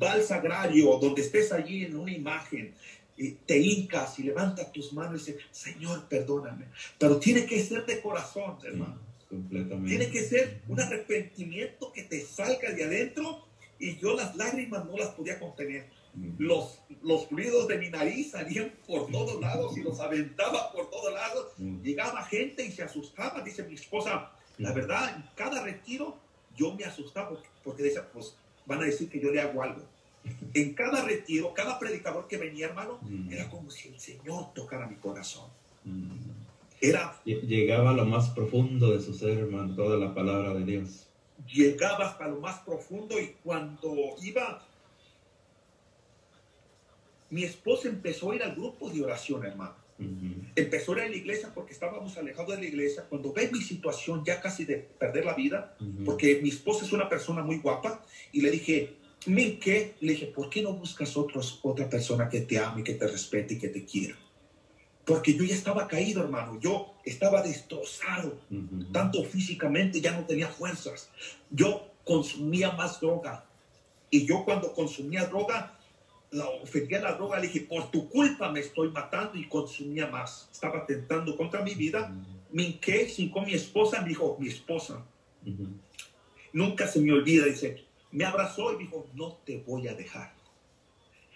va 0.00 0.12
al 0.12 0.22
sagrario, 0.22 0.98
donde 1.02 1.22
estés 1.22 1.50
allí 1.50 1.84
en 1.84 1.96
una 1.96 2.12
imagen, 2.12 2.74
y 3.20 3.32
te 3.32 3.58
hincas 3.58 4.18
y 4.18 4.22
levantas 4.22 4.72
tus 4.72 4.94
manos 4.94 5.28
y 5.28 5.32
dices, 5.32 5.46
Señor, 5.50 6.08
perdóname. 6.08 6.68
Pero 6.98 7.18
tiene 7.18 7.44
que 7.44 7.62
ser 7.62 7.84
de 7.84 8.00
corazón, 8.00 8.56
hermano. 8.64 8.98
Completamente. 9.28 9.88
Tiene 9.90 10.10
que 10.10 10.22
ser 10.22 10.62
un 10.66 10.80
arrepentimiento 10.80 11.92
que 11.92 12.04
te 12.04 12.22
salga 12.22 12.72
de 12.72 12.82
adentro 12.82 13.46
y 13.78 13.98
yo 13.98 14.16
las 14.16 14.34
lágrimas 14.36 14.86
no 14.86 14.96
las 14.96 15.10
podía 15.10 15.38
contener. 15.38 15.90
Ujú. 16.14 16.34
Los, 16.38 16.80
los 17.02 17.26
fluidos 17.26 17.68
de 17.68 17.76
mi 17.76 17.90
nariz 17.90 18.30
salían 18.30 18.72
por 18.86 19.10
todos 19.10 19.38
lados 19.38 19.76
y 19.76 19.82
los 19.82 20.00
aventaba 20.00 20.72
por 20.72 20.88
todos 20.88 21.12
lados. 21.12 21.52
Ujú. 21.58 21.82
Llegaba 21.82 22.24
gente 22.24 22.64
y 22.64 22.72
se 22.72 22.84
asustaba, 22.84 23.42
dice 23.42 23.64
mi 23.64 23.74
esposa. 23.74 24.32
La 24.56 24.72
verdad, 24.72 25.14
en 25.14 25.24
cada 25.36 25.62
retiro 25.62 26.18
yo 26.56 26.74
me 26.74 26.84
asustaba 26.84 27.28
porque, 27.28 27.48
porque 27.62 27.82
decía, 27.82 28.10
pues 28.10 28.34
van 28.64 28.80
a 28.80 28.84
decir 28.84 29.10
que 29.10 29.20
yo 29.20 29.30
le 29.30 29.42
hago 29.42 29.62
algo. 29.62 29.84
En 30.54 30.74
cada 30.74 31.04
retiro, 31.04 31.54
cada 31.54 31.78
predicador 31.78 32.26
que 32.28 32.36
venía, 32.36 32.66
hermano, 32.66 32.98
Mm. 33.02 33.32
era 33.32 33.48
como 33.48 33.70
si 33.70 33.88
el 33.88 33.98
Señor 34.00 34.52
tocara 34.54 34.86
mi 34.86 34.96
corazón. 34.96 35.48
Ujú. 35.84 36.32
Era, 36.80 37.14
Lle- 37.24 37.40
Llegaba 37.42 37.90
a 37.90 37.94
lo 37.94 38.04
más 38.06 38.30
profundo 38.30 38.90
de 38.96 39.00
su 39.02 39.14
ser, 39.14 39.38
hermano, 39.38 39.74
toda 39.74 39.96
la 39.96 40.14
palabra 40.14 40.54
de 40.54 40.64
Dios. 40.64 41.06
llegaba 41.52 42.06
hasta 42.10 42.28
lo 42.28 42.38
más 42.40 42.58
profundo 42.60 43.18
y 43.18 43.34
cuando 43.42 43.94
iba, 44.22 44.62
mi 47.30 47.44
esposa 47.44 47.88
empezó 47.88 48.30
a 48.32 48.36
ir 48.36 48.42
al 48.42 48.54
grupo 48.54 48.90
de 48.90 49.02
oración, 49.02 49.44
hermano. 49.44 49.74
Ujú. 49.98 50.44
Empezó 50.56 50.92
a 50.92 50.96
ir 50.98 51.02
a 51.02 51.08
la 51.08 51.16
iglesia 51.16 51.50
porque 51.54 51.72
estábamos 51.72 52.16
alejados 52.18 52.56
de 52.56 52.62
la 52.62 52.68
iglesia. 52.68 53.04
Cuando 53.08 53.32
ve 53.32 53.50
mi 53.52 53.60
situación 53.60 54.24
ya 54.24 54.40
casi 54.40 54.64
de 54.64 54.76
perder 54.76 55.24
la 55.24 55.34
vida, 55.34 55.76
Ujú. 55.80 56.04
porque 56.04 56.40
mi 56.42 56.48
esposa 56.48 56.84
es 56.84 56.92
una 56.92 57.08
persona 57.08 57.42
muy 57.42 57.58
guapa, 57.58 58.04
y 58.32 58.40
le 58.42 58.50
dije, 58.50 58.96
¿mi 59.26 59.56
qué? 59.56 59.96
Le 60.00 60.12
dije, 60.12 60.26
¿por 60.26 60.48
qué 60.48 60.62
no 60.62 60.72
buscas 60.72 61.16
otros, 61.16 61.60
otra 61.62 61.88
persona 61.88 62.28
que 62.28 62.40
te 62.40 62.58
ame, 62.58 62.82
que 62.82 62.94
te 62.94 63.06
respete 63.06 63.54
y 63.54 63.58
que 63.58 63.68
te 63.68 63.84
quiera? 63.84 64.16
Porque 65.04 65.34
yo 65.34 65.44
ya 65.44 65.54
estaba 65.54 65.88
caído, 65.88 66.22
hermano. 66.22 66.58
Yo 66.60 66.94
estaba 67.04 67.42
destrozado 67.42 68.38
Ujú. 68.50 68.92
tanto 68.92 69.24
físicamente 69.24 70.00
ya 70.00 70.12
no 70.12 70.24
tenía 70.24 70.48
fuerzas. 70.48 71.10
Yo 71.50 71.92
consumía 72.04 72.72
más 72.72 73.00
droga. 73.00 73.46
Y 74.10 74.26
yo 74.26 74.44
cuando 74.44 74.72
consumía 74.72 75.26
droga, 75.26 75.78
la 76.30 76.48
ofendía 76.48 77.00
la 77.00 77.14
droga, 77.14 77.38
le 77.38 77.48
dije, 77.48 77.60
por 77.60 77.90
tu 77.90 78.08
culpa 78.08 78.50
me 78.50 78.60
estoy 78.60 78.90
matando 78.90 79.38
y 79.38 79.48
consumía 79.48 80.06
más. 80.06 80.48
Estaba 80.52 80.86
tentando 80.86 81.36
contra 81.36 81.62
mi 81.62 81.74
vida. 81.74 82.14
Me 82.52 82.64
hinqué, 82.64 83.08
sin 83.08 83.30
con 83.30 83.44
mi 83.44 83.54
esposa, 83.54 84.02
me 84.02 84.08
dijo, 84.08 84.36
mi 84.40 84.48
esposa, 84.48 85.04
Ujú. 85.44 85.68
nunca 86.52 86.86
se 86.86 87.00
me 87.00 87.12
olvida, 87.12 87.46
dice, 87.46 87.84
me 88.12 88.24
abrazó 88.24 88.72
y 88.74 88.78
dijo, 88.84 89.06
no 89.14 89.38
te 89.44 89.58
voy 89.66 89.88
a 89.88 89.94
dejar. 89.94 90.32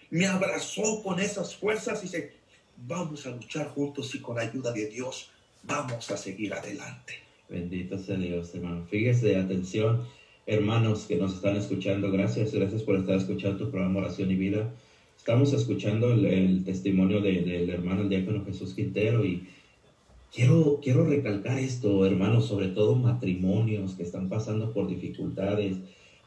Me 0.09 0.25
abrazó 0.27 1.01
con 1.03 1.19
esas 1.19 1.55
fuerzas 1.55 1.99
y 1.99 2.03
dice, 2.03 2.33
vamos 2.87 3.25
a 3.25 3.31
luchar 3.31 3.67
juntos 3.69 4.13
y 4.15 4.19
con 4.19 4.35
la 4.35 4.43
ayuda 4.43 4.71
de 4.71 4.87
Dios 4.87 5.31
vamos 5.63 6.09
a 6.11 6.17
seguir 6.17 6.53
adelante. 6.53 7.13
Bendito 7.49 7.97
sea 7.97 8.17
Dios, 8.17 8.53
hermano. 8.55 8.85
Fíjese, 8.89 9.35
atención, 9.37 10.07
hermanos 10.45 11.05
que 11.07 11.15
nos 11.15 11.35
están 11.35 11.55
escuchando. 11.55 12.11
Gracias, 12.11 12.53
gracias 12.53 12.83
por 12.83 12.97
estar 12.97 13.15
escuchando 13.15 13.65
tu 13.65 13.71
programa 13.71 13.99
Oración 13.99 14.31
y 14.31 14.35
Vida. 14.35 14.71
Estamos 15.17 15.53
escuchando 15.53 16.11
el, 16.13 16.25
el 16.25 16.63
testimonio 16.63 17.19
de- 17.21 17.41
del 17.41 17.69
hermano 17.69 18.01
el 18.01 18.09
diácono 18.09 18.45
Jesús 18.45 18.73
Quintero 18.75 19.25
y 19.25 19.47
quiero, 20.31 20.79
quiero 20.83 21.05
recalcar 21.05 21.57
esto, 21.57 22.05
hermanos, 22.05 22.47
sobre 22.47 22.67
todo 22.69 22.95
matrimonios 22.95 23.93
que 23.95 24.03
están 24.03 24.29
pasando 24.29 24.71
por 24.73 24.87
dificultades, 24.87 25.77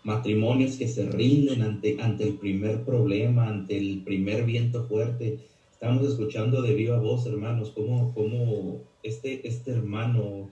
matrimonios 0.04 0.76
que 0.76 0.88
se 0.88 1.10
rinden 1.10 1.62
ante, 1.62 1.96
ante 2.00 2.24
el 2.24 2.34
primer 2.34 2.84
problema, 2.84 3.48
ante 3.48 3.76
el 3.76 4.02
primer 4.04 4.44
viento 4.44 4.84
fuerte. 4.84 5.38
Estamos 5.72 6.08
escuchando 6.08 6.62
de 6.62 6.74
viva 6.74 6.98
voz, 6.98 7.26
hermanos, 7.26 7.72
cómo, 7.74 8.12
cómo 8.14 8.80
este, 9.02 9.46
este 9.46 9.72
hermano 9.72 10.50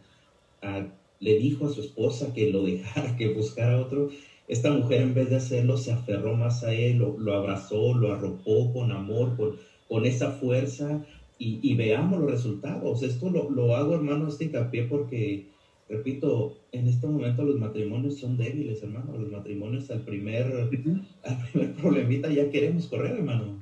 ah, 0.62 0.86
le 1.20 1.38
dijo 1.38 1.66
a 1.66 1.72
su 1.72 1.80
esposa 1.80 2.32
que 2.34 2.51
lo 2.51 2.64
dejara, 2.64 3.16
que 3.16 3.32
buscara 3.32 3.80
otro. 3.80 4.11
Esta 4.49 4.70
mujer 4.70 5.03
en 5.03 5.14
vez 5.14 5.30
de 5.30 5.36
hacerlo 5.36 5.76
se 5.76 5.92
aferró 5.92 6.36
más 6.36 6.62
a 6.62 6.72
él, 6.72 6.99
lo, 6.99 7.18
lo 7.18 7.34
abrazó, 7.34 7.94
lo 7.94 8.12
arropó 8.12 8.72
con 8.72 8.92
amor, 8.92 9.36
con, 9.36 9.57
con 9.88 10.07
esa 10.07 10.30
fuerza 10.30 11.05
y, 11.38 11.59
y 11.62 11.74
veamos 11.74 12.20
los 12.20 12.30
resultados. 12.30 13.03
Esto 13.03 13.30
lo, 13.30 13.51
lo 13.51 13.74
hago, 13.74 13.94
hermano, 13.94 14.28
este 14.28 14.44
hincapié 14.44 14.84
porque, 14.84 15.47
repito, 15.89 16.59
en 16.72 16.89
este 16.89 17.07
momento 17.07 17.45
los 17.45 17.59
matrimonios 17.59 18.18
son 18.18 18.37
débiles, 18.37 18.82
hermano. 18.82 19.16
Los 19.16 19.30
matrimonios 19.30 19.91
al 19.91 20.03
primer, 20.03 20.47
al 21.22 21.49
primer 21.51 21.74
problemita 21.74 22.28
ya 22.28 22.51
queremos 22.51 22.87
correr, 22.87 23.12
hermano. 23.12 23.59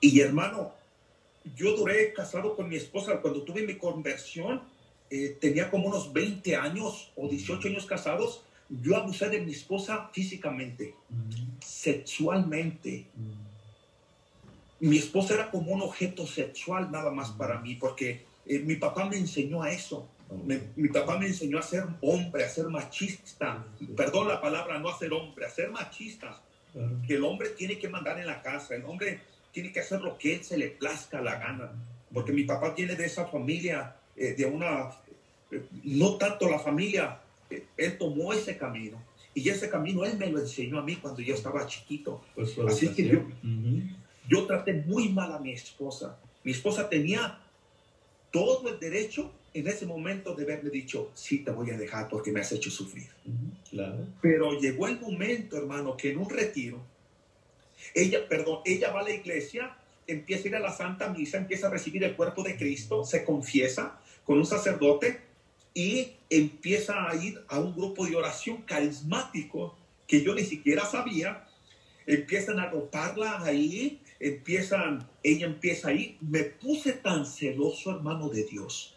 Y 0.00 0.20
hermano, 0.20 0.72
yo 1.56 1.76
duré 1.76 2.12
casado 2.12 2.56
con 2.56 2.68
mi 2.68 2.76
esposa 2.76 3.20
cuando 3.20 3.42
tuve 3.42 3.66
mi 3.66 3.76
conversión, 3.76 4.62
eh, 5.10 5.36
tenía 5.40 5.70
como 5.70 5.88
unos 5.88 6.12
20 6.12 6.56
años 6.56 7.12
o 7.16 7.28
18 7.28 7.68
años 7.68 7.86
casados. 7.86 8.42
Yo 8.68 8.96
abusé 8.96 9.28
de 9.28 9.40
mi 9.40 9.52
esposa 9.52 10.10
físicamente, 10.12 10.94
sexualmente. 11.60 13.06
Mi 14.80 14.96
esposa 14.96 15.34
era 15.34 15.50
como 15.50 15.72
un 15.72 15.82
objeto 15.82 16.26
sexual 16.26 16.90
nada 16.90 17.10
más 17.10 17.30
para 17.32 17.60
mí, 17.60 17.74
porque 17.74 18.24
eh, 18.46 18.58
mi 18.60 18.76
papá 18.76 19.08
me 19.08 19.16
enseñó 19.16 19.62
a 19.62 19.70
eso. 19.70 20.08
Me- 20.44 20.60
mi 20.76 20.88
papá 20.88 21.18
me 21.18 21.26
enseñó 21.26 21.58
a 21.58 21.62
ser 21.62 21.84
hombre, 22.00 22.44
a 22.44 22.48
ser 22.48 22.66
machista. 22.68 23.64
Perdón 23.96 24.28
la 24.28 24.40
palabra, 24.40 24.78
no 24.78 24.88
a 24.88 24.98
ser 24.98 25.12
hombre, 25.12 25.46
a 25.46 25.50
ser 25.50 25.70
machista 25.70 26.40
Claro. 26.72 26.96
que 27.06 27.14
el 27.14 27.24
hombre 27.24 27.50
tiene 27.50 27.78
que 27.78 27.88
mandar 27.88 28.18
en 28.18 28.26
la 28.26 28.42
casa, 28.42 28.74
el 28.74 28.84
hombre 28.84 29.20
tiene 29.52 29.70
que 29.70 29.78
hacer 29.80 30.00
lo 30.00 30.18
que 30.18 30.34
él 30.34 30.44
se 30.44 30.56
le 30.56 30.68
plazca 30.68 31.20
la 31.20 31.36
gana, 31.38 31.70
porque 32.12 32.32
mi 32.32 32.42
papá 32.44 32.74
viene 32.76 32.96
de 32.96 33.04
esa 33.04 33.26
familia, 33.26 33.94
eh, 34.16 34.34
de 34.36 34.44
una, 34.46 34.90
eh, 35.52 35.62
no 35.84 36.16
tanto 36.16 36.48
la 36.50 36.58
familia, 36.58 37.20
eh, 37.50 37.64
él 37.76 37.96
tomó 37.98 38.32
ese 38.32 38.56
camino 38.56 39.00
Y 39.36 39.48
ese 39.48 39.68
camino 39.68 40.04
Él 40.04 40.16
me 40.16 40.28
lo 40.30 40.38
enseñó 40.38 40.78
a 40.78 40.82
mí 40.82 40.94
cuando 40.96 41.20
yo 41.20 41.34
estaba 41.34 41.66
chiquito. 41.66 42.22
Pues 42.36 42.56
Así 42.68 42.88
que 42.94 43.02
educación. 43.02 43.34
Ujú. 43.42 43.96
Yo 44.28 44.46
traté 44.46 44.72
muy 44.74 45.08
mal 45.08 45.32
a 45.32 45.40
mi 45.40 45.50
esposa. 45.52 46.16
Mi 46.44 46.52
esposa 46.52 46.88
tenía 46.88 47.40
todo 48.30 48.68
el 48.68 48.78
derecho 48.78 49.32
en 49.54 49.68
ese 49.68 49.86
momento 49.86 50.34
de 50.34 50.42
haberme 50.42 50.68
dicho, 50.68 51.12
sí, 51.14 51.38
te 51.38 51.52
voy 51.52 51.70
a 51.70 51.78
dejar 51.78 52.08
porque 52.08 52.32
me 52.32 52.40
has 52.40 52.50
hecho 52.50 52.70
sufrir. 52.70 53.06
Claro. 53.70 54.06
Pero 54.20 54.58
llegó 54.60 54.88
el 54.88 55.00
momento, 55.00 55.56
hermano, 55.56 55.96
que 55.96 56.10
en 56.10 56.18
un 56.18 56.28
retiro, 56.28 56.84
ella, 57.94 58.28
perdón, 58.28 58.60
ella 58.64 58.90
va 58.90 59.00
a 59.00 59.04
la 59.04 59.14
iglesia, 59.14 59.76
empieza 60.08 60.44
a 60.44 60.48
ir 60.48 60.56
a 60.56 60.60
la 60.60 60.72
Santa 60.72 61.08
Misa, 61.08 61.38
empieza 61.38 61.68
a 61.68 61.70
recibir 61.70 62.02
el 62.02 62.16
cuerpo 62.16 62.42
de 62.42 62.56
Cristo, 62.56 63.04
se 63.04 63.24
confiesa 63.24 64.00
con 64.24 64.38
un 64.38 64.46
sacerdote 64.46 65.20
y 65.72 66.12
empieza 66.28 67.08
a 67.08 67.14
ir 67.14 67.40
a 67.48 67.60
un 67.60 67.74
grupo 67.74 68.06
de 68.06 68.16
oración 68.16 68.62
carismático 68.62 69.76
que 70.08 70.22
yo 70.22 70.34
ni 70.34 70.44
siquiera 70.44 70.84
sabía. 70.84 71.46
Empiezan 72.06 72.58
a 72.58 72.70
roparla 72.70 73.42
ahí, 73.42 74.00
empiezan, 74.18 75.08
ella 75.22 75.46
empieza 75.46 75.88
ahí. 75.88 76.18
Me 76.20 76.42
puse 76.42 76.92
tan 76.92 77.24
celoso, 77.24 77.90
hermano 77.92 78.28
de 78.28 78.44
Dios, 78.44 78.93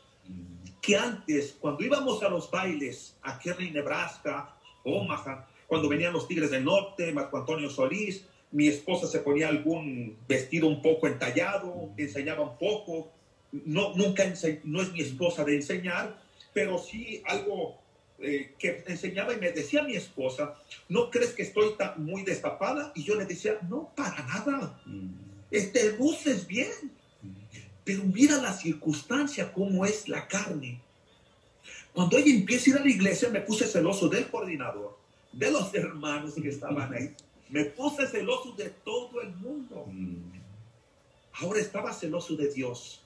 que 0.81 0.95
antes, 0.95 1.55
cuando 1.59 1.83
íbamos 1.83 2.23
a 2.23 2.29
los 2.29 2.49
bailes 2.49 3.17
a 3.21 3.37
Kearney, 3.39 3.71
Nebraska, 3.71 4.55
Omaha, 4.83 5.47
cuando 5.67 5.89
venían 5.89 6.13
los 6.13 6.27
Tigres 6.27 6.51
del 6.51 6.63
Norte, 6.63 7.11
Marco 7.11 7.37
Antonio 7.37 7.69
Solís, 7.69 8.23
mi 8.51 8.67
esposa 8.67 9.07
se 9.07 9.19
ponía 9.19 9.49
algún 9.49 10.17
vestido 10.27 10.67
un 10.67 10.81
poco 10.81 11.07
entallado, 11.07 11.89
enseñaba 11.97 12.41
un 12.41 12.57
poco. 12.57 13.11
No, 13.51 13.93
nunca 13.95 14.23
no 14.63 14.81
es 14.81 14.91
mi 14.93 15.01
esposa 15.01 15.43
de 15.43 15.55
enseñar, 15.55 16.21
pero 16.53 16.77
sí 16.77 17.21
algo 17.25 17.77
eh, 18.19 18.53
que 18.57 18.83
enseñaba 18.87 19.33
y 19.33 19.37
me 19.37 19.51
decía 19.51 19.83
mi 19.83 19.95
esposa, 19.95 20.55
¿no 20.89 21.11
crees 21.11 21.33
que 21.33 21.43
estoy 21.43 21.75
tan 21.77 22.03
muy 22.03 22.23
destapada? 22.23 22.91
Y 22.95 23.03
yo 23.03 23.15
le 23.15 23.25
decía, 23.25 23.59
no, 23.69 23.91
para 23.95 24.23
nada, 24.25 24.81
Mm, 24.85 25.27
te 25.49 25.97
luces 25.97 26.47
bien. 26.47 26.96
Pero 27.87 28.03
mira 28.03 28.35
la 28.41 28.51
circunstancia, 28.51 29.53
cómo 29.53 29.85
es 29.85 30.09
la 30.09 30.27
carne. 30.27 30.81
Cuando 31.93 32.17
ella 32.17 32.33
empieza 32.35 32.65
a 32.65 32.73
ir 32.73 32.79
a 32.81 32.83
la 32.83 32.89
iglesia, 32.91 33.29
me 33.29 33.39
puse 33.39 33.65
celoso 33.65 34.09
del 34.09 34.27
coordinador, 34.27 34.97
de 35.31 35.49
los 35.49 35.73
hermanos 35.73 36.33
que 36.33 36.49
estaban 36.49 36.93
ahí. 36.93 37.15
Me 37.47 37.63
puse 37.63 38.05
celoso 38.05 38.51
de 38.57 38.71
todo 38.83 39.21
el 39.21 39.33
mundo. 39.37 39.85
mm, 39.87 40.37
Ahora 41.39 41.61
estaba 41.61 41.93
celoso 41.93 42.35
de 42.35 42.51
Dios. 42.51 43.01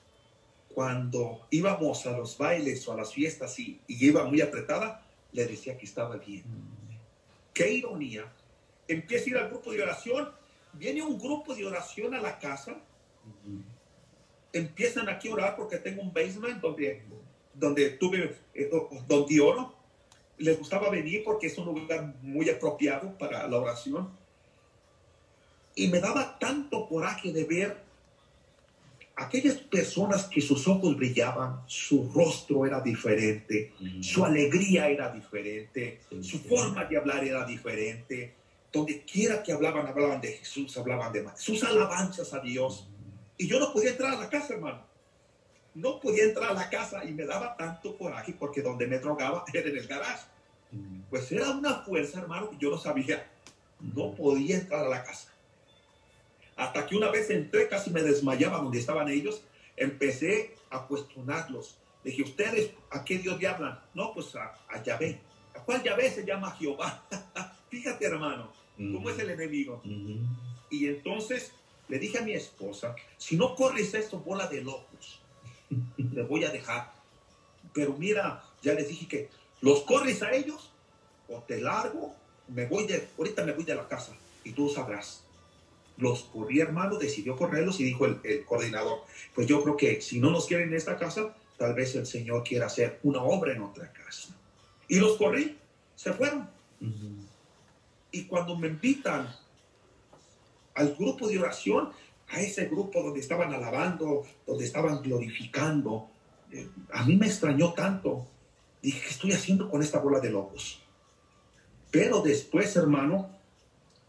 Cuando 0.74 1.46
íbamos 1.50 2.04
a 2.06 2.18
los 2.18 2.36
bailes 2.36 2.88
o 2.88 2.92
a 2.92 2.96
las 2.96 3.12
fiestas 3.12 3.56
y, 3.60 3.78
y 3.86 4.06
iba 4.06 4.24
muy 4.24 4.40
apretada, 4.40 5.06
le 5.30 5.46
decía 5.46 5.78
que 5.78 5.86
estaba 5.86 6.16
bien. 6.16 6.42
Qué 7.54 7.72
ironía. 7.72 8.24
Empieza 8.88 9.26
a 9.26 9.28
ir 9.28 9.36
al 9.36 9.48
grupo 9.48 9.70
de 9.70 9.80
oración. 9.82 10.28
Viene 10.72 11.04
un 11.04 11.20
grupo 11.20 11.54
de 11.54 11.66
oración 11.66 12.14
a 12.14 12.20
la 12.20 12.36
casa 12.40 12.72
ujú. 12.72 13.62
Empiezan 14.52 15.08
aquí 15.08 15.28
a 15.28 15.32
orar 15.34 15.56
porque 15.56 15.78
tengo 15.78 16.02
un 16.02 16.12
basement 16.12 16.60
donde, 16.60 17.02
donde 17.54 17.90
tuve, 17.90 18.36
eh, 18.54 18.68
do- 18.70 18.88
donde 19.06 19.40
oro. 19.40 19.74
Les 20.38 20.58
gustaba 20.58 20.90
venir 20.90 21.22
porque 21.24 21.46
es 21.46 21.56
un 21.58 21.66
lugar 21.66 22.14
muy 22.22 22.48
apropiado 22.50 23.16
para 23.18 23.46
la 23.46 23.58
oración. 23.58 24.10
Y 25.74 25.88
me 25.88 26.00
daba 26.00 26.38
tanto 26.38 26.86
coraje 26.88 27.32
de 27.32 27.44
ver 27.44 27.76
aquellas 29.16 29.54
personas 29.56 30.24
que 30.24 30.40
sus 30.40 30.66
ojos 30.66 30.96
brillaban, 30.96 31.60
su 31.66 32.10
rostro 32.14 32.66
era 32.66 32.80
diferente, 32.80 33.72
Ujú. 33.80 34.02
su 34.02 34.24
alegría 34.24 34.88
era 34.88 35.10
diferente, 35.12 36.00
Sí, 36.08 36.22
su 36.22 36.38
sí. 36.38 36.48
forma 36.48 36.84
de 36.86 36.96
hablar 36.96 37.24
era 37.24 37.44
diferente. 37.44 38.34
Donde 38.72 39.02
quiera 39.04 39.42
que 39.42 39.52
hablaban, 39.52 39.86
hablaban 39.86 40.20
de 40.20 40.32
Jesús, 40.32 40.76
hablaban 40.78 41.12
de 41.12 41.26
sus 41.36 41.62
alabanzas 41.62 42.32
a 42.32 42.40
Dios. 42.40 42.88
Y 43.42 43.48
yo 43.48 43.58
no 43.58 43.72
podía 43.72 43.90
entrar 43.90 44.14
a 44.14 44.20
la 44.20 44.30
casa, 44.30 44.54
hermano. 44.54 44.84
No 45.74 45.98
podía 45.98 46.24
entrar 46.24 46.50
a 46.50 46.54
la 46.54 46.70
casa 46.70 47.04
y 47.04 47.12
me 47.12 47.24
daba 47.24 47.56
tanto 47.56 47.96
coraje 47.98 48.34
porque 48.38 48.62
donde 48.62 48.86
me 48.86 48.98
drogaba 49.00 49.44
era 49.52 49.68
en 49.68 49.76
el 49.78 49.86
garage. 49.88 50.26
Mm, 50.70 51.00
Pues 51.10 51.32
era 51.32 51.50
una 51.50 51.80
fuerza, 51.82 52.20
hermano, 52.20 52.50
que 52.50 52.56
yo 52.58 52.70
no 52.70 52.78
sabía. 52.78 53.28
No 53.80 54.14
podía 54.14 54.58
entrar 54.58 54.84
a 54.86 54.88
la 54.88 55.02
casa. 55.02 55.28
Hasta 56.56 56.86
que 56.86 56.94
una 56.94 57.10
vez 57.10 57.30
entré, 57.30 57.68
casi 57.68 57.90
me 57.90 58.02
desmayaba 58.02 58.58
donde 58.58 58.78
estaban 58.78 59.08
ellos. 59.08 59.42
Empecé 59.76 60.54
a 60.70 60.86
cuestionarlos. 60.86 61.78
Dije, 62.04 62.22
¿ustedes 62.22 62.70
a 62.90 63.04
qué 63.04 63.18
Dios 63.18 63.40
le 63.40 63.48
hablan? 63.48 63.80
No, 63.94 64.12
pues 64.14 64.36
a, 64.36 64.54
a 64.68 64.82
Yahvé. 64.82 65.20
¿A 65.56 65.60
cuál 65.64 65.82
Yahvé 65.82 66.10
se 66.10 66.24
llama 66.24 66.52
Jehová? 66.52 67.02
Fíjate, 67.70 68.06
hermano, 68.06 68.52
cómo 68.76 69.10
es 69.10 69.18
el 69.18 69.30
enemigo. 69.30 69.80
ujú. 69.84 70.18
Y 70.70 70.86
entonces 70.86 71.52
le 71.88 71.98
dije 71.98 72.18
a 72.18 72.22
mi 72.22 72.32
esposa, 72.32 72.94
si 73.16 73.36
no 73.36 73.54
corres 73.54 73.94
esto, 73.94 74.18
bola 74.20 74.46
de 74.46 74.62
locos, 74.62 75.20
le 75.96 76.22
voy 76.22 76.44
a 76.44 76.50
dejar. 76.50 76.92
Pero 77.72 77.94
mira, 77.94 78.44
ya 78.62 78.74
les 78.74 78.88
dije 78.88 79.06
que 79.08 79.28
los 79.60 79.82
corres 79.82 80.22
a 80.22 80.32
ellos 80.32 80.70
o 81.28 81.38
te 81.40 81.60
largo, 81.60 82.14
me 82.48 82.66
voy 82.66 82.86
de, 82.86 83.08
ahorita 83.16 83.44
me 83.44 83.52
voy 83.52 83.64
de 83.64 83.74
la 83.74 83.88
casa 83.88 84.16
y 84.44 84.52
tú 84.52 84.68
sabrás. 84.68 85.24
Los 85.96 86.24
corrí, 86.24 86.60
hermano, 86.60 86.96
decidió 86.96 87.36
correrlos 87.36 87.78
y 87.80 87.84
dijo 87.84 88.06
el, 88.06 88.18
el 88.24 88.44
coordinador, 88.44 89.00
pues 89.34 89.46
yo 89.46 89.62
creo 89.62 89.76
que 89.76 90.00
si 90.00 90.20
no 90.20 90.30
nos 90.30 90.46
quieren 90.46 90.68
en 90.68 90.74
esta 90.74 90.98
casa, 90.98 91.34
tal 91.56 91.74
vez 91.74 91.94
el 91.94 92.06
Señor 92.06 92.42
quiera 92.42 92.66
hacer 92.66 92.98
una 93.02 93.22
obra 93.22 93.52
en 93.52 93.62
otra 93.62 93.92
casa. 93.92 94.34
Y 94.88 94.98
los 94.98 95.16
corrí, 95.16 95.56
se 95.94 96.12
fueron. 96.12 96.50
Y 98.10 98.24
cuando 98.24 98.56
me 98.56 98.68
invitan 98.68 99.32
al 100.74 100.94
grupo 100.94 101.28
de 101.28 101.38
oración, 101.38 101.90
a 102.28 102.40
ese 102.40 102.66
grupo 102.66 103.02
donde 103.02 103.20
estaban 103.20 103.52
alabando, 103.52 104.22
donde 104.46 104.64
estaban 104.64 105.02
glorificando, 105.02 106.08
eh, 106.50 106.68
a 106.92 107.04
mí 107.04 107.16
me 107.16 107.26
extrañó 107.26 107.72
tanto. 107.74 108.26
Dije, 108.80 109.00
¿qué 109.00 109.08
estoy 109.10 109.32
haciendo 109.32 109.70
con 109.70 109.82
esta 109.82 109.98
bola 109.98 110.20
de 110.20 110.30
locos? 110.30 110.80
Pero 111.90 112.22
después, 112.22 112.74
hermano, 112.76 113.30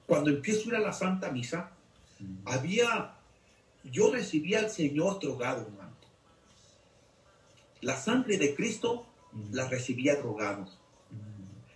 cuando 0.06 0.30
empiezo 0.30 0.66
a 0.66 0.68
ir 0.68 0.76
a 0.76 0.80
la 0.80 0.94
Santa 0.94 1.32
Misa, 1.32 1.72
había, 2.46 3.16
yo 3.84 4.12
recibía 4.12 4.60
al 4.60 4.70
Señor 4.70 5.20
drogado, 5.20 5.64
hermano. 5.64 5.94
La 7.82 7.98
sangre 7.98 8.38
de 8.38 8.56
Cristo 8.56 9.06
la 9.52 9.68
recibía 9.68 10.16
drogado 10.16 10.68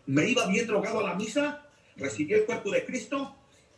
me 0.08 0.30
iba 0.30 0.48
bien 0.48 0.66
drogado 0.66 1.02
a 1.02 1.04
la 1.04 1.16
misa, 1.16 1.64
recibía 1.98 2.38
el 2.38 2.46
cuerpo 2.46 2.72
de 2.72 2.86
Cristo 2.86 3.36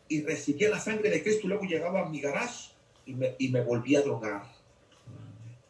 y 0.09 0.21
recibía 0.23 0.69
la 0.69 0.79
sangre 0.79 1.09
de 1.09 1.23
Cristo. 1.23 1.47
Luego 1.47 1.63
llegaba 1.63 2.01
a 2.01 2.09
mi 2.09 2.19
garage 2.19 2.71
y 3.05 3.13
me, 3.13 3.35
y 3.37 3.47
me 3.49 3.61
volvía 3.63 3.99
a 3.99 4.01
drogar. 4.01 4.43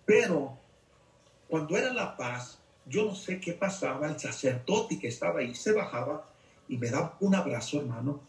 Pero 0.05 0.57
cuando 1.47 1.77
era 1.77 1.93
la 1.93 2.17
paz, 2.17 2.57
yo 2.87 3.05
no 3.05 3.13
sé 3.13 3.39
qué 3.39 3.53
pasaba. 3.53 4.07
El 4.07 4.19
sacerdote 4.19 4.97
que 4.97 5.09
estaba 5.09 5.41
ahí 5.41 5.53
se 5.53 5.73
bajaba 5.73 6.27
y 6.67 6.77
me 6.77 6.89
daba 6.89 7.17
un 7.19 7.35
abrazo, 7.35 7.79
hermano. 7.79 8.21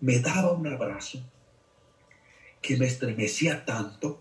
Me 0.00 0.18
daba 0.18 0.52
un 0.52 0.66
abrazo 0.66 1.20
que 2.60 2.76
me 2.76 2.86
estremecía 2.86 3.64
tanto 3.64 4.20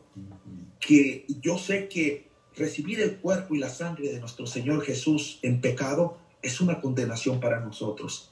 que 0.80 1.26
yo 1.42 1.58
sé 1.58 1.90
que 1.90 2.28
recibir 2.56 3.02
el 3.02 3.18
cuerpo 3.18 3.56
y 3.56 3.58
la 3.60 3.70
sangre 3.70 4.14
de 4.14 4.20
nuestro 4.20 4.46
Señor 4.46 4.84
Jesús 4.84 5.40
en 5.42 5.60
pecado 5.60 6.18
es 6.42 6.62
una 6.62 6.80
condenación 6.80 7.40
para 7.40 7.60
nosotros. 7.60 8.32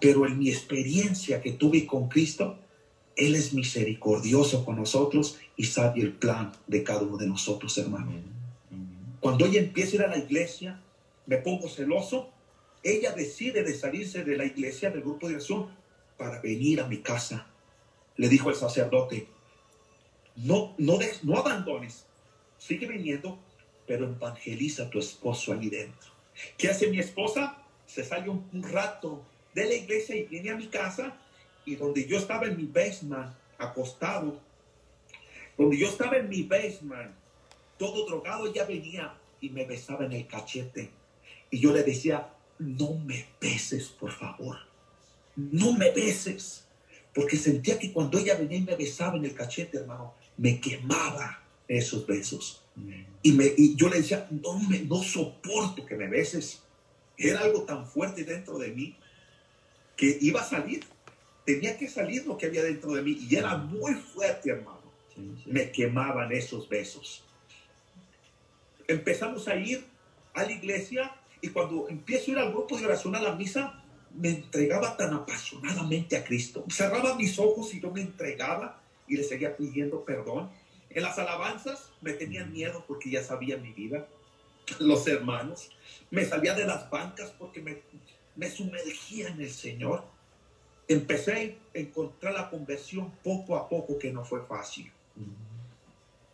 Pero 0.00 0.26
en 0.26 0.38
mi 0.38 0.48
experiencia 0.48 1.40
que 1.40 1.52
tuve 1.52 1.86
con 1.86 2.08
Cristo, 2.08 2.58
Él 3.16 3.34
es 3.34 3.52
misericordioso 3.52 4.64
con 4.64 4.76
nosotros 4.76 5.38
y 5.56 5.64
sabe 5.64 6.00
el 6.02 6.12
plan 6.12 6.52
de 6.66 6.84
cada 6.84 7.02
uno 7.02 7.16
de 7.16 7.26
nosotros, 7.26 7.76
hermano. 7.78 8.12
Cuando 9.20 9.46
ella 9.46 9.58
empieza 9.60 9.92
a 9.92 9.94
ir 9.96 10.02
a 10.02 10.08
la 10.08 10.18
iglesia, 10.18 10.80
me 11.26 11.38
pongo 11.38 11.68
celoso. 11.68 12.30
Ella 12.84 13.12
decide 13.12 13.64
de 13.64 13.74
salirse 13.74 14.22
de 14.24 14.36
la 14.36 14.44
iglesia, 14.44 14.90
del 14.90 15.00
grupo 15.00 15.26
de 15.26 15.34
oración, 15.34 15.66
para 16.16 16.40
venir 16.40 16.80
a 16.80 16.86
mi 16.86 16.98
casa. 16.98 17.46
Le 18.16 18.28
dijo 18.28 18.50
el 18.50 18.56
sacerdote, 18.56 19.26
no, 20.36 20.74
no, 20.78 20.98
des- 20.98 21.24
no 21.24 21.36
abandones, 21.38 22.04
sigue 22.58 22.86
viniendo, 22.86 23.38
pero 23.86 24.04
evangeliza 24.06 24.84
a 24.84 24.90
tu 24.90 25.00
esposo 25.00 25.52
ahí 25.52 25.68
dentro. 25.68 26.10
¿Qué 26.56 26.68
hace 26.68 26.86
mi 26.88 27.00
esposa? 27.00 27.58
Se 27.86 28.04
sale 28.04 28.28
un, 28.28 28.48
un 28.52 28.62
rato 28.62 29.22
de 29.62 29.68
la 29.68 29.74
iglesia 29.74 30.16
y 30.16 30.24
viene 30.24 30.50
a 30.50 30.56
mi 30.56 30.68
casa 30.68 31.16
y 31.64 31.76
donde 31.76 32.06
yo 32.06 32.18
estaba 32.18 32.46
en 32.46 32.56
mi 32.56 32.64
basement, 32.64 33.32
acostado, 33.58 34.40
donde 35.56 35.76
yo 35.76 35.88
estaba 35.88 36.16
en 36.16 36.28
mi 36.28 36.42
basement, 36.42 37.12
todo 37.78 38.06
drogado, 38.06 38.46
ella 38.46 38.64
venía 38.64 39.14
y 39.40 39.50
me 39.50 39.64
besaba 39.64 40.04
en 40.04 40.12
el 40.12 40.26
cachete. 40.26 40.90
Y 41.50 41.60
yo 41.60 41.72
le 41.72 41.82
decía, 41.82 42.28
no 42.58 42.94
me 42.94 43.26
beses, 43.40 43.88
por 43.88 44.12
favor. 44.12 44.58
No 45.36 45.72
me 45.72 45.90
beses. 45.90 46.64
Porque 47.14 47.36
sentía 47.36 47.78
que 47.78 47.92
cuando 47.92 48.18
ella 48.18 48.36
venía 48.36 48.58
y 48.58 48.62
me 48.62 48.76
besaba 48.76 49.16
en 49.16 49.24
el 49.24 49.34
cachete, 49.34 49.78
hermano, 49.78 50.14
me 50.36 50.60
quemaba 50.60 51.42
esos 51.66 52.06
besos. 52.06 52.62
Y, 53.22 53.32
me, 53.32 53.46
y 53.56 53.74
yo 53.74 53.88
le 53.88 53.98
decía, 53.98 54.28
no, 54.30 54.58
me, 54.60 54.80
no 54.80 55.02
soporto 55.02 55.84
que 55.84 55.96
me 55.96 56.06
beses. 56.06 56.62
Era 57.16 57.40
algo 57.40 57.62
tan 57.62 57.86
fuerte 57.86 58.24
dentro 58.24 58.58
de 58.58 58.68
mí. 58.68 58.96
Que 59.98 60.16
iba 60.22 60.40
a 60.40 60.44
salir. 60.44 60.84
Tenía 61.44 61.76
que 61.76 61.88
salir 61.88 62.24
lo 62.26 62.38
que 62.38 62.46
había 62.46 62.62
dentro 62.62 62.92
de 62.92 63.02
mí 63.02 63.18
y 63.28 63.36
era 63.36 63.56
muy 63.56 63.94
fuerte, 63.94 64.50
hermano. 64.50 64.80
Sí, 65.14 65.34
sí. 65.44 65.50
Me 65.50 65.70
quemaban 65.72 66.32
esos 66.32 66.68
besos. 66.68 67.24
Empezamos 68.86 69.48
a 69.48 69.56
ir 69.56 69.84
a 70.34 70.44
la 70.44 70.52
iglesia 70.52 71.14
y 71.42 71.48
cuando 71.48 71.88
empiezo 71.88 72.30
a 72.30 72.34
ir 72.34 72.38
al 72.38 72.52
grupo 72.52 72.78
de 72.78 72.86
oración 72.86 73.16
a 73.16 73.20
la 73.20 73.34
misa, 73.34 73.82
me 74.14 74.30
entregaba 74.30 74.96
tan 74.96 75.12
apasionadamente 75.12 76.16
a 76.16 76.24
Cristo. 76.24 76.64
Cerraba 76.70 77.14
mis 77.16 77.38
ojos 77.38 77.74
y 77.74 77.80
yo 77.80 77.90
me 77.90 78.02
entregaba 78.02 78.80
y 79.08 79.16
le 79.16 79.24
seguía 79.24 79.56
pidiendo 79.56 80.04
perdón. 80.04 80.50
En 80.90 81.02
las 81.02 81.18
alabanzas 81.18 81.90
me 82.00 82.12
tenían 82.12 82.52
miedo 82.52 82.84
porque 82.86 83.10
ya 83.10 83.22
sabía 83.22 83.56
mi 83.56 83.72
vida. 83.72 84.06
Los 84.78 85.06
hermanos. 85.08 85.70
Me 86.10 86.24
salía 86.24 86.54
de 86.54 86.64
las 86.66 86.88
bancas 86.88 87.34
porque 87.38 87.60
me, 87.60 87.82
me 88.38 88.48
sumergía 88.48 89.28
en 89.28 89.40
el 89.40 89.50
Señor. 89.50 90.04
Empecé 90.86 91.58
a 91.74 91.78
encontrar 91.78 92.32
la 92.32 92.48
conversión 92.48 93.10
poco 93.22 93.56
a 93.56 93.68
poco, 93.68 93.98
que 93.98 94.10
no 94.12 94.24
fue 94.24 94.40
fácil. 94.46 94.90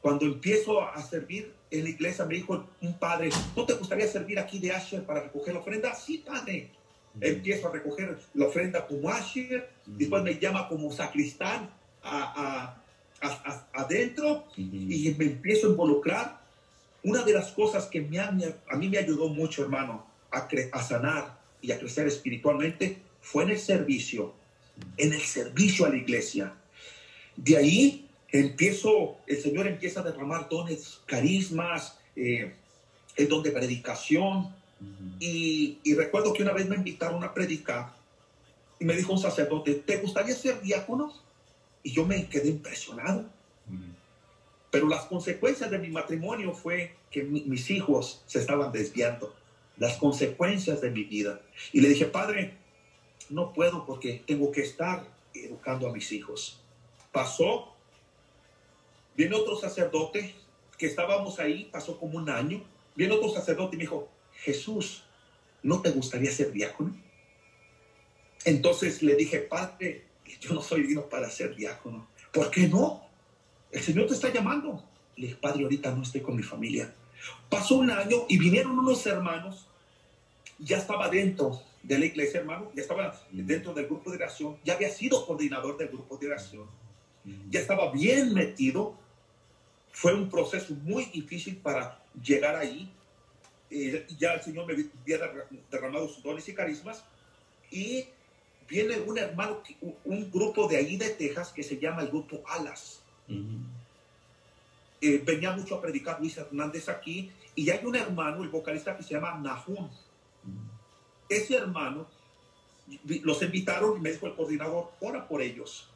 Cuando 0.01 0.27
empiezo 0.27 0.83
a 0.87 1.03
servir 1.03 1.53
en 1.71 1.83
la 1.85 1.89
iglesia, 1.89 2.25
me 2.27 2.35
dijo 2.35 2.67
un 2.83 2.99
padre, 2.99 3.31
¿no 3.57 3.65
te 3.65 3.73
gustaría 3.73 4.07
servir 4.07 4.39
aquí 4.39 4.59
de 4.59 4.71
Asher 4.73 5.03
para 5.05 5.23
recoger 5.23 5.55
la 5.55 5.61
ofrenda? 5.61 5.95
Sí, 5.95 6.19
padre. 6.19 6.71
Empiezo 7.21 7.69
a 7.69 7.73
recoger 7.73 8.19
la 8.35 8.47
ofrenda 8.47 8.87
como 8.87 9.09
Asher, 9.09 9.71
después 9.87 10.23
me 10.23 10.39
llama 10.39 10.69
como 10.69 10.93
sacristán 10.93 11.71
a- 12.03 12.77
a- 13.23 13.27
a- 13.27 13.67
adentro 13.73 14.45
y 14.57 15.15
me 15.19 15.25
empiezo 15.25 15.69
a 15.69 15.71
involucrar. 15.71 16.41
Una 17.03 17.23
de 17.23 17.33
las 17.33 17.53
cosas 17.53 17.87
que 17.87 18.01
me 18.03 18.19
a 18.21 18.31
mí 18.31 18.89
me 18.89 18.99
ayudó 18.99 19.29
mucho, 19.29 19.63
hermano, 19.63 20.07
a, 20.31 20.47
a 20.73 20.83
sanar 20.83 21.39
y 21.65 21.73
a 21.73 21.79
crecer 21.79 22.07
espiritualmente 22.07 22.99
fue 23.23 23.45
en 23.45 23.51
el 23.51 23.59
servicio, 23.59 24.35
en 24.99 25.13
el 25.13 25.21
servicio 25.23 25.87
a 25.87 25.89
la 25.89 25.97
iglesia. 25.97 26.53
De 27.37 27.57
ahí 27.57 28.07
empiezo, 28.31 29.17
el 29.27 29.41
Señor 29.41 29.67
empieza 29.67 30.01
a 30.01 30.03
derramar 30.03 30.49
dones, 30.49 31.01
carismas, 31.07 31.99
eh, 32.17 32.53
el 33.17 33.29
don 33.29 33.43
de 33.43 33.51
predicación. 33.51 34.55
Y, 35.19 35.79
y 35.83 35.95
recuerdo 35.95 36.35
que 36.35 36.43
una 36.43 36.53
vez 36.53 36.69
me 36.69 36.77
invitaron 36.77 37.25
a 37.25 37.33
predicar 37.33 37.95
y 38.79 38.85
me 38.85 38.95
dijo 38.95 39.13
un 39.13 39.19
sacerdote, 39.21 39.75
¿te 39.75 39.97
gustaría 39.97 40.35
ser 40.35 40.61
diácono? 40.61 41.13
Y 41.83 41.93
yo 41.93 42.05
me 42.05 42.29
quedé 42.29 42.49
impresionado. 42.51 43.25
Pero 44.71 44.89
las 44.89 45.05
consecuencias 45.07 45.71
de 45.71 45.79
mi 45.79 45.89
matrimonio 45.89 46.53
fue 46.53 46.95
que 47.11 47.23
mi- 47.23 47.43
mis 47.43 47.71
hijos 47.71 48.23
se 48.27 48.41
estaban 48.41 48.73
desviando. 48.73 49.35
Las 49.77 49.97
consecuencias 49.97 50.81
de 50.81 50.91
mi 50.91 51.05
vida. 51.05 51.41
Y 51.73 51.81
le 51.81 51.89
dije, 51.89 52.07
padre, 52.07 52.55
no 53.31 53.53
puedo 53.53 53.87
porque 53.87 54.23
tengo 54.27 54.53
que 54.53 54.61
estar 54.61 55.07
educando 55.35 55.89
a 55.89 55.93
mis 55.93 56.13
hijos. 56.13 56.61
Pasó, 57.13 57.75
viene 59.17 59.35
otro 59.35 59.57
sacerdote 59.57 60.35
que 60.79 60.87
estábamos 60.87 61.39
ahí, 61.39 61.69
pasó 61.71 61.99
como 61.99 62.19
un 62.19 62.31
año. 62.31 62.63
Viene 62.95 63.15
otro 63.15 63.31
sacerdote 63.31 63.77
y 63.77 63.79
me 63.79 63.85
dijo, 63.85 64.09
Jesús, 64.33 65.05
¿no 65.63 65.83
te 65.83 65.91
gustaría 65.91 66.31
ser 66.31 66.53
diácono? 66.53 66.95
Entonces 68.45 69.03
le 69.03 69.17
dije, 69.17 69.39
padre, 69.39 70.05
yo 70.41 70.55
no 70.55 70.63
soy 70.63 70.83
digno 70.83 71.09
para 71.09 71.31
ser 71.31 71.57
diácono. 71.57 72.07
¿Por 72.33 72.51
qué 72.51 72.69
no? 72.69 73.03
El 73.71 73.83
Señor 73.83 74.07
te 74.07 74.15
está 74.15 74.33
llamando. 74.33 74.85
Le 75.17 75.29
dije, 75.29 75.39
padre, 75.39 75.65
ahorita 75.65 75.93
no 75.93 76.03
estoy 76.03 76.21
con 76.21 76.37
mi 76.37 76.43
familia. 76.43 76.93
Pasó 77.49 77.77
un 77.77 77.91
año 77.91 78.25
y 78.29 78.39
vinieron 78.39 78.79
unos 78.79 79.07
hermanos. 79.07 79.67
Ya 80.59 80.79
estaba 80.79 81.09
dentro 81.09 81.61
de 81.83 81.99
la 81.99 82.07
iglesia, 82.07 82.41
hermano. 82.41 82.71
Ya 82.75 82.83
estaba 82.83 83.21
dentro 83.31 83.75
del 83.75 83.87
grupo 83.87 84.11
de 84.11 84.17
oración. 84.17 84.57
Ya 84.65 84.75
había 84.75 84.91
sido 84.91 85.27
coordinador 85.27 85.77
del 85.77 85.89
grupo 85.89 86.17
de 86.17 86.27
oración. 86.29 86.67
Ya 87.51 87.61
estaba 87.61 87.91
bien 87.91 88.35
metido. 88.35 88.97
Fue 89.93 90.13
un 90.15 90.29
proceso 90.29 90.75
muy 90.83 91.05
difícil 91.07 91.57
para 91.57 92.03
llegar 92.23 92.57
ahí. 92.57 92.91
Eh, 93.71 94.07
ya 94.19 94.35
el 94.35 94.43
Señor 94.43 94.67
me 94.67 94.73
había 94.75 94.87
derra- 95.07 95.47
derramado 95.71 96.09
sus 96.09 96.23
dones 96.23 96.49
y 96.49 96.55
carismas. 96.55 97.05
Y 97.71 98.05
viene 98.69 98.99
un 99.01 99.19
hermano, 99.19 99.63
un 100.05 100.31
grupo 100.31 100.69
de 100.69 100.77
ahí 100.77 100.97
de 100.97 101.11
Texas 101.11 101.53
que 101.53 101.63
se 101.63 101.79
llama 101.79 102.03
el 102.03 102.09
grupo 102.09 102.43
Alas. 102.49 103.01
Eh, 105.05 105.23
venía 105.23 105.53
mucho 105.53 105.75
a 105.75 105.83
predicar 105.83 106.19
Luis 106.19 106.39
Hernández 106.39 106.89
aquí. 106.89 107.31
Y 107.55 107.69
hay 107.69 107.85
un 107.85 107.95
hermano, 107.95 108.43
el 108.43 108.49
vocalista 108.49 108.97
que 108.97 109.03
se 109.03 109.13
llama 109.13 109.39
Nahum. 109.39 109.91
Ese 111.29 111.57
hermano, 111.57 112.07
los 113.23 113.43
invitaron 113.43 114.01
me 114.01 114.13
dijo 114.13 114.27
el 114.27 114.35
coordinador, 114.35 114.93
ora 115.01 115.29
por 115.29 115.43
ellos. 115.43 115.91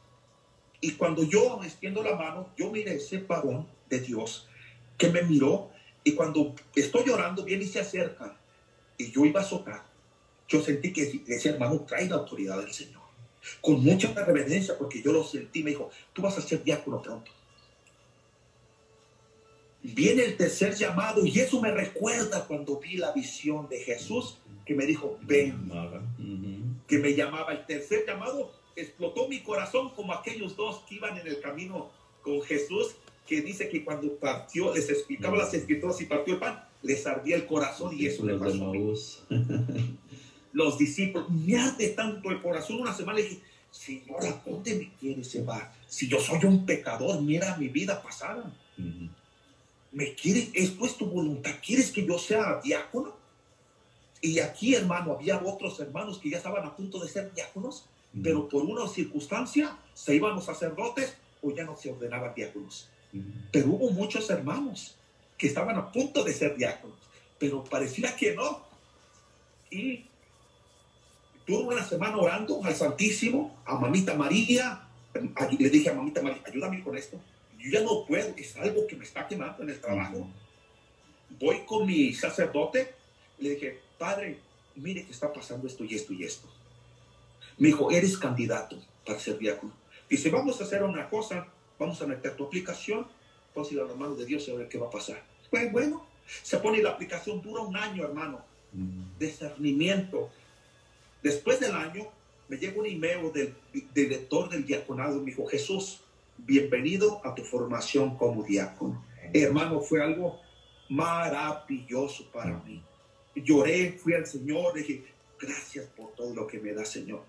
Y 0.79 0.91
cuando 0.91 1.23
yo 1.23 1.59
extiendo 1.63 2.03
la 2.03 2.15
mano, 2.15 2.49
yo 2.55 2.69
miré 2.69 2.95
ese 2.95 3.17
varón 3.17 3.67
de 3.89 3.99
Dios 3.99 4.47
que 4.95 5.09
me 5.09 5.23
miró 5.23 5.71
y 6.03 6.13
cuando 6.13 6.53
estoy 6.75 7.05
llorando 7.05 7.43
viene 7.43 7.63
y 7.63 7.67
se 7.67 7.79
acerca 7.79 8.37
y 8.95 9.11
yo 9.11 9.25
iba 9.25 9.41
a 9.41 9.43
azotar. 9.43 9.83
Yo 10.47 10.61
sentí 10.61 10.93
que 10.93 11.23
ese 11.27 11.49
hermano 11.49 11.79
trae 11.81 12.07
la 12.07 12.17
autoridad 12.17 12.59
del 12.59 12.71
Señor. 12.71 13.01
Con 13.59 13.83
mucha 13.83 14.13
reverencia 14.13 14.77
porque 14.77 15.01
yo 15.01 15.11
lo 15.11 15.23
sentí. 15.23 15.63
Me 15.63 15.71
dijo, 15.71 15.89
tú 16.13 16.21
vas 16.21 16.37
a 16.37 16.41
ser 16.41 16.63
diácono 16.63 17.01
pronto. 17.01 17.31
Viene 19.81 20.25
el 20.25 20.37
tercer 20.37 20.75
llamado 20.75 21.25
y 21.25 21.39
eso 21.39 21.61
me 21.61 21.71
recuerda 21.71 22.45
cuando 22.45 22.79
vi 22.79 22.97
la 22.97 23.13
visión 23.13 23.69
de 23.69 23.79
Jesús 23.79 24.37
que 24.65 24.75
me 24.75 24.85
dijo, 24.85 25.17
ven, 25.21 26.77
que 26.87 26.99
me 26.99 27.15
llamaba. 27.15 27.53
El 27.53 27.65
tercer 27.65 28.05
llamado 28.05 28.51
explotó 28.75 29.27
mi 29.27 29.39
corazón 29.39 29.89
como 29.95 30.13
aquellos 30.13 30.55
dos 30.55 30.83
que 30.87 30.95
iban 30.95 31.17
en 31.17 31.27
el 31.27 31.39
camino 31.39 31.89
con 32.21 32.41
Jesús, 32.41 32.95
que 33.25 33.41
dice 33.41 33.69
que 33.69 33.83
cuando 33.83 34.13
partió, 34.15 34.73
les 34.75 34.89
explicaba 34.89 35.37
las 35.37 35.53
escrituras 35.53 35.99
y 36.01 36.05
partió 36.05 36.35
el 36.35 36.39
pan, 36.39 36.63
les 36.81 37.05
ardía 37.07 37.35
el 37.35 37.45
corazón 37.45 37.95
y 37.97 38.05
eso 38.05 38.25
le 38.25 38.35
pasó 38.35 38.69
a 38.69 38.71
mí. 38.71 38.79
Maús. 38.79 39.23
Los 40.53 40.77
discípulos, 40.77 41.29
me 41.29 41.57
arde 41.57 41.89
tanto 41.89 42.29
el 42.31 42.41
corazón. 42.41 42.81
Una 42.81 42.93
semana 42.93 43.19
le 43.19 43.23
dije, 43.23 43.39
Señor, 43.71 44.25
¿a 44.25 44.41
dónde 44.45 44.75
me 44.75 44.91
quieres 44.99 45.31
llevar? 45.31 45.71
Si 45.87 46.07
yo 46.07 46.19
soy 46.19 46.43
un 46.43 46.65
pecador, 46.65 47.21
mira 47.21 47.55
mi 47.57 47.67
vida 47.67 48.01
pasada. 48.01 48.51
¿Me 49.91 50.13
quieres? 50.13 50.49
¿Esto 50.53 50.85
es 50.85 50.95
tu 50.97 51.05
voluntad? 51.07 51.51
¿Quieres 51.65 51.91
que 51.91 52.05
yo 52.05 52.17
sea 52.19 52.59
diácono? 52.63 53.15
Y 54.21 54.39
aquí, 54.39 54.75
hermano, 54.75 55.13
había 55.13 55.41
otros 55.43 55.79
hermanos 55.79 56.19
que 56.19 56.29
ya 56.29 56.37
estaban 56.37 56.65
a 56.65 56.75
punto 56.75 56.99
de 56.99 57.07
ser 57.07 57.33
diáconos, 57.33 57.85
pero 58.21 58.47
por 58.49 58.63
una 58.63 58.87
circunstancia 58.87 59.77
se 59.93 60.15
iban 60.15 60.35
los 60.35 60.45
sacerdotes 60.45 61.15
o 61.41 61.51
ya 61.51 61.63
no 61.63 61.77
se 61.77 61.91
ordenaban 61.91 62.33
diáconos. 62.35 62.89
Pero 63.51 63.69
hubo 63.69 63.91
muchos 63.91 64.29
hermanos 64.29 64.95
que 65.37 65.47
estaban 65.47 65.77
a 65.77 65.91
punto 65.91 66.23
de 66.23 66.33
ser 66.33 66.57
diáconos, 66.57 66.97
pero 67.39 67.63
parecía 67.63 68.15
que 68.15 68.35
no. 68.35 68.61
Y 69.71 70.05
tuve 71.45 71.75
una 71.75 71.87
semana 71.87 72.17
orando 72.17 72.61
al 72.63 72.75
Santísimo, 72.75 73.57
a 73.65 73.75
Mamita 73.75 74.15
María. 74.15 74.87
Le 75.57 75.69
dije 75.69 75.89
a 75.89 75.93
Mamita 75.93 76.21
María, 76.21 76.41
ayúdame 76.45 76.83
con 76.83 76.97
esto. 76.97 77.19
Yo 77.59 77.71
ya 77.71 77.81
no 77.81 78.05
puedo, 78.05 78.33
es 78.37 78.55
algo 78.55 78.87
que 78.87 78.95
me 78.95 79.03
está 79.03 79.27
quemando 79.27 79.63
en 79.63 79.69
el 79.69 79.79
trabajo. 79.79 80.27
Voy 81.39 81.59
con 81.65 81.85
mi 81.85 82.13
sacerdote, 82.13 82.93
le 83.37 83.51
dije, 83.51 83.79
Padre, 83.97 84.39
mire 84.75 85.05
que 85.05 85.11
está 85.11 85.31
pasando 85.31 85.67
esto 85.67 85.83
y 85.83 85.93
esto 85.93 86.13
y 86.13 86.23
esto. 86.23 86.47
Me 87.57 87.67
dijo, 87.67 87.91
eres 87.91 88.17
candidato 88.17 88.77
para 89.05 89.19
ser 89.19 89.37
diácono. 89.37 89.73
Dice, 90.09 90.29
vamos 90.29 90.59
a 90.59 90.63
hacer 90.63 90.83
una 90.83 91.09
cosa, 91.09 91.47
vamos 91.77 92.01
a 92.01 92.07
meter 92.07 92.35
tu 92.35 92.45
aplicación, 92.45 93.05
vamos 93.53 93.69
a 93.69 93.73
ir 93.73 93.81
a 93.81 93.83
las 93.83 93.97
manos 93.97 94.17
de 94.17 94.25
Dios 94.25 94.47
y 94.47 94.51
a 94.51 94.55
ver 94.55 94.69
qué 94.69 94.77
va 94.77 94.87
a 94.87 94.91
pasar. 94.91 95.21
Pues 95.49 95.71
bueno, 95.71 96.05
se 96.25 96.57
pone 96.59 96.81
la 96.81 96.91
aplicación, 96.91 97.41
dura 97.41 97.61
un 97.61 97.75
año, 97.75 98.03
hermano, 98.05 98.41
discernimiento. 99.19 100.29
Después 101.21 101.59
del 101.59 101.73
año, 101.73 102.07
me 102.47 102.57
llega 102.57 102.79
un 102.79 102.85
email 102.85 103.31
del 103.33 103.53
director 103.93 104.49
del 104.49 104.65
diaconado 104.65 105.19
me 105.19 105.27
dijo, 105.27 105.45
Jesús, 105.45 106.01
bienvenido 106.45 107.21
a 107.25 107.33
tu 107.35 107.43
formación 107.43 108.15
como 108.17 108.43
diácono. 108.43 109.03
Hermano, 109.33 109.79
fue 109.81 110.01
algo 110.01 110.39
maravilloso 110.89 112.25
para 112.31 112.57
mí. 112.63 112.81
Lloré, 113.35 113.93
fui 113.93 114.13
al 114.13 114.25
Señor, 114.25 114.73
dije, 114.73 115.03
gracias 115.39 115.85
por 115.95 116.11
todo 116.15 116.33
lo 116.33 116.47
que 116.47 116.59
me 116.59 116.73
da, 116.73 116.83
Señor. 116.85 117.23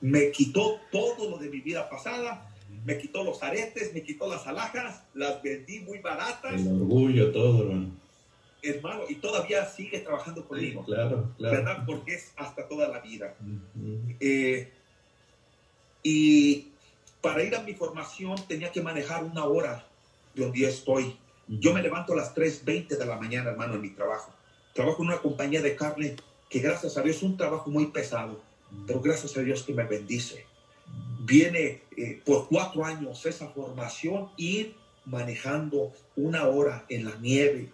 Me 0.00 0.30
quitó 0.30 0.80
todo 0.90 1.30
lo 1.30 1.38
de 1.38 1.48
mi 1.48 1.60
vida 1.60 1.88
pasada, 1.88 2.50
me 2.84 2.98
quitó 2.98 3.22
los 3.24 3.42
aretes, 3.42 3.94
me 3.94 4.02
quitó 4.02 4.28
las 4.28 4.46
alhajas, 4.46 5.02
las 5.14 5.42
vendí 5.42 5.80
muy 5.80 5.98
baratas, 6.00 6.60
El 6.60 6.68
orgullo, 6.82 7.32
todo, 7.32 7.62
hermano. 7.62 7.90
hermano, 8.62 9.02
y 9.08 9.14
todavía 9.14 9.64
sigue 9.66 10.00
trabajando 10.00 10.46
conmigo, 10.46 10.84
Claro, 10.84 11.30
claro. 11.38 11.56
¿verdad? 11.56 11.84
Porque 11.86 12.14
es 12.14 12.32
hasta 12.36 12.66
toda 12.68 12.88
la 12.88 13.00
vida. 13.00 13.34
Eh, 14.20 14.70
y 16.02 16.72
para 17.24 17.42
ir 17.42 17.56
a 17.56 17.62
mi 17.62 17.72
formación 17.72 18.36
tenía 18.46 18.70
que 18.70 18.82
manejar 18.82 19.24
una 19.24 19.46
hora 19.46 19.86
de 20.34 20.42
donde 20.42 20.58
yo 20.58 20.68
estoy. 20.68 21.16
Yo 21.48 21.72
me 21.72 21.80
levanto 21.80 22.12
a 22.12 22.16
las 22.16 22.34
3.20 22.34 22.98
de 22.98 23.06
la 23.06 23.16
mañana, 23.16 23.48
hermano, 23.48 23.76
en 23.76 23.80
mi 23.80 23.88
trabajo. 23.88 24.30
Trabajo 24.74 25.02
en 25.02 25.08
una 25.08 25.22
compañía 25.22 25.62
de 25.62 25.74
carne 25.74 26.16
que 26.50 26.58
gracias 26.58 26.98
a 26.98 27.02
Dios 27.02 27.16
es 27.16 27.22
un 27.22 27.38
trabajo 27.38 27.70
muy 27.70 27.86
pesado. 27.86 28.42
pero 28.86 29.00
gracias 29.00 29.38
a 29.38 29.40
Dios 29.40 29.62
que 29.62 29.72
me 29.72 29.84
bendice. 29.84 30.44
Viene 31.20 31.84
eh, 31.96 32.20
por 32.26 32.46
cuatro 32.46 32.84
años 32.84 33.24
esa 33.24 33.48
formación, 33.48 34.28
ir 34.36 34.76
manejando 35.06 35.92
una 36.16 36.46
hora 36.46 36.84
en 36.90 37.06
la 37.06 37.16
nieve, 37.16 37.70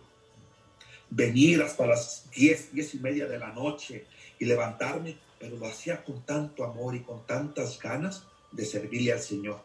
venir 1.10 1.60
hasta 1.60 1.88
las 1.88 2.30
10, 2.36 2.72
10 2.72 2.94
y 2.94 2.98
media 3.00 3.26
de 3.26 3.40
la 3.40 3.52
noche 3.52 4.06
y 4.38 4.44
levantarme, 4.44 5.16
pero 5.40 5.56
lo 5.56 5.66
hacía 5.66 6.04
con 6.04 6.22
tanto 6.24 6.62
amor 6.62 6.94
y 6.94 7.00
con 7.00 7.26
tantas 7.26 7.80
ganas 7.80 8.29
de 8.52 8.64
servirle 8.64 9.12
al 9.12 9.20
Señor. 9.20 9.60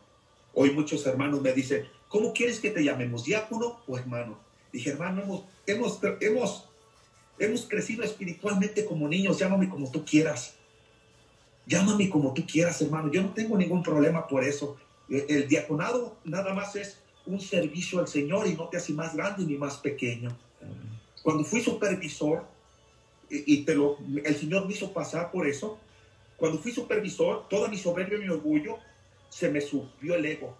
Hoy 0.54 0.72
muchos 0.72 1.06
hermanos 1.06 1.42
me 1.42 1.54
dicen, 1.54 1.88
¿cómo 2.08 2.34
quieres 2.34 2.60
que 2.60 2.72
te 2.72 2.84
llamemos? 2.84 3.26
¿Diácono 3.26 3.80
o 3.88 3.98
hermano? 3.98 4.38
Dije, 4.72 4.92
hermano, 4.92 5.22
hemos, 5.22 5.44
hemos, 5.66 6.00
hemos, 6.22 6.70
hemos 7.40 7.66
crecido 7.66 8.04
espiritualmente 8.04 8.86
como 8.86 9.08
niños, 9.08 9.40
llámame 9.40 9.70
como 9.70 9.92
tú 9.92 10.06
quieras. 10.06 10.56
Llámame 11.68 12.10
como 12.10 12.34
tú 12.34 12.46
quieras, 12.46 12.82
hermano. 12.82 13.12
Yo 13.12 13.22
no 13.22 13.34
tengo 13.34 13.58
ningún 13.58 13.82
problema 13.82 14.28
por 14.28 14.44
eso. 14.44 14.78
El, 15.10 15.26
el 15.28 15.48
diaconado 15.48 16.16
nada 16.24 16.54
más 16.54 16.76
es 16.76 16.98
un 17.26 17.42
servicio 17.42 18.00
al 18.00 18.08
Señor 18.08 18.48
y 18.48 18.54
no 18.54 18.70
te 18.70 18.78
hace 18.78 18.94
más 18.94 19.16
grande 19.16 19.46
ni 19.46 19.56
más 19.56 19.78
pequeño. 19.78 20.38
Cuando 21.24 21.44
fui 21.44 21.62
supervisor, 21.62 22.46
y, 23.30 23.56
y 23.56 23.64
te 23.64 23.74
lo, 23.74 23.98
el 24.24 24.36
Señor 24.36 24.68
me 24.68 24.74
hizo 24.74 24.94
pasar 24.94 25.32
por 25.32 25.48
eso, 25.48 25.80
cuando 26.38 26.60
fui 26.60 26.72
supervisor, 26.72 27.48
toda 27.50 27.68
mi 27.68 27.78
soberbia 27.78 28.18
y 28.18 28.22
mi 28.22 28.30
orgullo, 28.30 28.78
se 29.30 29.50
me 29.50 29.62
subió 29.62 30.16
el 30.16 30.26
ego. 30.26 30.58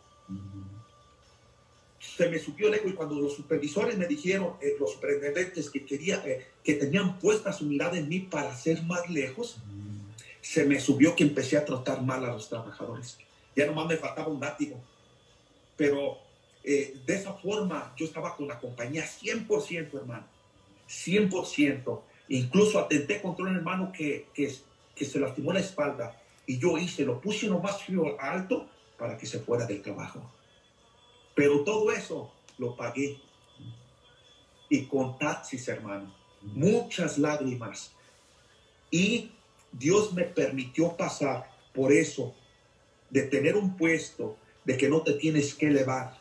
Se 2.00 2.30
me 2.30 2.40
subió 2.40 2.68
el 2.68 2.76
ego 2.76 2.90
y 2.90 2.94
cuando 2.94 3.16
los 3.16 3.34
supervisores 3.34 3.98
me 3.98 4.08
dijeron, 4.08 4.54
eh, 4.62 4.76
los 4.80 4.94
superintendentes 4.94 5.70
que 5.70 5.86
quería, 5.86 6.22
eh, 6.26 6.46
que 6.64 6.76
tenían 6.76 7.20
puesta 7.20 7.52
su 7.52 7.66
mirada 7.66 7.98
en 7.98 8.08
mí 8.08 8.20
para 8.20 8.56
ser 8.56 8.84
más 8.84 9.10
lejos, 9.10 9.58
se 10.42 10.64
me 10.66 10.80
subió 10.80 11.16
que 11.16 11.24
empecé 11.24 11.58
a 11.58 11.66
tratar 11.66 12.04
mal 12.04 12.24
a 12.24 12.32
los 12.32 12.48
trabajadores. 12.48 13.18
Ya 13.56 13.66
nomás 13.66 13.88
me 13.88 13.98
faltaba 13.98 14.28
un 14.28 14.40
látigo. 14.40 14.80
Pero 15.76 16.20
eh, 16.64 16.98
de 17.06 17.16
esa 17.16 17.34
forma 17.34 17.94
yo 17.98 18.06
estaba 18.06 18.36
con 18.36 18.48
la 18.48 18.60
compañía 18.60 19.06
100%, 19.06 19.94
hermano. 19.96 20.26
100%. 20.88 22.02
Incluso 22.30 22.80
atenté 22.80 23.22
contra 23.22 23.46
un 23.46 23.56
hermano 23.56 23.92
que, 23.92 24.28
que, 24.34 24.54
que 24.96 25.06
se 25.06 25.20
lastimó 25.20 25.54
la 25.54 25.60
espalda 25.60 26.22
y 26.46 26.58
yo 26.58 26.78
hice, 26.78 27.04
lo 27.04 27.20
puse 27.20 27.48
lo 27.48 27.60
más 27.60 27.80
alto 28.20 28.68
para 28.98 29.18
que 29.18 29.26
se 29.26 29.40
fuera 29.40 29.66
del 29.66 29.82
trabajo. 29.82 30.22
Pero 31.36 31.64
todo 31.64 31.92
eso 31.92 32.32
lo 32.58 32.76
pagué. 32.76 33.20
Y 34.70 34.86
con 34.86 35.18
taxis, 35.18 35.68
hermano. 35.68 36.16
Muchas 36.42 37.18
lágrimas. 37.18 37.92
Y 38.90 39.32
Dios 39.72 40.14
me 40.14 40.24
permitió 40.24 40.96
pasar 40.96 41.52
por 41.74 41.92
eso, 41.92 42.34
de 43.10 43.24
tener 43.24 43.58
un 43.58 43.76
puesto, 43.76 44.38
de 44.64 44.78
que 44.78 44.88
no 44.88 45.02
te 45.02 45.14
tienes 45.14 45.54
que 45.54 45.68
elevar, 45.68 46.18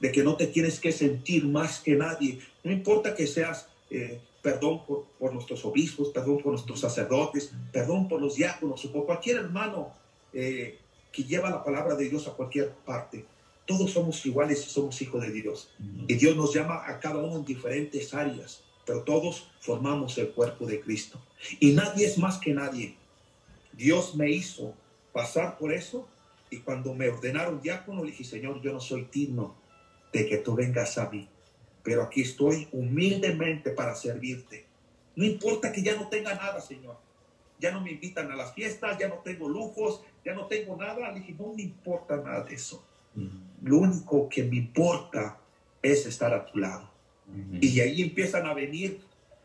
de 0.00 0.10
que 0.10 0.22
no 0.22 0.36
te 0.36 0.46
tienes 0.46 0.80
que 0.80 0.92
sentir 0.92 1.44
más 1.44 1.80
que 1.80 1.94
nadie. 1.94 2.40
No 2.64 2.72
importa 2.72 3.14
que 3.14 3.26
seas, 3.26 3.68
eh, 3.90 4.20
perdón 4.42 4.84
por, 4.86 5.06
por 5.18 5.32
nuestros 5.32 5.64
obispos, 5.64 6.08
perdón 6.08 6.38
por 6.42 6.52
nuestros 6.52 6.80
sacerdotes, 6.80 7.52
perdón 7.72 8.08
por 8.08 8.20
los 8.20 8.36
diáconos 8.36 8.84
o 8.84 8.92
por 8.92 9.06
cualquier 9.06 9.38
hermano 9.38 9.92
eh, 10.32 10.78
que 11.12 11.24
lleva 11.24 11.50
la 11.50 11.64
palabra 11.64 11.94
de 11.94 12.08
Dios 12.08 12.28
a 12.28 12.32
cualquier 12.32 12.70
parte. 12.70 13.24
Todos 13.66 13.90
somos 13.92 14.24
iguales 14.24 14.64
y 14.66 14.70
somos 14.70 15.00
hijos 15.02 15.20
de 15.22 15.30
Dios. 15.30 15.70
Y 16.06 16.14
Dios 16.14 16.36
nos 16.36 16.54
llama 16.54 16.86
a 16.86 16.98
cada 17.00 17.18
uno 17.18 17.36
en 17.36 17.44
diferentes 17.44 18.14
áreas, 18.14 18.62
pero 18.86 19.02
todos 19.02 19.50
formamos 19.60 20.16
el 20.18 20.30
cuerpo 20.30 20.66
de 20.66 20.80
Cristo. 20.80 21.20
Y 21.60 21.72
nadie 21.72 22.06
es 22.06 22.16
más 22.16 22.38
que 22.38 22.54
nadie. 22.54 22.96
Dios 23.72 24.14
me 24.14 24.30
hizo 24.30 24.74
pasar 25.12 25.58
por 25.58 25.72
eso 25.72 26.08
y 26.50 26.58
cuando 26.58 26.94
me 26.94 27.08
ordenaron 27.08 27.60
diácono, 27.60 28.04
le 28.04 28.10
dije, 28.10 28.24
Señor, 28.24 28.62
yo 28.62 28.72
no 28.72 28.80
soy 28.80 29.06
digno 29.12 29.54
de 30.12 30.26
que 30.26 30.38
tú 30.38 30.54
vengas 30.54 30.96
a 30.96 31.10
mí, 31.10 31.28
pero 31.88 32.02
aquí 32.02 32.20
estoy 32.20 32.68
humildemente 32.70 33.70
para 33.70 33.94
servirte. 33.94 34.66
No 35.16 35.24
importa 35.24 35.72
que 35.72 35.82
ya 35.82 35.96
no 35.96 36.06
tenga 36.08 36.34
nada, 36.34 36.60
Señor. 36.60 36.98
Ya 37.58 37.72
no 37.72 37.80
me 37.80 37.92
invitan 37.92 38.30
a 38.30 38.36
las 38.36 38.52
fiestas, 38.52 38.98
ya 38.98 39.08
no 39.08 39.14
tengo 39.24 39.48
lujos, 39.48 40.02
ya 40.22 40.34
no 40.34 40.44
tengo 40.48 40.76
nada. 40.76 41.10
Le 41.12 41.20
dije, 41.20 41.34
no 41.38 41.54
me 41.54 41.62
importa 41.62 42.18
nada 42.18 42.44
de 42.44 42.56
eso. 42.56 42.84
Lo 43.62 43.78
único 43.78 44.28
que 44.28 44.42
me 44.42 44.56
importa 44.56 45.38
es 45.80 46.04
estar 46.04 46.34
a 46.34 46.44
tu 46.44 46.58
lado. 46.58 46.90
Y 47.58 47.76
de 47.76 47.80
ahí 47.80 48.02
empiezan 48.02 48.44
a 48.44 48.52
venir 48.52 49.00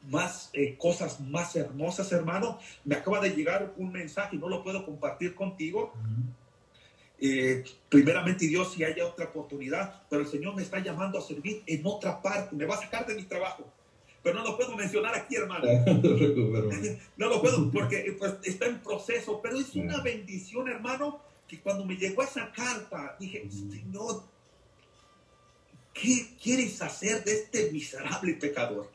más 0.09 0.49
eh, 0.51 0.75
cosas 0.77 1.21
más 1.21 1.55
hermosas, 1.55 2.11
hermano. 2.11 2.59
Me 2.83 2.95
acaba 2.95 3.21
de 3.21 3.29
llegar 3.29 3.73
un 3.77 3.93
mensaje 3.93 4.35
y 4.35 4.39
no 4.39 4.49
lo 4.49 4.65
puedo 4.65 4.85
compartir 4.85 5.33
contigo. 5.33 5.93
Eh, 7.25 7.63
primeramente 7.87 8.45
Dios 8.47 8.73
si 8.73 8.83
haya 8.83 9.05
otra 9.07 9.27
oportunidad, 9.27 10.01
pero 10.09 10.23
el 10.23 10.27
Señor 10.27 10.57
me 10.57 10.61
está 10.61 10.79
llamando 10.79 11.17
a 11.17 11.21
servir 11.21 11.63
en 11.65 11.81
otra 11.85 12.21
parte, 12.21 12.53
me 12.53 12.65
va 12.65 12.75
a 12.75 12.81
sacar 12.81 13.07
de 13.07 13.15
mi 13.15 13.23
trabajo, 13.23 13.63
pero 14.21 14.39
no 14.39 14.43
lo 14.43 14.57
puedo 14.57 14.75
mencionar 14.75 15.15
aquí, 15.15 15.37
hermano. 15.37 15.63
No 17.15 17.29
lo 17.29 17.41
puedo 17.41 17.71
porque 17.71 17.99
eh, 18.01 18.15
pues, 18.19 18.33
está 18.43 18.65
en 18.65 18.79
proceso, 18.79 19.39
pero 19.41 19.57
es 19.57 19.73
una 19.75 20.01
bendición, 20.01 20.67
hermano, 20.67 21.21
que 21.47 21.61
cuando 21.61 21.85
me 21.85 21.95
llegó 21.95 22.23
esa 22.23 22.51
carta, 22.51 23.15
dije, 23.17 23.49
Señor, 23.49 24.23
¿qué 25.93 26.27
quieres 26.43 26.81
hacer 26.81 27.23
de 27.23 27.31
este 27.35 27.71
miserable 27.71 28.33
pecador? 28.33 28.89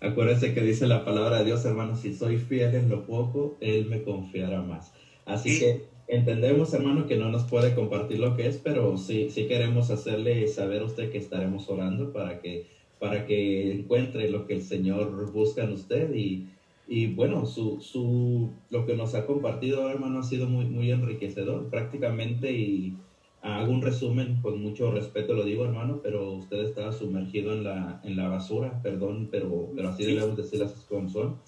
Acuérdense 0.00 0.52
que 0.52 0.60
dice 0.60 0.86
la 0.86 1.02
palabra 1.02 1.38
de 1.38 1.46
Dios, 1.46 1.64
hermano, 1.64 1.96
si 1.96 2.14
soy 2.14 2.36
fiel 2.36 2.74
en 2.74 2.90
lo 2.90 3.06
poco, 3.06 3.56
Él 3.60 3.86
me 3.86 4.02
confiará 4.02 4.60
más. 4.60 4.92
Así 5.24 5.54
Sí. 5.54 5.60
que 5.60 5.95
entendemos, 6.06 6.72
hermano, 6.72 7.06
que 7.06 7.16
no 7.16 7.28
nos 7.30 7.44
puede 7.44 7.74
compartir 7.74 8.18
lo 8.18 8.34
que 8.34 8.46
es, 8.46 8.58
pero 8.58 8.96
sí, 8.96 9.30
sí 9.30 9.46
queremos 9.46 9.90
hacerle 9.90 10.46
saber 10.48 10.82
a 10.82 10.84
usted 10.86 11.10
que 11.10 11.18
estaremos 11.18 11.68
orando 11.68 12.12
para 12.12 12.40
que, 12.40 12.68
para 12.98 13.24
que 13.24 13.72
encuentre 13.72 14.28
lo 14.28 14.46
que 14.46 14.54
el 14.54 14.62
Señor 14.62 15.30
busca 15.30 15.62
en 15.64 15.72
usted 15.72 16.12
y, 16.14 16.48
y 16.86 17.06
bueno, 17.14 17.44
su, 17.46 17.80
su, 17.80 18.62
lo 18.70 18.84
que 18.86 18.94
nos 18.94 19.14
ha 19.14 19.26
compartido, 19.26 19.88
hermano, 19.90 20.18
ha 20.20 20.22
sido 20.22 20.46
muy, 20.48 20.66
muy 20.66 20.90
enriquecedor 20.90 21.68
prácticamente 21.70 22.52
y 22.52 23.02
hago 23.40 23.72
un 23.72 23.82
resumen 23.82 24.40
con 24.40 24.60
mucho 24.60 24.90
respeto, 24.90 25.34
lo 25.34 25.44
digo, 25.44 25.64
hermano, 25.64 26.00
pero 26.02 26.32
usted 26.34 26.60
estaba 26.60 26.92
sumergido 26.92 27.52
en 27.52 27.62
la, 27.64 28.00
en 28.02 28.16
la 28.16 28.28
basura, 28.28 28.80
perdón, 28.82 29.28
pero, 29.30 29.72
pero 29.74 29.88
así 29.88 30.04
Sí. 30.04 30.10
debemos 30.14 30.36
decir 30.36 30.58
las 30.60 30.72
cosas 30.72 30.86
como 30.86 31.08
son. 31.08 31.42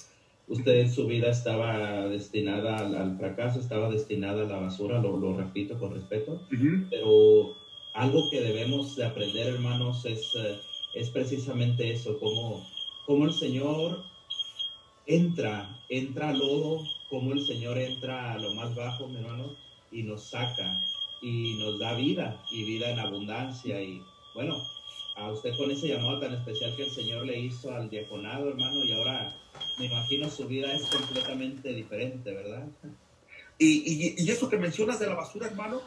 Usted 0.49 0.81
en 0.81 0.93
su 0.93 1.07
vida 1.07 1.29
estaba 1.31 2.09
destinada 2.09 2.79
al, 2.79 2.95
al 2.95 3.19
fracaso, 3.19 3.61
estaba 3.61 3.91
destinada 3.91 4.43
a 4.43 4.47
la 4.47 4.59
basura, 4.59 4.99
lo, 4.99 5.17
lo 5.19 5.37
repito 5.37 5.79
con 5.79 5.93
respeto, 5.93 6.41
pero 6.91 7.55
algo 7.93 8.31
que 8.31 8.41
debemos 8.41 8.97
de 8.97 9.05
aprender, 9.05 9.49
hermanos, 9.49 10.05
es, 10.07 10.35
eh, 10.37 10.59
es 10.95 11.11
precisamente 11.11 11.93
eso, 11.93 12.19
cómo, 12.19 12.67
cómo 13.07 13.27
el 13.27 13.33
Señor 13.33 14.05
entra, 15.07 15.79
entra 15.89 16.31
al 16.31 16.39
lodo, 16.39 16.83
cómo 17.11 17.33
el 17.33 17.45
Señor 17.45 17.77
entra 17.79 18.33
a 18.33 18.39
lo 18.39 18.55
más 18.55 18.75
bajo, 18.75 19.09
mi 19.09 19.17
hermano, 19.17 19.55
y 19.91 20.03
nos 20.03 20.31
saca 20.31 20.85
y 21.21 21.57
nos 21.59 21.79
da 21.79 21.95
vida 21.95 22.41
y 22.51 22.65
vida 22.65 22.91
en 22.91 22.99
abundancia. 23.01 23.83
Y 23.83 24.03
bueno, 24.35 24.63
a 25.17 25.33
usted 25.33 25.57
con 25.57 25.71
ese 25.71 25.89
llamado 25.89 26.21
tan 26.21 26.35
especial 26.35 26.77
que 26.77 26.85
el 26.85 26.91
Señor 26.91 27.27
le 27.27 27.41
hizo 27.41 27.75
al 27.75 27.91
diaconado, 27.91 28.51
hermano, 28.51 28.85
y 28.85 28.93
ahora 28.93 29.35
me 29.79 29.87
imagino 29.87 30.29
su 30.31 30.47
vida 30.47 30.73
es 30.73 30.87
completamente 30.89 31.69
diferente, 31.73 32.33
¿verdad? 32.33 32.67
Y, 33.59 34.15
y, 34.17 34.25
y 34.25 34.31
eso 34.31 34.49
que 34.49 34.57
mencionas 34.57 34.99
de 34.99 35.07
la 35.07 35.15
basura, 35.15 35.47
hermano, 35.47 35.81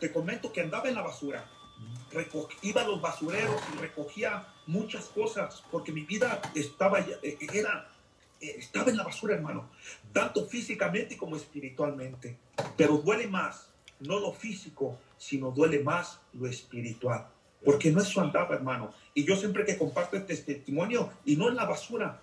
te 0.00 0.12
comento 0.12 0.52
que 0.52 0.60
andaba 0.60 0.88
en 0.88 0.94
la 0.94 1.02
basura. 1.02 1.48
Reco- 2.12 2.48
iba 2.62 2.82
a 2.82 2.86
los 2.86 3.00
basureros 3.00 3.60
y 3.74 3.78
recogía 3.80 4.46
muchas 4.66 5.06
cosas 5.06 5.62
porque 5.70 5.92
mi 5.92 6.02
vida 6.02 6.40
estaba 6.54 7.00
ya- 7.06 7.16
eh, 7.22 7.38
era 7.52 7.88
eh, 8.40 8.56
estaba 8.58 8.90
en 8.90 8.96
la 8.96 9.04
basura, 9.04 9.34
hermano, 9.36 9.70
tanto 10.12 10.46
físicamente 10.46 11.16
como 11.16 11.36
espiritualmente. 11.36 12.36
Pero 12.76 12.98
duele 12.98 13.28
más, 13.28 13.68
no 14.00 14.18
lo 14.18 14.32
físico, 14.32 14.98
sino 15.16 15.52
duele 15.52 15.78
más 15.80 16.18
lo 16.32 16.48
espiritual. 16.48 17.28
Porque 17.64 17.92
no 17.92 18.02
eso 18.02 18.20
andaba, 18.20 18.56
hermano. 18.56 18.92
Y 19.14 19.24
yo 19.24 19.36
siempre 19.36 19.64
que 19.64 19.78
comparto 19.78 20.16
este 20.16 20.34
testimonio, 20.36 21.12
y 21.24 21.36
no 21.36 21.48
en 21.48 21.54
la 21.54 21.64
basura, 21.66 22.20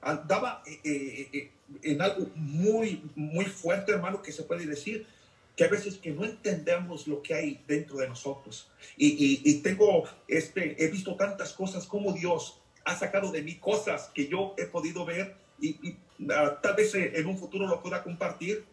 andaba 0.00 0.62
eh, 0.66 0.80
eh, 0.84 1.28
eh, 1.32 1.50
en 1.82 2.00
algo 2.02 2.26
muy, 2.34 3.02
muy 3.14 3.44
fuerte, 3.46 3.92
hermano, 3.92 4.22
que 4.22 4.32
se 4.32 4.42
puede 4.44 4.66
decir, 4.66 5.06
que 5.56 5.64
a 5.64 5.68
veces 5.68 5.96
que 5.96 6.10
no 6.12 6.24
entendemos 6.24 7.06
lo 7.08 7.20
que 7.22 7.34
hay 7.34 7.60
dentro 7.66 7.96
de 7.98 8.08
nosotros. 8.08 8.70
Y, 8.96 9.08
y- 9.08 9.42
y 9.44 9.54
tengo, 9.60 10.04
este, 10.28 10.82
he 10.82 10.88
visto 10.88 11.16
tantas 11.16 11.52
cosas 11.52 11.86
como 11.86 12.12
Dios 12.12 12.60
ha 12.84 12.96
sacado 12.96 13.30
de 13.32 13.42
mí 13.42 13.56
cosas 13.56 14.10
que 14.14 14.28
yo 14.28 14.54
he 14.56 14.64
podido 14.64 15.04
ver 15.04 15.34
y, 15.60 15.70
y, 15.88 15.96
ah, 16.30 16.58
tal 16.62 16.74
vez 16.76 16.94
eh, 16.94 17.12
en 17.16 17.26
un 17.26 17.36
futuro 17.36 17.66
lo 17.66 17.82
pueda 17.82 18.02
compartir. 18.02 18.64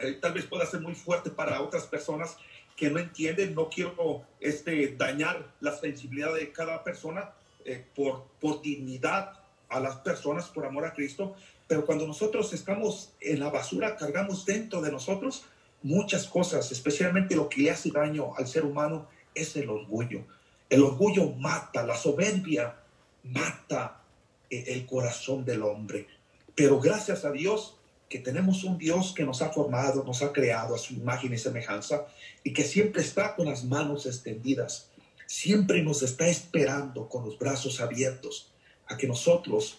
Eh, 0.00 0.18
tal 0.20 0.32
vez 0.34 0.44
pueda 0.44 0.66
ser 0.66 0.80
muy 0.80 0.94
fuerte 0.94 1.30
para 1.30 1.60
otras 1.62 1.84
personas 1.86 2.36
que 2.76 2.90
no 2.90 2.98
entienden. 2.98 3.54
No 3.54 3.68
quiero 3.70 4.22
este, 4.40 4.94
dañar 4.96 5.50
la 5.60 5.74
sensibilidad 5.76 6.34
de 6.34 6.52
cada 6.52 6.84
persona 6.84 7.30
eh, 7.64 7.84
por, 7.94 8.24
por 8.40 8.60
dignidad 8.60 9.32
a 9.68 9.80
las 9.80 9.96
personas, 9.96 10.48
por 10.48 10.66
amor 10.66 10.84
a 10.84 10.94
Cristo. 10.94 11.34
Pero 11.66 11.84
cuando 11.84 12.06
nosotros 12.06 12.52
estamos 12.52 13.12
en 13.20 13.40
la 13.40 13.50
basura, 13.50 13.96
cargamos 13.96 14.44
dentro 14.46 14.80
de 14.80 14.90
nosotros 14.90 15.44
muchas 15.82 16.26
cosas, 16.26 16.72
especialmente 16.72 17.36
lo 17.36 17.48
que 17.48 17.62
le 17.62 17.70
hace 17.70 17.90
daño 17.90 18.32
al 18.36 18.48
ser 18.48 18.64
humano 18.64 19.06
es 19.34 19.54
el 19.56 19.68
orgullo. 19.68 20.24
El 20.68 20.82
orgullo 20.82 21.30
mata, 21.32 21.86
la 21.86 21.96
soberbia 21.96 22.76
mata 23.24 24.02
eh, 24.50 24.64
el 24.68 24.86
corazón 24.86 25.44
del 25.44 25.62
hombre. 25.62 26.06
Pero 26.54 26.80
gracias 26.80 27.24
a 27.24 27.30
Dios 27.30 27.76
que 28.08 28.18
tenemos 28.18 28.64
un 28.64 28.78
Dios 28.78 29.12
que 29.14 29.24
nos 29.24 29.42
ha 29.42 29.50
formado, 29.50 30.02
nos 30.04 30.22
ha 30.22 30.32
creado 30.32 30.74
a 30.74 30.78
su 30.78 30.94
imagen 30.94 31.32
y 31.32 31.38
semejanza 31.38 32.06
y 32.42 32.52
que 32.52 32.64
siempre 32.64 33.02
está 33.02 33.36
con 33.36 33.46
las 33.46 33.64
manos 33.64 34.06
extendidas, 34.06 34.90
siempre 35.26 35.82
nos 35.82 36.02
está 36.02 36.26
esperando 36.26 37.08
con 37.08 37.26
los 37.26 37.38
brazos 37.38 37.80
abiertos 37.80 38.47
a 38.88 38.96
que 38.96 39.06
nosotros, 39.06 39.78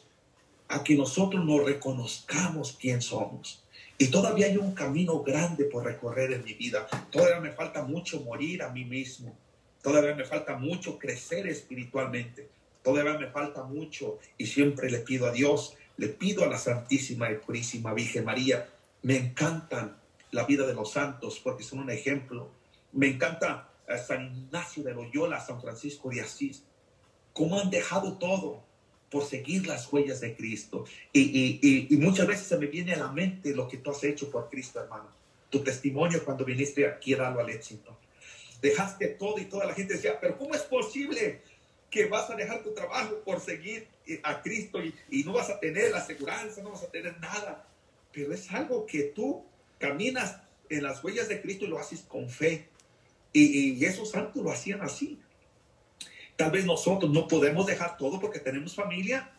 a 0.67 0.83
que 0.83 0.95
nosotros 0.95 1.43
nos 1.43 1.65
reconozcamos 1.65 2.77
quién 2.79 3.01
somos. 3.01 3.63
Y 3.97 4.07
todavía 4.07 4.45
hay 4.45 4.57
un 4.57 4.73
camino 4.73 5.21
grande 5.23 5.65
por 5.65 5.83
recorrer 5.83 6.31
en 6.31 6.43
mi 6.45 6.53
vida. 6.53 6.87
Todavía 7.11 7.39
me 7.39 7.51
falta 7.51 7.83
mucho 7.83 8.21
morir 8.21 8.63
a 8.63 8.69
mí 8.69 8.85
mismo. 8.85 9.35
Todavía 9.81 10.15
me 10.15 10.25
falta 10.25 10.57
mucho 10.57 10.97
crecer 10.97 11.47
espiritualmente. 11.47 12.49
Todavía 12.81 13.17
me 13.17 13.27
falta 13.27 13.63
mucho 13.63 14.19
y 14.37 14.45
siempre 14.45 14.89
le 14.89 14.99
pido 14.99 15.27
a 15.27 15.31
Dios, 15.31 15.75
le 15.97 16.07
pido 16.07 16.43
a 16.43 16.47
la 16.47 16.57
Santísima 16.57 17.29
y 17.29 17.35
Purísima 17.35 17.93
Virgen 17.93 18.23
María. 18.23 18.69
Me 19.01 19.17
encantan 19.17 19.97
la 20.31 20.45
vida 20.45 20.65
de 20.65 20.73
los 20.73 20.91
santos 20.91 21.41
porque 21.43 21.63
son 21.63 21.79
un 21.79 21.89
ejemplo. 21.89 22.49
Me 22.93 23.07
encanta 23.07 23.69
a 23.87 23.97
San 23.97 24.33
Ignacio 24.33 24.83
de 24.83 24.93
Loyola, 24.93 25.41
San 25.41 25.59
Francisco 25.61 26.09
de 26.09 26.21
Asís. 26.21 26.63
Cómo 27.33 27.59
han 27.59 27.69
dejado 27.69 28.17
todo 28.17 28.68
por 29.09 29.25
seguir 29.25 29.67
las 29.67 29.91
huellas 29.91 30.21
de 30.21 30.35
Cristo. 30.35 30.85
Y, 31.11 31.21
y- 31.61 31.87
y- 31.89 31.97
muchas 31.97 32.27
veces 32.27 32.47
se 32.47 32.57
me 32.57 32.67
viene 32.67 32.93
a 32.93 32.97
la 32.97 33.11
mente 33.11 33.53
lo 33.55 33.67
que 33.67 33.77
tú 33.77 33.91
has 33.91 34.03
hecho 34.03 34.29
por 34.29 34.49
Cristo, 34.49 34.79
hermano. 34.81 35.09
Tu 35.49 35.63
testimonio 35.63 36.23
cuando 36.23 36.45
viniste 36.45 36.87
aquí 36.87 37.13
a 37.13 37.17
darlo 37.17 37.39
al 37.39 37.49
éxito. 37.49 37.97
Dejaste 38.61 39.07
todo 39.07 39.39
y 39.39 39.45
toda 39.45 39.65
la 39.65 39.73
gente 39.73 39.95
decía, 39.95 40.19
pero 40.19 40.37
¿cómo 40.37 40.53
es 40.53 40.61
posible 40.61 41.41
que 41.89 42.05
vas 42.05 42.29
a 42.29 42.35
dejar 42.35 42.61
tu 42.61 42.73
trabajo 42.73 43.15
por 43.25 43.39
seguir 43.39 43.87
eh, 44.05 44.19
a 44.23 44.41
Cristo 44.43 44.79
y, 44.83 45.23
no 45.23 45.33
vas 45.33 45.49
a 45.49 45.59
tener 45.59 45.91
la 45.91 45.99
aseguranza, 45.99 46.61
no 46.61 46.71
vas 46.71 46.83
a 46.83 46.91
tener 46.91 47.19
nada? 47.19 47.65
Pero 48.11 48.33
es 48.33 48.51
algo 48.51 48.85
que 48.85 49.03
tú 49.03 49.43
caminas 49.79 50.41
en 50.69 50.83
las 50.83 51.03
huellas 51.03 51.27
de 51.29 51.41
Cristo 51.41 51.65
y 51.65 51.69
lo 51.69 51.79
haces 51.79 52.01
con 52.01 52.29
fe. 52.29 52.67
Y, 53.33 53.71
y 53.73 53.85
esos 53.85 54.11
santos 54.11 54.43
lo 54.43 54.51
hacían 54.51 54.81
así. 54.81 55.19
Tal 56.39 56.51
vez 56.51 56.65
nosotros 56.65 57.11
no 57.11 57.27
podemos 57.27 57.65
dejar 57.65 57.97
todo 57.97 58.17
porque 58.17 58.39
tenemos 58.39 58.73
familia, 58.73 59.29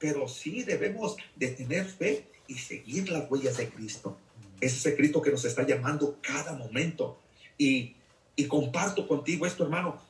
pero 0.00 0.26
sí 0.26 0.64
debemos 0.64 1.14
de 1.36 1.46
tener 1.46 1.84
fe 1.84 2.26
y 2.48 2.58
seguir 2.58 3.08
las 3.08 3.30
huellas 3.30 3.58
de 3.58 3.68
Cristo. 3.68 4.18
Es 4.60 4.74
ese 4.74 4.96
Cristo 4.96 5.22
que 5.22 5.30
nos 5.30 5.44
está 5.44 5.64
llamando 5.64 6.18
cada 6.20 6.54
momento. 6.54 7.20
Y, 7.56 7.94
y 8.34 8.46
comparto 8.48 9.06
contigo 9.06 9.46
esto, 9.46 9.62
hermano, 9.62 10.02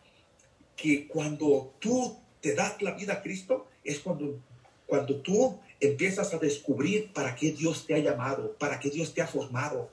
que 0.75 1.07
cuando 1.09 1.75
tú 1.79 2.17
te 2.41 2.55
das 2.55 2.81
la 2.81 2.93
vida 2.93 3.13
a 3.13 3.23
Cristo, 3.23 3.69
es 3.85 3.99
cuando, 3.99 4.41
cuando 4.87 5.17
tú 5.17 5.61
empiezas 5.79 6.33
a 6.33 6.39
descubrir 6.39 7.13
para 7.13 7.35
qué 7.35 7.53
Dios 7.53 7.85
te 7.87 7.93
ha 7.93 7.99
llamado, 7.99 8.57
para 8.59 8.81
qué 8.81 8.89
Dios 8.89 9.13
te 9.13 9.21
ha 9.21 9.27
formado, 9.27 9.91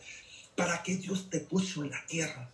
para 0.55 0.81
qué 0.81 0.95
Dios 0.95 1.29
te 1.29 1.41
puso 1.41 1.83
en 1.83 1.91
la 1.91 2.05
tierra. 2.05 2.49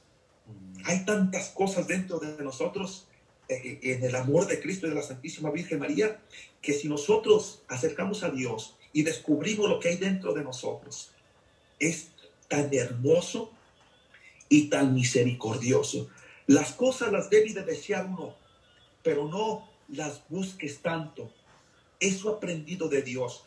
Hay 0.83 1.05
tantas 1.05 1.49
cosas 1.49 1.87
dentro 1.87 2.17
de 2.17 2.43
nosotros 2.43 3.07
en 3.81 4.03
el 4.03 4.15
amor 4.15 4.47
de 4.47 4.59
Cristo 4.59 4.87
y 4.87 4.89
de 4.89 4.95
la 4.95 5.01
Santísima 5.01 5.51
Virgen 5.51 5.79
María, 5.79 6.19
que 6.61 6.73
si 6.73 6.87
nosotros 6.87 7.63
acercamos 7.67 8.23
a 8.23 8.29
Dios 8.29 8.75
y 8.93 9.03
descubrimos 9.03 9.69
lo 9.69 9.79
que 9.79 9.89
hay 9.89 9.97
dentro 9.97 10.33
de 10.33 10.43
nosotros, 10.43 11.11
es 11.79 12.09
tan 12.47 12.73
hermoso 12.73 13.51
y 14.49 14.69
tan 14.69 14.93
misericordioso. 14.93 16.09
Las 16.47 16.73
cosas 16.73 17.11
las 17.11 17.29
debe 17.29 17.53
de 17.53 17.63
desear 17.63 18.05
uno, 18.05 18.35
pero 19.01 19.27
no 19.27 19.67
las 19.89 20.23
busques 20.29 20.81
tanto. 20.81 21.31
Eso 21.99 22.29
aprendido 22.29 22.89
de 22.89 23.01
Dios, 23.01 23.45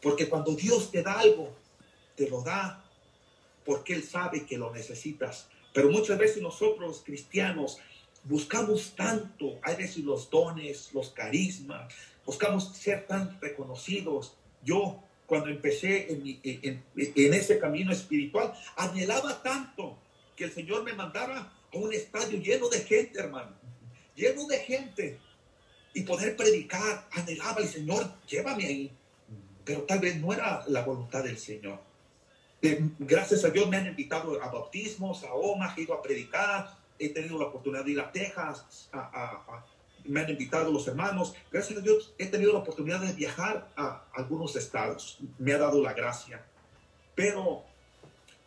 porque 0.00 0.28
cuando 0.28 0.54
Dios 0.54 0.90
te 0.90 1.02
da 1.02 1.20
algo, 1.20 1.54
te 2.16 2.28
lo 2.28 2.42
da 2.42 2.84
porque 3.64 3.94
Él 3.94 4.02
sabe 4.02 4.44
que 4.44 4.58
lo 4.58 4.72
necesitas. 4.72 5.48
Pero 5.72 5.90
muchas 5.90 6.18
veces 6.18 6.42
nosotros 6.42 7.02
cristianos 7.04 7.78
buscamos 8.24 8.94
tanto, 8.96 9.58
hay 9.62 9.76
veces 9.76 9.98
los 9.98 10.30
dones, 10.30 10.90
los 10.92 11.10
carismas, 11.10 11.92
buscamos 12.24 12.74
ser 12.76 13.06
tan 13.06 13.40
reconocidos. 13.40 14.34
Yo, 14.64 15.02
cuando 15.26 15.48
empecé 15.48 16.12
en, 16.12 16.22
mi- 16.22 16.40
en- 16.44 16.82
en 16.94 17.34
ese 17.34 17.58
camino 17.58 17.92
espiritual, 17.92 18.52
anhelaba 18.76 19.42
tanto 19.42 19.96
que 20.36 20.44
el 20.44 20.52
Señor 20.52 20.84
me 20.84 20.92
mandara 20.92 21.52
a 21.72 21.76
un 21.76 21.92
estadio 21.92 22.38
lleno 22.38 22.68
de 22.68 22.80
gente, 22.80 23.18
hermano, 23.18 23.52
lleno 24.14 24.46
de 24.46 24.58
gente, 24.58 25.18
y 25.94 26.02
poder 26.02 26.36
predicar. 26.36 27.06
Anhelaba 27.12 27.60
el 27.60 27.68
Señor, 27.68 28.10
llévame 28.26 28.64
ahí. 28.66 28.92
Pero 29.64 29.82
tal 29.82 29.98
vez 30.00 30.16
no 30.16 30.32
era 30.32 30.64
la 30.68 30.82
voluntad 30.84 31.22
del 31.22 31.38
Señor. 31.38 31.80
Eh, 32.62 32.80
gracias 32.98 33.44
a 33.44 33.50
Dios 33.50 33.68
me 33.68 33.76
han 33.76 33.86
invitado 33.86 34.40
a 34.42 34.48
bautismos, 34.50 35.22
a 35.24 35.34
OMA, 35.34 35.74
he 35.76 35.82
ido 35.82 35.94
a 35.94 36.00
predicar, 36.02 36.78
he 37.04 37.08
tenido 37.10 37.38
la 37.38 37.46
oportunidad 37.46 37.84
de 37.84 37.92
ir 37.92 38.00
a 38.00 38.10
Texas, 38.12 38.88
a- 38.92 38.98
a- 38.98 39.56
a- 39.56 39.66
me 40.04 40.20
han 40.20 40.30
invitado 40.30 40.72
los 40.72 40.86
hermanos. 40.88 41.34
Gracias 41.50 41.78
a 41.78 41.82
Dios 41.82 42.12
he 42.18 42.26
tenido 42.26 42.52
la 42.52 42.58
oportunidad 42.60 43.00
de 43.00 43.12
viajar 43.12 43.68
a 43.76 44.04
algunos 44.14 44.56
estados, 44.56 45.18
me 45.38 45.52
ha 45.52 45.58
dado 45.58 45.80
la 45.82 45.92
gracia. 45.92 46.44
Pero 47.14 47.64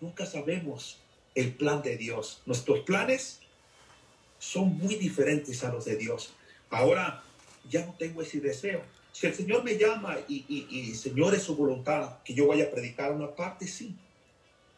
nunca 0.02 0.26
sabemos 0.26 1.00
el 1.34 1.54
plan 1.56 1.82
de 1.82 1.98
Dios. 1.98 2.42
Nuestros 2.46 2.82
planes 2.82 3.40
son 4.40 4.78
muy 4.78 4.96
diferentes 4.96 5.64
a 5.64 5.72
los 5.72 5.86
de 5.86 5.96
Dios. 5.96 6.34
Ahora 6.70 7.24
ya 7.70 7.86
no 7.86 7.94
tengo 7.98 8.22
ese 8.22 8.40
deseo. 8.40 8.82
Si 9.14 9.26
el 9.28 9.34
Señor 9.34 9.64
me 9.64 9.78
llama 9.78 10.18
y, 10.28 10.44
y, 10.50 10.68
y 10.78 10.94
Señor 10.96 11.34
es 11.36 11.44
su 11.44 11.56
voluntad 11.56 12.18
que 12.24 12.34
yo 12.34 12.48
vaya 12.48 12.66
a 12.66 12.70
predicar 12.72 13.14
una 13.14 13.34
parte, 13.34 13.66
sí. 13.66 13.96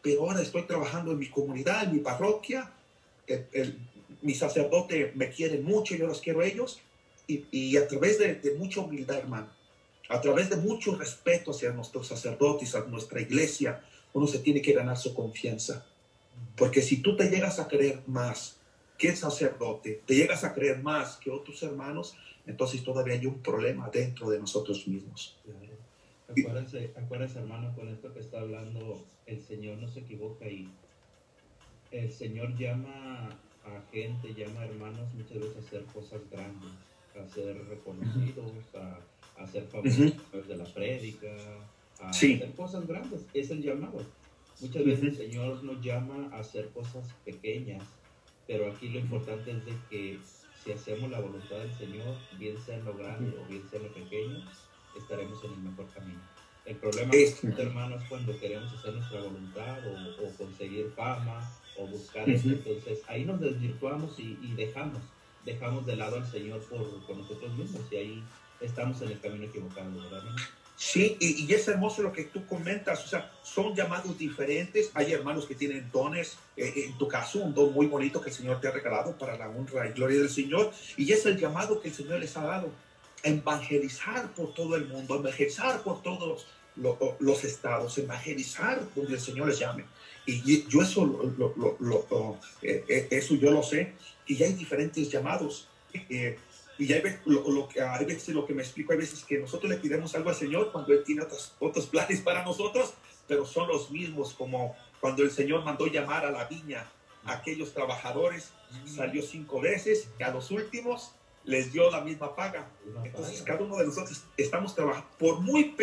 Pero 0.00 0.22
ahora 0.22 0.40
estoy 0.40 0.62
trabajando 0.62 1.10
en 1.10 1.18
mi 1.18 1.28
comunidad, 1.28 1.82
en 1.84 1.94
mi 1.94 1.98
parroquia. 1.98 2.70
El, 3.28 3.46
el- 3.52 3.78
mi 4.22 4.34
sacerdote 4.34 5.12
me 5.14 5.30
quiere 5.30 5.60
mucho, 5.60 5.94
yo 5.94 6.06
los 6.08 6.20
quiero 6.20 6.40
a 6.40 6.46
ellos. 6.46 6.80
Y, 7.28 7.76
a 7.76 7.86
través 7.86 8.18
de, 8.18 8.36
de 8.36 8.54
mucha 8.54 8.80
humildad, 8.80 9.18
hermano, 9.18 9.48
a 10.08 10.18
través 10.20 10.48
de 10.48 10.56
mucho 10.56 10.96
respeto 10.96 11.50
hacia 11.50 11.70
nuestros 11.72 12.08
sacerdotes, 12.08 12.74
a 12.74 12.84
nuestra 12.86 13.20
iglesia, 13.20 13.84
uno 14.14 14.26
se 14.26 14.38
tiene 14.38 14.62
que 14.62 14.72
ganar 14.72 14.96
su 14.96 15.14
confianza. 15.14 15.84
Porque 16.56 16.80
si 16.80 17.02
tú 17.02 17.16
te 17.16 17.28
llegas 17.28 17.58
a 17.60 17.68
creer 17.68 18.00
más 18.06 18.56
que 18.96 19.08
el 19.10 19.16
sacerdote, 19.16 20.00
te 20.06 20.14
llegas 20.14 20.42
a 20.42 20.54
creer 20.54 20.82
más 20.82 21.16
que 21.18 21.30
otros 21.30 21.62
hermanos, 21.62 22.16
entonces 22.46 22.82
todavía 22.82 23.14
hay 23.14 23.26
un 23.26 23.42
problema 23.42 23.90
dentro 23.92 24.30
de 24.30 24.38
nosotros 24.40 24.88
mismos. 24.88 25.36
Acuérdense, 26.28 26.92
acuérdense, 26.96 27.38
hermano, 27.38 27.74
con 27.76 27.88
esto 27.88 28.12
que 28.14 28.20
está 28.20 28.40
hablando, 28.40 29.04
el 29.26 29.40
Señor 29.42 29.76
no 29.78 29.88
se 29.88 30.00
equivoca 30.00 30.48
y 30.48 30.68
el 31.90 32.10
Señor 32.12 32.56
llama 32.56 33.28
a 33.64 33.82
gente, 33.92 34.34
llama 34.34 34.60
a 34.60 34.66
hermanos 34.66 35.12
muchas 35.14 35.38
veces 35.40 35.56
a 35.56 35.60
hacer 35.60 35.84
cosas 35.86 36.20
grandes, 36.30 36.70
a 37.20 37.26
ser 37.34 37.64
reconocidos, 37.68 38.50
a, 38.74 38.98
a 39.42 39.46
ser 39.46 39.64
famosos 39.66 40.12
a 40.12 40.30
través 40.30 40.48
de 40.48 40.56
la 40.56 40.64
prédica, 40.64 41.28
a 42.00 42.12
Sí. 42.12 42.34
hacer 42.34 42.52
cosas 42.52 42.86
grandes. 42.86 43.26
Es 43.34 43.50
el 43.50 43.62
llamado. 43.62 44.02
Muchas 44.60 44.84
veces 44.84 45.04
el 45.04 45.16
Señor 45.16 45.62
nos 45.64 45.80
llama 45.84 46.28
a 46.32 46.40
hacer 46.40 46.68
cosas 46.70 47.08
pequeñas, 47.24 47.84
pero 48.46 48.70
aquí 48.72 48.88
lo 48.88 48.98
importante 48.98 49.50
es 49.52 49.64
de 49.66 49.72
que 49.90 50.18
si 50.64 50.72
hacemos 50.72 51.10
la 51.10 51.20
voluntad 51.20 51.58
del 51.58 51.72
Señor, 51.74 52.16
bien 52.38 52.56
sea 52.58 52.76
en 52.76 52.84
lo 52.84 52.94
grande 52.96 53.36
o 53.38 53.46
bien 53.48 53.62
sea 53.68 53.78
en 53.80 53.86
lo 53.86 53.94
pequeño, 53.94 54.44
estaremos 54.96 55.42
en 55.44 55.52
el 55.52 55.58
mejor 55.58 55.86
camino. 55.90 56.20
El 56.64 56.76
problema, 56.76 57.10
Es- 57.14 57.42
hermano, 57.44 57.96
es 57.96 58.04
cuando 58.08 58.38
queremos 58.38 58.72
hacer 58.72 58.94
nuestra 58.94 59.20
voluntad 59.22 59.78
o, 59.86 60.24
o 60.26 60.30
conseguir 60.36 60.90
fama 60.96 61.40
o 61.78 61.86
buscar 61.86 62.28
esto. 62.28 62.48
Entonces 62.48 63.00
ahí 63.08 63.24
nos 63.24 63.40
desvirtuamos 63.40 64.18
y, 64.18 64.38
y 64.42 64.54
dejamos, 64.56 65.00
dejamos 65.44 65.86
de 65.86 65.96
lado 65.96 66.16
al 66.16 66.30
Señor 66.30 66.60
por, 66.64 67.00
por 67.06 67.16
nosotros 67.16 67.52
mismos 67.54 67.82
y 67.90 67.96
ahí 67.96 68.22
estamos 68.60 69.00
en 69.02 69.12
el 69.12 69.20
camino 69.20 69.44
equivocado, 69.44 69.90
¿verdad? 70.10 70.22
Sí, 70.76 71.16
y, 71.18 71.44
y 71.44 71.52
es 71.52 71.66
hermoso 71.66 72.02
lo 72.02 72.12
que 72.12 72.24
tú 72.24 72.46
comentas, 72.46 73.04
o 73.04 73.08
sea, 73.08 73.32
son 73.42 73.74
llamados 73.74 74.16
diferentes. 74.16 74.92
Hay 74.94 75.12
hermanos 75.12 75.44
que 75.44 75.56
tienen 75.56 75.90
dones, 75.90 76.38
eh, 76.56 76.72
en 76.86 76.96
tu 76.96 77.08
caso, 77.08 77.40
un 77.40 77.52
don 77.52 77.72
muy 77.72 77.86
bonito 77.86 78.20
que 78.20 78.30
el 78.30 78.36
Señor 78.36 78.60
te 78.60 78.68
ha 78.68 78.70
regalado 78.70 79.18
para 79.18 79.36
la 79.36 79.48
honra 79.48 79.88
y 79.88 79.92
gloria 79.92 80.20
del 80.20 80.30
Señor, 80.30 80.72
y 80.96 81.10
es 81.12 81.26
el 81.26 81.36
llamado 81.36 81.80
que 81.80 81.88
el 81.88 81.94
Señor 81.94 82.20
les 82.20 82.36
ha 82.36 82.44
dado, 82.44 82.70
evangelizar 83.24 84.32
por 84.34 84.54
todo 84.54 84.76
el 84.76 84.86
mundo, 84.86 85.16
evangelizar 85.16 85.82
por 85.82 86.00
todos 86.00 86.46
lo- 86.80 87.16
los 87.20 87.44
estados, 87.44 87.96
evangelizar 87.98 88.80
donde 88.94 89.14
el 89.14 89.20
Señor 89.20 89.48
les 89.48 89.58
llame. 89.58 89.84
Y 90.26 90.66
yo 90.68 90.82
eso, 90.82 91.04
lo, 91.06 91.54
lo- 91.80 92.38
eh, 92.62 92.84
eh, 92.88 93.08
eso 93.10 93.34
yo 93.34 93.50
lo 93.50 93.62
sé, 93.62 93.92
y 94.26 94.42
hay 94.42 94.52
diferentes 94.52 95.10
llamados. 95.10 95.68
Eh, 95.94 96.36
Y 96.80 96.92
hay 96.92 97.02
lo, 97.24 97.68
que, 97.68 97.80
hay 97.82 98.04
veces 98.04 98.32
lo 98.32 98.46
que 98.46 98.54
me 98.54 98.62
explico, 98.62 98.92
hay 98.92 98.98
veces 98.98 99.24
que 99.24 99.36
nosotros 99.38 99.68
le 99.68 99.78
pidemos 99.78 100.14
algo 100.14 100.30
al 100.30 100.36
Señor 100.36 100.70
cuando 100.70 100.92
Él 100.92 101.02
tiene 101.04 101.22
otros, 101.22 101.52
otros 101.58 101.86
planes 101.86 102.20
para 102.20 102.44
nosotros, 102.44 102.94
pero 103.26 103.44
son 103.44 103.66
los 103.66 103.90
mismos 103.90 104.32
como 104.34 104.76
cuando 105.00 105.24
el 105.24 105.32
Señor 105.32 105.64
mandó 105.64 105.88
llamar 105.88 106.24
a 106.24 106.30
la 106.30 106.44
viña 106.44 106.86
a 107.24 107.32
aquellos 107.32 107.74
trabajadores, 107.74 108.50
salió 108.86 109.22
cinco 109.22 109.60
veces 109.60 110.08
y 110.20 110.22
a 110.22 110.30
los 110.30 110.52
últimos 110.52 111.10
les 111.44 111.72
dio 111.72 111.90
la 111.90 112.00
misma 112.02 112.36
paga. 112.36 112.70
Entonces 113.04 113.42
cada 113.42 113.60
uno 113.64 113.76
de 113.76 113.86
nosotros 113.86 114.22
estamos 114.36 114.72
trabajando, 114.76 115.08
por 115.18 115.40
muy 115.40 115.74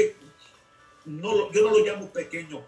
no 1.06 1.36
lo- 1.36 1.51
yo 1.51 1.62
no 1.64 1.72
lo 1.78 1.86
llamo 1.86 2.12
pequeño, 2.12 2.64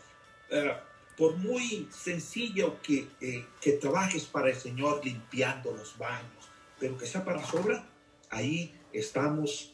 eh, 0.50 0.74
por 1.18 1.36
muy 1.38 1.88
sencillo 1.92 2.82
que, 2.82 3.08
eh, 3.22 3.46
que 3.62 3.74
trabajes 3.74 4.26
para 4.26 4.50
el 4.50 4.56
Señor 4.56 5.04
limpiando 5.04 5.72
los 5.72 5.98
baños, 5.98 6.50
pero 6.80 6.98
que 6.98 7.06
sea 7.06 7.26
para 7.26 7.44
sobra, 7.46 7.86
ahí 8.30 8.72
estamos 8.94 9.74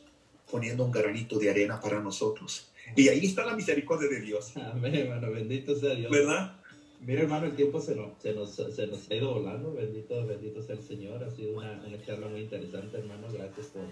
poniendo 0.50 0.86
un 0.86 0.92
granito 0.92 1.38
de 1.40 1.50
arena 1.50 1.80
para 1.82 2.00
nosotros. 2.00 2.70
Y 2.96 3.08
ahí 3.10 3.26
está 3.26 3.46
la 3.46 3.56
misericordia 3.56 4.10
de 4.10 4.22
Dios, 4.22 4.56
Amén, 4.58 4.94
hermano, 4.96 5.32
bendito 5.32 5.76
sea 5.76 5.96
Dios. 5.96 6.12
¿verdad? 6.12 6.58
Mira, 7.02 7.24
hermano, 7.24 7.48
el 7.48 7.56
tiempo 7.58 7.82
se 7.82 7.96
nos, 7.96 8.22
se 8.22 8.34
nos, 8.34 8.56
se 8.56 8.88
nos 8.88 9.10
ha 9.12 9.16
ido 9.16 9.34
volando. 9.34 9.74
Bendito, 9.74 10.26
bendito 10.26 10.62
sea 10.62 10.76
el 10.76 10.84
Señor. 10.84 11.22
Ha 11.22 11.30
sido 11.30 11.58
una, 11.58 11.72
una 11.86 12.02
charla 12.06 12.28
muy 12.30 12.40
interesante, 12.42 12.98
hermano. 12.98 13.28
Gracias 13.30 13.68
por, 13.68 13.84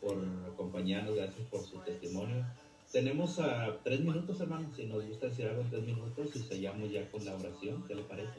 por 0.00 0.24
acompañarnos, 0.50 1.14
gracias 1.14 1.46
por 1.50 1.62
su 1.62 1.76
testimonio. 1.80 2.46
Tenemos 2.94 3.40
a 3.40 3.76
tres 3.82 3.98
minutos, 3.98 4.40
hermano. 4.40 4.70
Si 4.76 4.86
nos 4.86 5.04
gusta 5.04 5.26
decir 5.26 5.48
algo 5.48 5.62
en 5.62 5.70
tres 5.70 5.82
minutos 5.82 6.30
y 6.36 6.38
sellamos 6.44 6.92
ya 6.92 7.10
con 7.10 7.24
la 7.24 7.34
oración, 7.34 7.82
¿qué 7.88 7.94
le 7.96 8.02
parece? 8.04 8.38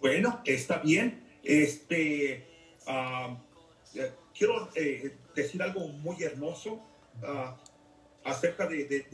Bueno, 0.00 0.40
está 0.44 0.78
bien. 0.78 1.24
Este, 1.42 2.34
eh, 2.36 4.12
quiero 4.38 4.68
eh, 4.76 5.16
decir 5.34 5.60
algo 5.60 5.88
muy 5.88 6.22
hermoso 6.22 6.80
ah, 7.24 7.56
acerca 8.22 8.68
de- 8.68 8.84
de- 8.84 9.06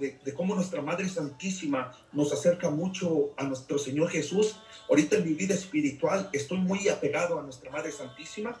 de- 0.00 0.18
de 0.24 0.34
cómo 0.34 0.56
nuestra 0.56 0.82
Madre 0.82 1.08
Santísima 1.08 1.96
nos 2.12 2.32
acerca 2.32 2.70
mucho 2.70 3.34
a 3.36 3.44
nuestro 3.44 3.78
Señor 3.78 4.08
Jesús. 4.10 4.56
Ahorita 4.90 5.14
en 5.18 5.26
mi 5.28 5.34
vida 5.34 5.54
espiritual 5.54 6.28
estoy 6.32 6.58
muy 6.58 6.88
apegado 6.88 7.38
a 7.38 7.42
nuestra 7.44 7.70
Madre 7.70 7.92
Santísima 7.92 8.60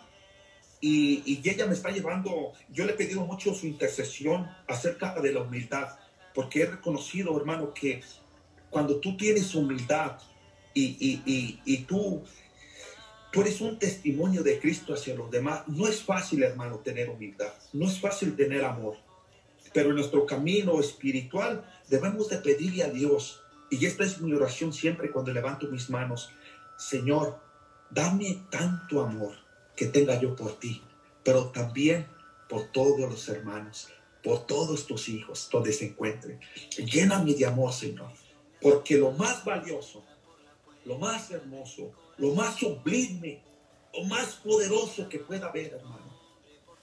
y, 0.80 1.22
y 1.24 1.48
ella 1.48 1.66
me 1.66 1.74
está 1.74 1.90
llevando, 1.90 2.52
yo 2.68 2.84
le 2.84 2.92
he 2.92 2.96
pedido 2.96 3.24
mucho 3.24 3.54
su 3.54 3.66
intercesión 3.66 4.48
acerca 4.68 5.18
de 5.20 5.32
la 5.32 5.42
humildad, 5.42 5.98
porque 6.34 6.62
he 6.62 6.66
reconocido, 6.66 7.36
hermano, 7.36 7.72
que 7.72 8.02
cuando 8.70 9.00
tú 9.00 9.16
tienes 9.16 9.54
humildad, 9.54 10.18
y, 10.74 11.22
y, 11.24 11.60
y, 11.64 11.78
tú, 11.84 12.22
tú 13.32 13.40
eres 13.40 13.62
un 13.62 13.78
testimonio 13.78 14.42
de 14.42 14.60
Cristo 14.60 14.92
hacia 14.92 15.14
los 15.14 15.30
demás. 15.30 15.62
No 15.68 15.88
es 15.88 16.02
fácil, 16.02 16.42
hermano, 16.42 16.80
tener 16.80 17.08
humildad. 17.08 17.50
No 17.72 17.86
es 17.86 17.98
fácil 17.98 18.36
tener 18.36 18.62
amor. 18.62 18.98
Pero 19.72 19.88
en 19.88 19.94
nuestro 19.96 20.26
camino 20.26 20.78
espiritual 20.78 21.64
debemos 21.88 22.28
de 22.28 22.36
pedirle 22.36 22.82
a 22.82 22.90
Dios. 22.90 23.40
Y 23.70 23.86
esta 23.86 24.04
es 24.04 24.20
mi 24.20 24.34
oración 24.34 24.74
siempre 24.74 25.10
cuando 25.10 25.32
levanto 25.32 25.66
mis 25.68 25.88
manos. 25.88 26.30
Señor, 26.76 27.40
dame 27.90 28.42
tanto 28.50 29.00
amor 29.00 29.45
que 29.76 29.86
tenga 29.86 30.20
yo 30.20 30.34
por 30.34 30.58
ti, 30.58 30.82
pero 31.22 31.50
también 31.50 32.06
por 32.48 32.72
todos 32.72 33.00
los 33.00 33.28
hermanos, 33.28 33.88
por 34.22 34.46
todos 34.46 34.86
tus 34.86 35.08
hijos, 35.08 35.48
donde 35.52 35.72
se 35.72 35.86
encuentren. 35.86 36.40
Lléname 36.78 37.34
de 37.34 37.46
amor, 37.46 37.72
Señor, 37.72 38.12
porque 38.60 38.96
lo 38.96 39.12
más 39.12 39.44
valioso 39.44 40.04
lo 40.84 40.98
más 40.98 41.30
hermoso, 41.32 41.92
lo 42.18 42.32
más 42.34 42.56
sublime, 42.58 43.42
lo 43.92 44.04
más 44.04 44.36
poderoso 44.36 45.08
que 45.08 45.18
pueda 45.18 45.48
haber, 45.48 45.74
hermano. 45.74 46.16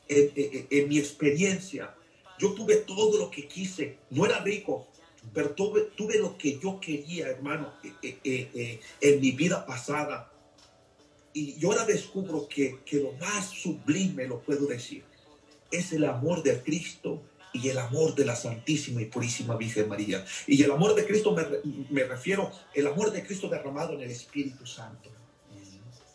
En, 0.07 0.31
en- 0.35 0.67
en 0.69 0.89
mi 0.89 0.99
experiencia, 0.99 1.95
yo 2.37 2.53
tuve 2.53 2.77
todo 2.77 3.17
lo 3.19 3.31
que 3.31 3.47
quise. 3.47 3.99
No 4.09 4.25
era 4.25 4.39
rico, 4.43 4.87
pero 5.33 5.51
tuve, 5.51 5.83
tuve 5.95 6.19
lo 6.19 6.37
que 6.37 6.59
yo 6.59 6.79
quería, 6.81 7.27
hermano, 7.29 7.79
eh, 7.81 7.95
eh, 8.01 8.19
eh, 8.53 8.81
en 8.99 9.21
mi 9.21 9.31
vida 9.31 9.65
pasada. 9.65 10.32
Y 11.33 11.59
yo 11.59 11.71
ahora 11.71 11.85
descubro 11.85 12.47
que, 12.47 12.79
que 12.85 12.97
lo 12.97 13.13
más 13.13 13.49
sublime, 13.49 14.27
lo 14.27 14.39
puedo 14.41 14.67
decir, 14.67 15.03
es 15.71 15.91
el 15.91 16.05
amor 16.05 16.43
de 16.43 16.61
Cristo 16.61 17.21
y 17.53 17.69
el 17.69 17.77
amor 17.77 18.15
de 18.15 18.25
la 18.25 18.35
Santísima 18.35 19.01
y 19.01 19.05
Purísima 19.05 19.55
Virgen 19.55 19.87
María. 19.87 20.25
Y 20.47 20.61
el 20.63 20.71
amor 20.71 20.95
de 20.95 21.05
Cristo 21.05 21.35
me, 21.35 21.43
me 21.89 22.03
refiero, 22.03 22.51
el 22.73 22.87
amor 22.87 23.11
de 23.11 23.23
Cristo 23.23 23.47
derramado 23.47 23.93
en 23.93 24.01
el 24.01 24.11
Espíritu 24.11 24.65
Santo. 24.65 25.09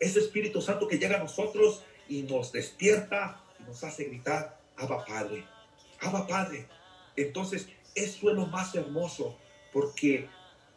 Ese 0.00 0.20
Espíritu 0.20 0.60
Santo 0.60 0.86
que 0.86 0.98
llega 0.98 1.16
a 1.16 1.22
nosotros 1.22 1.82
y 2.08 2.22
nos 2.22 2.52
despierta 2.52 3.42
y 3.58 3.64
nos 3.64 3.82
hace 3.82 4.04
gritar, 4.04 4.60
Abba 4.76 5.04
Padre, 5.04 5.44
Abba 6.00 6.26
Padre. 6.26 6.68
Entonces, 7.16 7.68
eso 7.94 8.30
es 8.30 8.36
lo 8.36 8.46
más 8.46 8.74
hermoso, 8.74 9.36
porque 9.72 10.28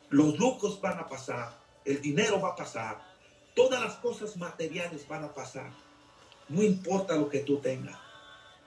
los 0.09 0.37
lujos 0.39 0.81
van 0.81 0.99
a 0.99 1.07
pasar, 1.07 1.59
el 1.85 2.01
dinero 2.01 2.41
va 2.41 2.49
a 2.49 2.55
pasar, 2.55 3.10
todas 3.55 3.81
las 3.81 3.95
cosas 3.95 4.37
materiales 4.37 5.07
van 5.07 5.23
a 5.23 5.33
pasar. 5.33 5.71
No 6.49 6.61
importa 6.61 7.15
lo 7.15 7.29
que 7.29 7.39
tú 7.39 7.57
tengas. 7.57 7.97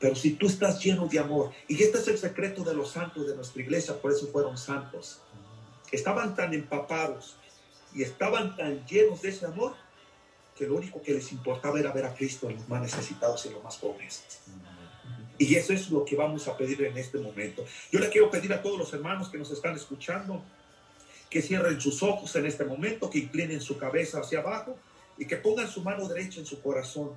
Pero 0.00 0.16
si 0.16 0.32
tú 0.32 0.46
estás 0.46 0.82
lleno 0.82 1.06
de 1.06 1.18
amor, 1.18 1.52
y 1.68 1.82
este 1.82 1.98
es 1.98 2.08
el 2.08 2.18
secreto 2.18 2.62
de 2.64 2.74
los 2.74 2.90
santos 2.90 3.26
de 3.26 3.34
nuestra 3.34 3.62
iglesia, 3.62 4.00
por 4.00 4.12
eso 4.12 4.26
fueron 4.26 4.58
santos, 4.58 5.20
estaban 5.92 6.34
tan 6.34 6.52
empapados 6.52 7.36
y 7.94 8.02
estaban 8.02 8.56
tan 8.56 8.84
llenos 8.86 9.22
de 9.22 9.30
ese 9.30 9.46
amor 9.46 9.74
que 10.56 10.66
lo 10.66 10.76
único 10.76 11.00
que 11.00 11.14
les 11.14 11.32
importaba 11.32 11.78
era 11.78 11.92
ver 11.92 12.04
a 12.04 12.14
Cristo 12.14 12.48
en 12.48 12.56
los 12.56 12.68
más 12.68 12.82
necesitados 12.82 13.46
y 13.46 13.50
los 13.50 13.62
más 13.62 13.76
pobres. 13.76 14.24
Y 15.38 15.54
eso 15.56 15.72
es 15.72 15.90
lo 15.90 16.04
que 16.04 16.16
vamos 16.16 16.46
a 16.46 16.56
pedir 16.56 16.82
en 16.84 16.96
este 16.96 17.18
momento. 17.18 17.64
Yo 17.90 17.98
le 17.98 18.08
quiero 18.08 18.30
pedir 18.30 18.52
a 18.52 18.62
todos 18.62 18.78
los 18.78 18.92
hermanos 18.92 19.28
que 19.28 19.38
nos 19.38 19.50
están 19.50 19.74
escuchando 19.74 20.42
que 21.34 21.42
cierren 21.42 21.80
sus 21.80 22.00
ojos 22.04 22.36
en 22.36 22.46
este 22.46 22.64
momento, 22.64 23.10
que 23.10 23.18
inclinen 23.18 23.60
su 23.60 23.76
cabeza 23.76 24.20
hacia 24.20 24.38
abajo 24.38 24.78
y 25.18 25.26
que 25.26 25.36
pongan 25.36 25.66
su 25.66 25.82
mano 25.82 26.06
derecha 26.06 26.38
en 26.38 26.46
su 26.46 26.62
corazón 26.62 27.10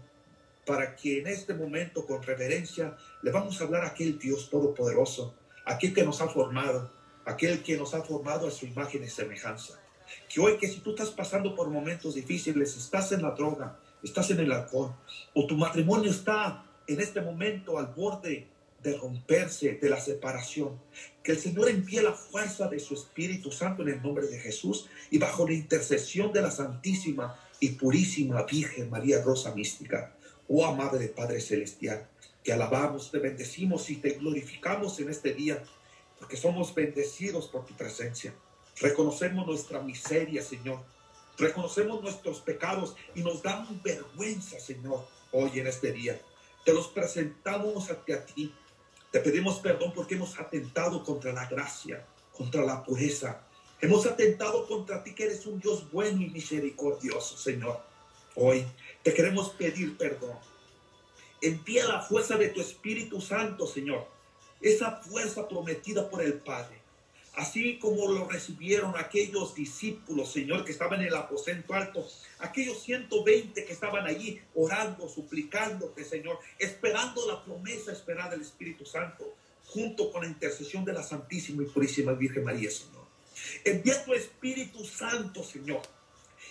para 0.66 0.96
que 0.96 1.20
en 1.20 1.28
este 1.28 1.54
momento 1.54 2.04
con 2.04 2.24
reverencia 2.24 2.98
le 3.22 3.30
vamos 3.30 3.62
a 3.62 3.66
hablar 3.66 3.84
a 3.84 3.90
aquel 3.90 4.18
Dios 4.18 4.50
todopoderoso, 4.50 5.36
aquel 5.66 5.94
que 5.94 6.04
nos 6.04 6.20
ha 6.20 6.30
formado, 6.30 6.92
aquel 7.26 7.62
que 7.62 7.78
nos 7.78 7.94
ha 7.94 8.02
formado 8.02 8.48
a 8.48 8.52
su 8.52 8.66
imagen 8.66 9.04
y 9.04 9.08
semejanza. 9.08 9.80
Que 10.28 10.42
hoy 10.42 10.58
que 10.58 10.68
si 10.68 10.80
tú 10.80 10.96
estás 10.96 11.12
pasando 11.12 11.54
por 11.54 11.70
momentos 11.70 12.16
difíciles, 12.16 12.76
estás 12.76 13.12
en 13.12 13.22
la 13.22 13.36
droga, 13.36 13.78
estás 14.02 14.32
en 14.32 14.40
el 14.40 14.52
alcohol, 14.52 14.96
o 15.36 15.46
tu 15.46 15.56
matrimonio 15.56 16.10
está 16.10 16.66
en 16.88 17.00
este 17.00 17.22
momento 17.22 17.78
al 17.78 17.86
borde 17.86 18.48
de 18.88 18.98
romperse, 18.98 19.74
de 19.74 19.90
la 19.90 20.00
separación, 20.00 20.80
que 21.22 21.34
el 21.34 21.40
Señor 21.40 21.70
envíe 21.70 22.02
la 22.02 22.14
fuerza 22.14 22.70
de 22.70 22.80
su 22.80 22.94
Espíritu 22.94 23.52
Santo 23.52 23.82
en 23.82 23.90
el 23.90 24.02
nombre 24.02 24.28
de 24.28 24.40
Jesús 24.40 24.88
y 25.12 25.18
bajo 25.18 25.46
la 25.46 25.54
intercesión 25.54 26.32
de 26.32 26.42
la 26.42 26.52
Santísima 26.52 27.38
y 27.60 27.70
Purísima 27.70 28.44
Virgen 28.44 28.90
María 28.90 29.22
Rosa 29.22 29.54
Mística. 29.54 30.16
Oh 30.48 30.66
amable 30.66 31.10
Padre 31.10 31.42
Celestial, 31.42 32.08
te 32.44 32.54
alabamos, 32.54 33.12
te 33.12 33.20
bendecimos 33.20 33.90
y 33.90 33.98
te 33.98 34.12
glorificamos 34.12 34.98
en 35.02 35.10
este 35.10 35.34
día, 35.34 35.62
porque 36.18 36.38
somos 36.38 36.74
bendecidos 36.74 37.48
por 37.48 37.66
tu 37.66 37.76
presencia. 37.76 38.34
Reconocemos 38.80 39.46
nuestra 39.46 39.82
miseria, 39.82 40.42
Señor. 40.42 40.80
Reconocemos 41.38 42.02
nuestros 42.02 42.40
pecados 42.40 42.96
y 43.16 43.22
nos 43.22 43.44
dan 43.44 43.82
vergüenza, 43.84 44.62
Señor, 44.62 45.06
hoy 45.34 45.60
en 45.60 45.68
este 45.68 45.92
día. 45.92 46.22
Te 46.64 46.74
los 46.74 46.88
presentamos 46.88 47.90
ante 47.90 48.14
a 48.14 48.26
ti. 48.26 48.54
Te 49.12 49.20
pedimos 49.20 49.60
perdón 49.60 49.94
porque 49.96 50.16
hemos 50.16 50.38
atentado 50.38 51.04
contra 51.04 51.32
la 51.32 51.46
gracia, 51.46 52.06
contra 52.34 52.64
la 52.64 52.84
pureza. 52.84 53.42
Hemos 53.80 54.06
atentado 54.06 54.68
contra 54.68 55.04
ti 55.04 55.14
que 55.14 55.26
eres 55.26 55.46
un 55.46 55.60
Dios 55.60 55.90
bueno 55.92 56.22
y 56.22 56.30
misericordioso, 56.30 57.38
Señor. 57.38 57.80
Hoy 58.36 58.66
te 59.04 59.14
queremos 59.14 59.50
pedir 59.52 59.98
perdón. 59.98 60.38
Envía 61.42 61.86
la 61.86 62.02
fuerza 62.02 62.36
de 62.36 62.50
tu 62.50 62.60
Espíritu 62.60 63.22
Santo, 63.22 63.66
Señor. 63.66 64.08
Esa 64.60 64.98
fuerza 64.98 65.48
prometida 65.48 66.10
por 66.10 66.22
el 66.22 66.34
Padre. 66.34 66.82
Así 67.38 67.78
como 67.78 68.12
lo 68.12 68.28
recibieron 68.28 68.96
aquellos 68.98 69.54
discípulos, 69.54 70.34
Señor, 70.34 70.66
que 70.66 70.72
estaban 70.72 71.02
en 71.02 71.10
el 71.10 71.16
aposento 71.16 71.76
alto, 71.76 72.04
aquellos 72.40 72.82
120 72.82 73.64
que 73.64 73.74
estaban 73.74 74.08
allí 74.08 74.42
orando, 74.56 75.08
suplicándote, 75.08 76.04
Señor, 76.04 76.40
esperando 76.58 77.28
la 77.28 77.46
promesa 77.46 77.92
esperada 77.92 78.32
del 78.32 78.42
Espíritu 78.42 78.88
Santo, 78.88 79.36
junto 79.68 80.12
con 80.12 80.24
la 80.24 80.28
intercesión 80.28 80.84
de 80.84 80.94
la 80.94 81.04
Santísima 81.04 81.62
y 81.62 81.68
Purísima 81.68 82.14
Virgen 82.14 82.44
María, 82.44 82.72
Señor. 82.72 83.06
Envía 83.64 84.04
tu 84.04 84.16
Espíritu 84.16 84.84
Santo, 84.84 85.44
Señor, 85.44 85.82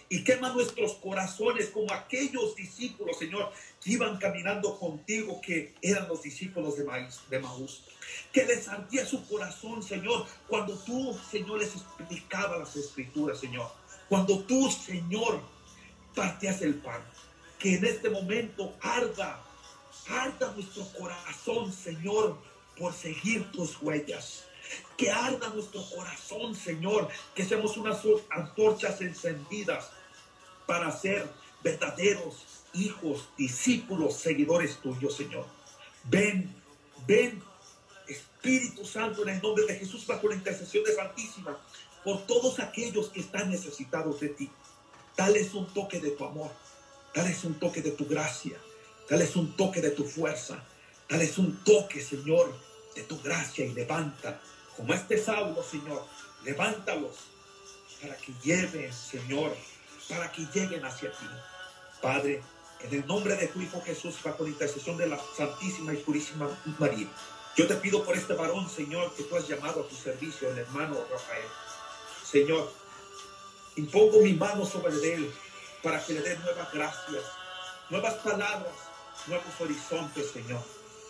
y 0.09 0.23
quema 0.23 0.53
nuestros 0.53 0.95
corazones 0.95 1.69
como 1.69 1.93
aquellos 1.93 2.55
discípulos, 2.55 3.19
Señor, 3.19 3.53
que 3.83 3.93
iban 3.93 4.19
caminando 4.19 4.79
contigo, 4.79 5.41
que 5.41 5.75
eran 5.83 6.09
los 6.09 6.23
discípulos 6.23 6.77
de, 6.77 6.85
Maíz, 6.85 7.21
de 7.29 7.39
Maús. 7.39 7.83
Que 8.33 8.45
les 8.45 8.69
ardía 8.69 9.05
su 9.05 9.27
corazón, 9.27 9.83
Señor, 9.83 10.27
cuando 10.49 10.79
tú, 10.79 11.19
Señor, 11.31 11.59
les 11.59 11.75
explicaba 11.75 12.59
las 12.59 12.77
escrituras, 12.77 13.41
Señor. 13.41 13.71
Cuando 14.09 14.41
tú, 14.45 14.71
Señor, 14.71 15.41
partías 16.15 16.63
el 16.63 16.77
pan. 16.77 17.03
Que 17.59 17.77
en 17.77 17.85
este 17.85 18.11
momento 18.11 18.77
arda 18.81 19.43
arda 20.09 20.53
nuestro 20.53 20.87
corazón, 20.99 21.73
Señor, 21.73 22.39
por 22.79 22.93
seguir 22.93 23.51
tus 23.53 23.81
huellas. 23.83 24.45
Que 24.97 25.11
arda 25.11 25.49
nuestro 25.51 25.83
corazón, 25.91 26.55
Señor, 26.55 27.09
que 27.35 27.45
seamos 27.45 27.77
unas 27.77 28.01
antorchas 28.31 29.01
encendidas 29.01 29.91
para 30.67 30.91
ser 30.91 31.29
verdaderos 31.63 32.45
hijos, 32.73 33.29
discípulos, 33.37 34.17
seguidores 34.17 34.77
tuyos, 34.79 35.17
Señor. 35.17 35.47
Ven, 36.05 36.55
ven, 37.07 37.43
Espíritu 38.07 38.85
Santo, 38.85 39.23
en 39.23 39.31
el 39.31 39.43
nombre 39.43 39.67
de 39.67 39.77
Jesús, 39.77 40.07
bajo 40.07 40.29
la 40.29 40.37
intercesión 40.37 40.85
de 40.85 40.95
Santísima, 40.95 41.59
por 42.05 42.27
todos 42.27 42.61
aquellos 42.61 43.09
que 43.09 43.21
están 43.21 43.51
necesitados 43.51 44.21
de 44.21 44.29
ti. 44.29 44.51
Dales 45.17 45.55
un 45.55 45.67
toque 45.73 45.99
de 45.99 46.11
tu 46.11 46.25
amor, 46.25 46.51
dales 47.15 47.43
un 47.45 47.59
toque 47.59 47.83
de 47.83 47.93
tu 47.93 48.07
gracia, 48.07 48.57
dales 49.09 49.35
un 49.35 49.57
toque 49.57 49.81
de 49.81 49.91
tu 49.91 50.05
fuerza, 50.05 50.63
dales 51.09 51.39
un 51.39 51.65
toque, 51.65 52.01
Señor, 52.01 52.55
de 52.95 53.03
tu 53.03 53.21
gracia 53.21 53.65
y 53.65 53.73
levanta, 53.73 54.41
como 54.77 54.95
este 54.95 55.23
Saulo, 55.23 55.63
Señor, 55.63 56.05
levántalos 56.45 57.15
para 58.01 58.17
que 58.17 58.33
lleven, 58.43 58.93
Señor, 58.93 59.57
para 60.09 60.31
que 60.31 60.47
lleguen 60.53 60.85
hacia 60.85 61.11
ti. 61.11 61.27
Padre, 62.03 62.43
en 62.81 62.95
el 62.95 63.07
nombre 63.07 63.37
de 63.37 63.49
tu 63.49 63.61
Hijo 63.61 63.81
Jesús, 63.83 64.17
bajo 64.23 64.45
la 64.45 64.51
intercesión 64.51 64.97
de 64.97 65.07
la 65.07 65.19
Santísima 65.37 65.93
y 65.95 65.97
Purísima 65.99 66.49
María, 66.79 67.09
yo 67.57 67.67
te 67.67 67.75
pido 67.77 68.05
por 68.05 68.15
este 68.15 68.35
varón, 68.35 68.69
Señor, 68.69 69.15
que 69.15 69.23
tú 69.23 69.35
has 69.35 69.49
llamado 69.49 69.81
a 69.81 69.89
tu 69.89 69.97
servicio, 69.97 70.51
el 70.51 70.59
hermano 70.59 70.99
Rafael. 71.11 71.49
Señor, 72.23 72.71
impongo 73.77 74.21
mi 74.21 74.35
mano 74.35 74.67
sobre 74.67 75.15
él 75.15 75.33
para 75.83 76.05
que 76.05 76.13
le 76.13 76.21
dé 76.21 76.37
nuevas 76.39 76.71
gracias, 76.73 77.23
nuevas 77.89 78.15
palabras, 78.17 78.75
nuevos 79.27 79.61
horizontes, 79.61 80.31
Señor. 80.33 80.61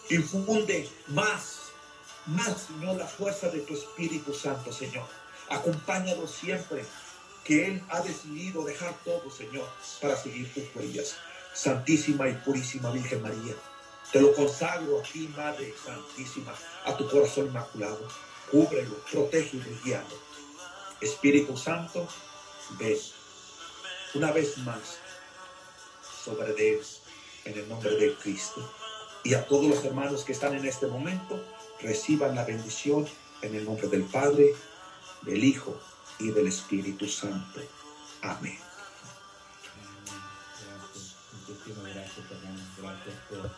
Infunde 0.08 0.88
más, 1.08 1.65
más, 2.26 2.62
Señor, 2.62 2.96
la 2.96 3.06
fuerza 3.06 3.48
de 3.48 3.60
tu 3.60 3.74
Espíritu 3.74 4.32
Santo, 4.34 4.72
Señor. 4.72 5.06
Acompáñalo 5.48 6.26
siempre, 6.26 6.84
que 7.44 7.66
Él 7.66 7.82
ha 7.88 8.00
decidido 8.00 8.64
dejar 8.64 8.94
todo, 9.04 9.30
Señor, 9.30 9.68
para 10.00 10.16
seguir 10.16 10.52
tus 10.52 10.64
huellas. 10.74 11.16
Santísima 11.54 12.28
y 12.28 12.34
purísima 12.34 12.90
Virgen 12.90 13.22
María, 13.22 13.54
te 14.12 14.20
lo 14.20 14.34
consagro 14.34 15.00
a 15.00 15.02
ti, 15.02 15.28
Madre 15.36 15.74
Santísima, 15.84 16.54
a 16.84 16.96
tu 16.96 17.08
corazón 17.08 17.46
inmaculado. 17.46 18.06
Cúbrelo, 18.50 18.94
protégelo 19.10 19.64
y 19.68 19.84
guíalo. 19.84 20.26
Espíritu 21.00 21.56
Santo, 21.56 22.06
ven 22.78 22.96
una 24.14 24.32
vez 24.32 24.56
más 24.58 24.98
sobre 26.24 26.50
él 26.52 26.80
en 27.44 27.58
el 27.58 27.68
nombre 27.68 27.90
de 27.96 28.14
Cristo. 28.16 28.72
Y 29.24 29.34
a 29.34 29.44
todos 29.46 29.66
los 29.66 29.84
hermanos 29.84 30.24
que 30.24 30.32
están 30.32 30.54
en 30.54 30.64
este 30.64 30.86
momento, 30.86 31.42
reciban 31.80 32.34
la 32.34 32.44
bendición 32.44 33.06
en 33.42 33.54
el 33.54 33.64
nombre 33.64 33.88
del 33.88 34.04
Padre, 34.04 34.54
del 35.22 35.44
Hijo 35.44 35.78
y 36.18 36.30
del 36.30 36.46
Espíritu 36.48 37.06
Santo. 37.06 37.60
Amén. 38.22 38.58
Gracias, 40.64 41.16
muchísimas 41.48 41.94
gracias, 41.94 42.30
hermano. 42.30 42.62
Gracias 42.78 43.16
por, 43.28 43.50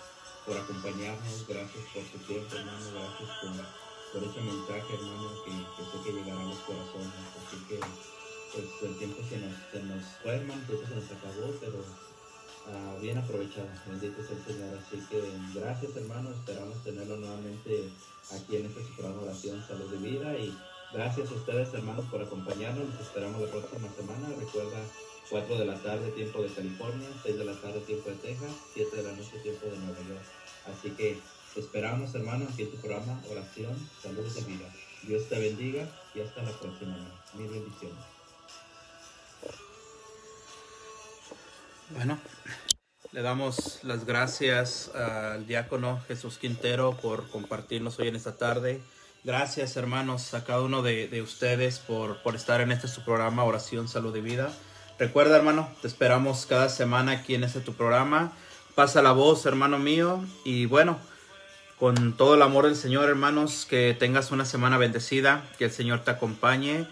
por 0.46 0.56
acompañarnos, 0.62 1.46
gracias 1.46 1.84
por 1.94 2.02
su 2.10 2.18
tiempo, 2.26 2.56
hermano. 2.56 2.90
Gracias 2.92 3.30
por, 3.40 4.20
por 4.20 4.30
ese 4.30 4.40
mensaje, 4.40 4.94
hermano, 4.94 5.30
que, 5.44 5.50
que 5.50 5.90
sé 5.90 6.04
que 6.04 6.12
llegará 6.12 6.40
a 6.40 6.44
los 6.44 6.58
corazones. 6.60 7.12
Así 7.38 7.56
que, 7.68 7.80
pues, 8.52 8.66
el 8.82 8.98
tiempo 8.98 9.22
se 9.28 9.38
nos, 9.38 9.54
se 9.70 9.82
nos 9.82 10.04
fue, 10.22 10.34
hermano, 10.34 10.60
el 10.60 10.66
tiempo 10.66 10.86
se 10.88 10.94
nos 10.94 11.10
acabó, 11.12 11.54
pero 11.60 12.07
ah, 12.68 12.96
bien 13.00 13.18
aprovechado. 13.18 13.68
Bendito 13.86 14.22
sea 14.22 14.36
el 14.36 14.44
Señor. 14.44 14.78
Así 14.78 14.98
que, 15.08 15.22
gracias, 15.58 15.96
hermano. 15.96 16.30
Esperamos 16.30 16.82
tenerlo 16.84 17.16
nuevamente 17.16 17.88
aquí 18.32 18.56
en 18.56 18.72
su 18.72 18.94
programa 18.96 19.22
oración, 19.22 19.64
salud 19.66 19.90
de 19.90 19.98
vida. 19.98 20.38
Y 20.38 20.56
gracias 20.92 21.30
a 21.30 21.34
ustedes, 21.34 21.72
hermanos, 21.74 22.04
por 22.10 22.22
acompañarnos. 22.22 22.88
Nos 22.88 23.00
esperamos 23.00 23.40
la 23.40 23.48
próxima 23.48 23.88
semana. 23.96 24.28
Recuerda 24.38 24.80
4 25.30 25.58
de 25.58 25.64
la 25.64 25.76
tarde, 25.82 26.10
tiempo 26.12 26.42
de 26.42 26.48
California, 26.48 27.08
6 27.22 27.38
de 27.38 27.44
la 27.44 27.60
tarde, 27.60 27.80
tiempo 27.80 28.10
de 28.10 28.16
Texas, 28.16 28.50
7 28.74 28.96
de 28.96 29.02
la 29.02 29.12
noche, 29.12 29.38
tiempo 29.42 29.66
de 29.66 29.78
Nueva 29.78 30.00
York. 30.08 30.24
Así 30.66 30.90
que 30.90 31.18
esperamos, 31.56 32.14
hermanos, 32.14 32.50
aquí 32.52 32.62
en 32.62 32.70
tu 32.70 32.76
programa 32.78 33.20
Oración, 33.30 33.76
Salud 34.02 34.24
de 34.24 34.40
Vida. 34.42 34.74
Dios 35.02 35.28
te 35.28 35.38
bendiga 35.38 35.88
y 36.14 36.20
hasta 36.20 36.42
la 36.42 36.52
próxima. 36.58 36.96
Mil 37.34 37.48
bendiciones. 37.48 38.17
Bueno, 41.91 42.18
le 43.12 43.22
damos 43.22 43.80
las 43.82 44.05
gracias 44.05 44.91
al 44.95 45.47
diácono 45.47 46.01
Jesús 46.07 46.36
Quintero 46.36 46.99
por 47.01 47.30
compartirnos 47.30 47.99
hoy 47.99 48.09
en 48.09 48.16
esta 48.16 48.36
tarde. 48.36 48.82
Gracias, 49.24 49.76
hermanos, 49.76 50.34
a 50.34 50.45
cada 50.45 50.61
uno 50.61 50.82
de, 50.82 51.09
de 51.09 51.22
ustedes 51.22 51.78
por, 51.78 52.22
por 52.22 52.36
estar 52.36 52.61
en 52.61 52.72
este 52.72 52.89
su 52.89 53.05
programa 53.05 53.45
Oración, 53.45 53.89
Salud 53.89 54.14
y 54.14 54.20
Vida. 54.20 54.53
Recuerda, 54.99 55.36
hermano, 55.39 55.70
te 55.80 55.89
esperamos 55.89 56.45
cada 56.45 56.68
semana 56.68 57.12
aquí 57.12 57.34
en 57.34 57.45
este 57.45 57.61
tu 57.61 57.72
programa. 57.72 58.32
Pasa 58.74 59.01
la 59.01 59.12
voz, 59.12 59.47
hermano 59.47 59.78
mío. 59.78 60.22
Y 60.45 60.66
bueno, 60.66 60.99
con 61.78 62.18
todo 62.18 62.34
el 62.34 62.43
amor 62.43 62.66
del 62.66 62.76
Señor, 62.76 63.09
hermanos, 63.09 63.66
que 63.68 63.97
tengas 63.99 64.30
una 64.30 64.45
semana 64.45 64.76
bendecida, 64.76 65.43
que 65.57 65.66
el 65.66 65.70
Señor 65.70 66.01
te 66.05 66.11
acompañe. 66.11 66.86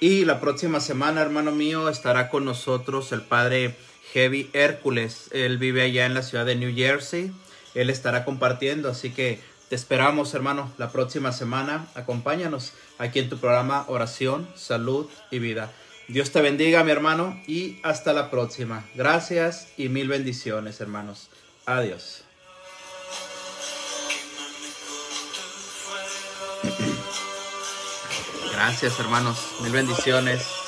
Y 0.00 0.24
la 0.24 0.40
próxima 0.40 0.80
semana, 0.80 1.20
hermano 1.20 1.52
mío, 1.52 1.88
estará 1.88 2.30
con 2.30 2.44
nosotros 2.44 3.12
el 3.12 3.20
padre 3.20 3.76
Heavy 4.12 4.50
Hércules. 4.52 5.28
Él 5.32 5.58
vive 5.58 5.82
allá 5.82 6.06
en 6.06 6.14
la 6.14 6.22
ciudad 6.22 6.46
de 6.46 6.56
New 6.56 6.74
Jersey. 6.74 7.32
Él 7.74 7.90
estará 7.90 8.24
compartiendo, 8.24 8.88
así 8.90 9.10
que 9.10 9.40
te 9.68 9.76
esperamos, 9.76 10.34
hermano, 10.34 10.72
la 10.78 10.90
próxima 10.90 11.32
semana. 11.32 11.86
Acompáñanos 11.94 12.72
aquí 12.98 13.20
en 13.20 13.28
tu 13.28 13.38
programa 13.38 13.84
Oración, 13.88 14.48
Salud 14.56 15.06
y 15.30 15.38
Vida. 15.38 15.70
Dios 16.08 16.32
te 16.32 16.40
bendiga, 16.40 16.82
mi 16.82 16.90
hermano, 16.90 17.40
y 17.46 17.78
hasta 17.84 18.12
la 18.12 18.30
próxima. 18.30 18.84
Gracias 18.96 19.68
y 19.76 19.88
mil 19.88 20.08
bendiciones, 20.08 20.80
hermanos. 20.80 21.30
Adiós. 21.66 22.24
Gracias, 28.52 28.98
hermanos. 28.98 29.38
Mil 29.62 29.72
bendiciones. 29.72 30.59